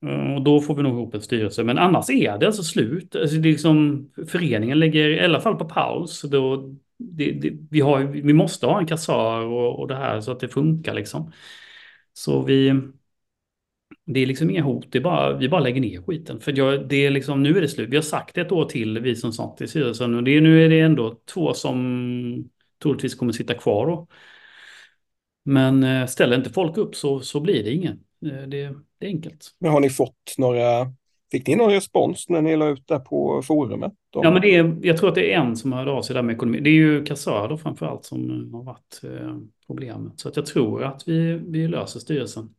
Mm, 0.06 0.34
och 0.34 0.42
då 0.42 0.60
får 0.60 0.74
vi 0.74 0.82
nog 0.82 0.92
ihop 0.92 1.14
en 1.14 1.22
styrelse. 1.22 1.64
Men 1.64 1.78
annars 1.78 2.10
är 2.10 2.38
det 2.38 2.46
alltså 2.46 2.62
slut. 2.62 3.16
Alltså 3.16 3.36
det 3.36 3.48
är 3.48 3.52
liksom, 3.52 4.08
föreningen 4.28 4.78
lägger 4.78 5.08
i 5.08 5.24
alla 5.24 5.40
fall 5.40 5.56
på 5.56 5.64
paus. 5.64 6.22
Då, 6.22 6.74
det, 6.98 7.32
det, 7.32 7.52
vi, 7.70 7.80
har, 7.80 8.04
vi 8.04 8.32
måste 8.32 8.66
ha 8.66 8.78
en 8.80 8.86
kassör 8.86 9.44
och, 9.44 9.80
och 9.80 9.88
det 9.88 9.96
här 9.96 10.20
så 10.20 10.32
att 10.32 10.40
det 10.40 10.48
funkar 10.48 10.94
liksom. 10.94 11.32
Så 12.12 12.42
vi... 12.42 12.74
Det 14.04 14.20
är 14.20 14.26
liksom 14.26 14.50
inga 14.50 14.62
hot, 14.62 14.92
det 14.92 14.98
är 14.98 15.02
bara, 15.02 15.36
vi 15.36 15.48
bara 15.48 15.60
lägger 15.60 15.80
ner 15.80 16.02
skiten. 16.02 16.40
För 16.40 16.58
jag, 16.58 16.88
det 16.88 16.96
är 17.06 17.10
liksom, 17.10 17.42
nu 17.42 17.56
är 17.56 17.60
det 17.60 17.68
slut. 17.68 17.88
Vi 17.88 17.96
har 17.96 18.02
sagt 18.02 18.38
ett 18.38 18.52
år 18.52 18.64
till, 18.64 18.98
vi 18.98 19.16
som 19.16 19.32
satt 19.32 19.60
i 19.60 19.68
styrelsen. 19.68 20.14
Och 20.14 20.24
det, 20.24 20.40
nu 20.40 20.64
är 20.64 20.68
det 20.68 20.80
ändå 20.80 21.20
två 21.34 21.54
som 21.54 22.50
troligtvis 22.82 23.14
kommer 23.14 23.32
sitta 23.32 23.54
kvar. 23.54 23.86
Då. 23.86 24.08
Men 25.44 25.82
eh, 25.82 26.06
ställer 26.06 26.36
inte 26.36 26.50
folk 26.50 26.76
upp 26.76 26.94
så, 26.96 27.20
så 27.20 27.40
blir 27.40 27.64
det 27.64 27.72
ingen. 27.72 28.04
Eh, 28.26 28.48
det, 28.48 28.74
det 28.98 29.06
är 29.06 29.10
enkelt. 29.10 29.54
Men 29.58 29.70
har 29.70 29.80
ni 29.80 29.90
fått 29.90 30.34
några, 30.38 30.92
fick 31.30 31.46
ni 31.46 31.56
någon 31.56 31.70
respons 31.70 32.28
när 32.28 32.42
ni 32.42 32.56
la 32.56 32.68
ut 32.68 32.86
det 32.86 32.98
på 32.98 33.42
forumet? 33.42 33.92
Om... 34.14 34.24
Ja, 34.24 34.30
men 34.30 34.42
det 34.42 34.54
är, 34.54 34.78
jag 34.82 34.96
tror 34.96 35.08
att 35.08 35.14
det 35.14 35.34
är 35.34 35.40
en 35.40 35.56
som 35.56 35.72
hörde 35.72 35.90
av 35.90 36.02
sig 36.02 36.14
där 36.14 36.22
med 36.22 36.34
ekonomi. 36.34 36.60
Det 36.60 36.70
är 36.70 36.74
ju 36.74 37.04
kassörer 37.04 37.56
framför 37.56 37.86
allt 37.86 38.04
som 38.04 38.50
har 38.54 38.62
varit 38.62 39.00
eh, 39.02 39.36
problemet. 39.66 40.20
Så 40.20 40.28
att 40.28 40.36
jag 40.36 40.46
tror 40.46 40.84
att 40.84 41.08
vi, 41.08 41.32
vi 41.32 41.68
löser 41.68 42.00
styrelsen. 42.00 42.54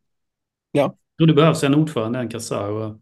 Ja. 0.72 0.96
Tror 1.18 1.26
det 1.26 1.34
behövs 1.34 1.64
en 1.64 1.74
ordförande, 1.74 2.18
en 2.18 2.28
kassör. 2.28 2.98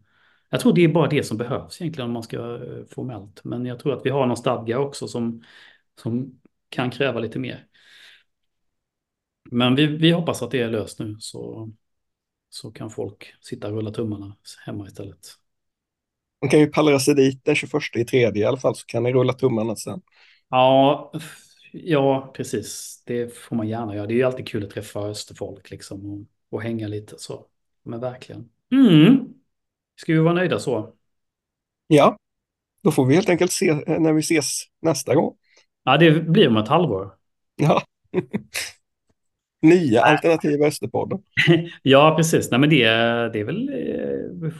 Jag 0.49 0.59
tror 0.59 0.73
det 0.73 0.83
är 0.83 0.87
bara 0.87 1.09
det 1.09 1.23
som 1.23 1.37
behövs 1.37 1.81
egentligen 1.81 2.07
om 2.07 2.13
man 2.13 2.23
ska 2.23 2.37
eh, 2.37 2.85
formellt. 2.89 3.41
Men 3.43 3.65
jag 3.65 3.79
tror 3.79 3.93
att 3.93 4.05
vi 4.05 4.09
har 4.09 4.25
någon 4.25 4.37
stadga 4.37 4.79
också 4.79 5.07
som, 5.07 5.43
som 6.01 6.39
kan 6.69 6.91
kräva 6.91 7.19
lite 7.19 7.39
mer. 7.39 7.65
Men 9.51 9.75
vi, 9.75 9.85
vi 9.85 10.11
hoppas 10.11 10.41
att 10.41 10.51
det 10.51 10.61
är 10.61 10.69
löst 10.69 10.99
nu. 10.99 11.15
Så 11.19 11.69
så 12.49 12.71
kan 12.71 12.89
folk 12.89 13.33
sitta 13.41 13.67
och 13.67 13.73
rulla 13.73 13.91
tummarna 13.91 14.35
hemma 14.65 14.87
istället. 14.87 15.27
Man 16.41 16.49
kan 16.49 16.59
ju 16.59 16.67
pallra 16.67 16.99
sig 16.99 17.15
dit 17.15 17.45
den 17.45 17.55
21 17.55 17.73
i 17.95 18.05
tredje 18.05 18.43
i 18.43 18.45
alla 18.45 18.57
fall 18.57 18.75
så 18.75 18.85
kan 18.85 19.03
ni 19.03 19.13
rulla 19.13 19.33
tummarna 19.33 19.75
sen. 19.75 20.01
Ja, 20.49 21.11
ja, 21.71 22.33
precis. 22.35 23.03
Det 23.05 23.35
får 23.35 23.55
man 23.55 23.67
gärna 23.67 23.95
göra. 23.95 24.07
Det 24.07 24.13
är 24.13 24.15
ju 24.15 24.23
alltid 24.23 24.47
kul 24.47 24.63
att 24.63 24.69
träffa 24.69 24.99
österfolk 24.99 25.71
liksom 25.71 26.05
och, 26.05 26.25
och 26.55 26.61
hänga 26.61 26.87
lite 26.87 27.15
så. 27.17 27.45
Men 27.83 27.99
verkligen. 27.99 28.49
Mm. 28.71 29.33
Ska 29.95 30.13
vi 30.13 30.19
vara 30.19 30.33
nöjda 30.33 30.59
så? 30.59 30.93
Ja, 31.87 32.17
då 32.83 32.91
får 32.91 33.05
vi 33.05 33.15
helt 33.15 33.29
enkelt 33.29 33.51
se 33.51 33.73
när 33.73 34.13
vi 34.13 34.19
ses 34.19 34.63
nästa 34.81 35.15
gång. 35.15 35.35
Ja, 35.83 35.97
det 35.97 36.11
blir 36.11 36.47
om 36.47 36.57
ett 36.57 36.67
halvår. 36.67 37.15
Ja. 37.55 37.81
Nya 39.61 40.01
alternativa 40.01 40.67
Österpodden. 40.67 41.19
ja, 41.83 42.13
precis. 42.17 42.51
Nej, 42.51 42.59
men 42.59 42.69
det, 42.69 42.83
det 43.33 43.39
är 43.39 43.43
väl... 43.43 43.69
Eh, 43.69 44.51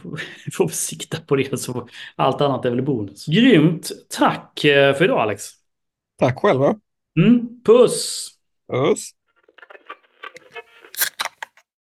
vi 0.46 0.50
får 0.52 0.68
sikta 0.72 1.20
på 1.20 1.36
det. 1.36 1.60
Så 1.60 1.88
allt 2.16 2.40
annat 2.40 2.64
är 2.64 2.70
väl 2.70 2.82
bonus. 2.82 3.26
Grymt. 3.26 3.90
Tack 4.18 4.64
eh, 4.64 4.94
för 4.94 5.04
idag, 5.04 5.20
Alex. 5.20 5.44
Tack 6.18 6.38
själva. 6.38 6.80
Mm, 7.18 7.62
puss. 7.64 8.30
Puss. 8.68 9.14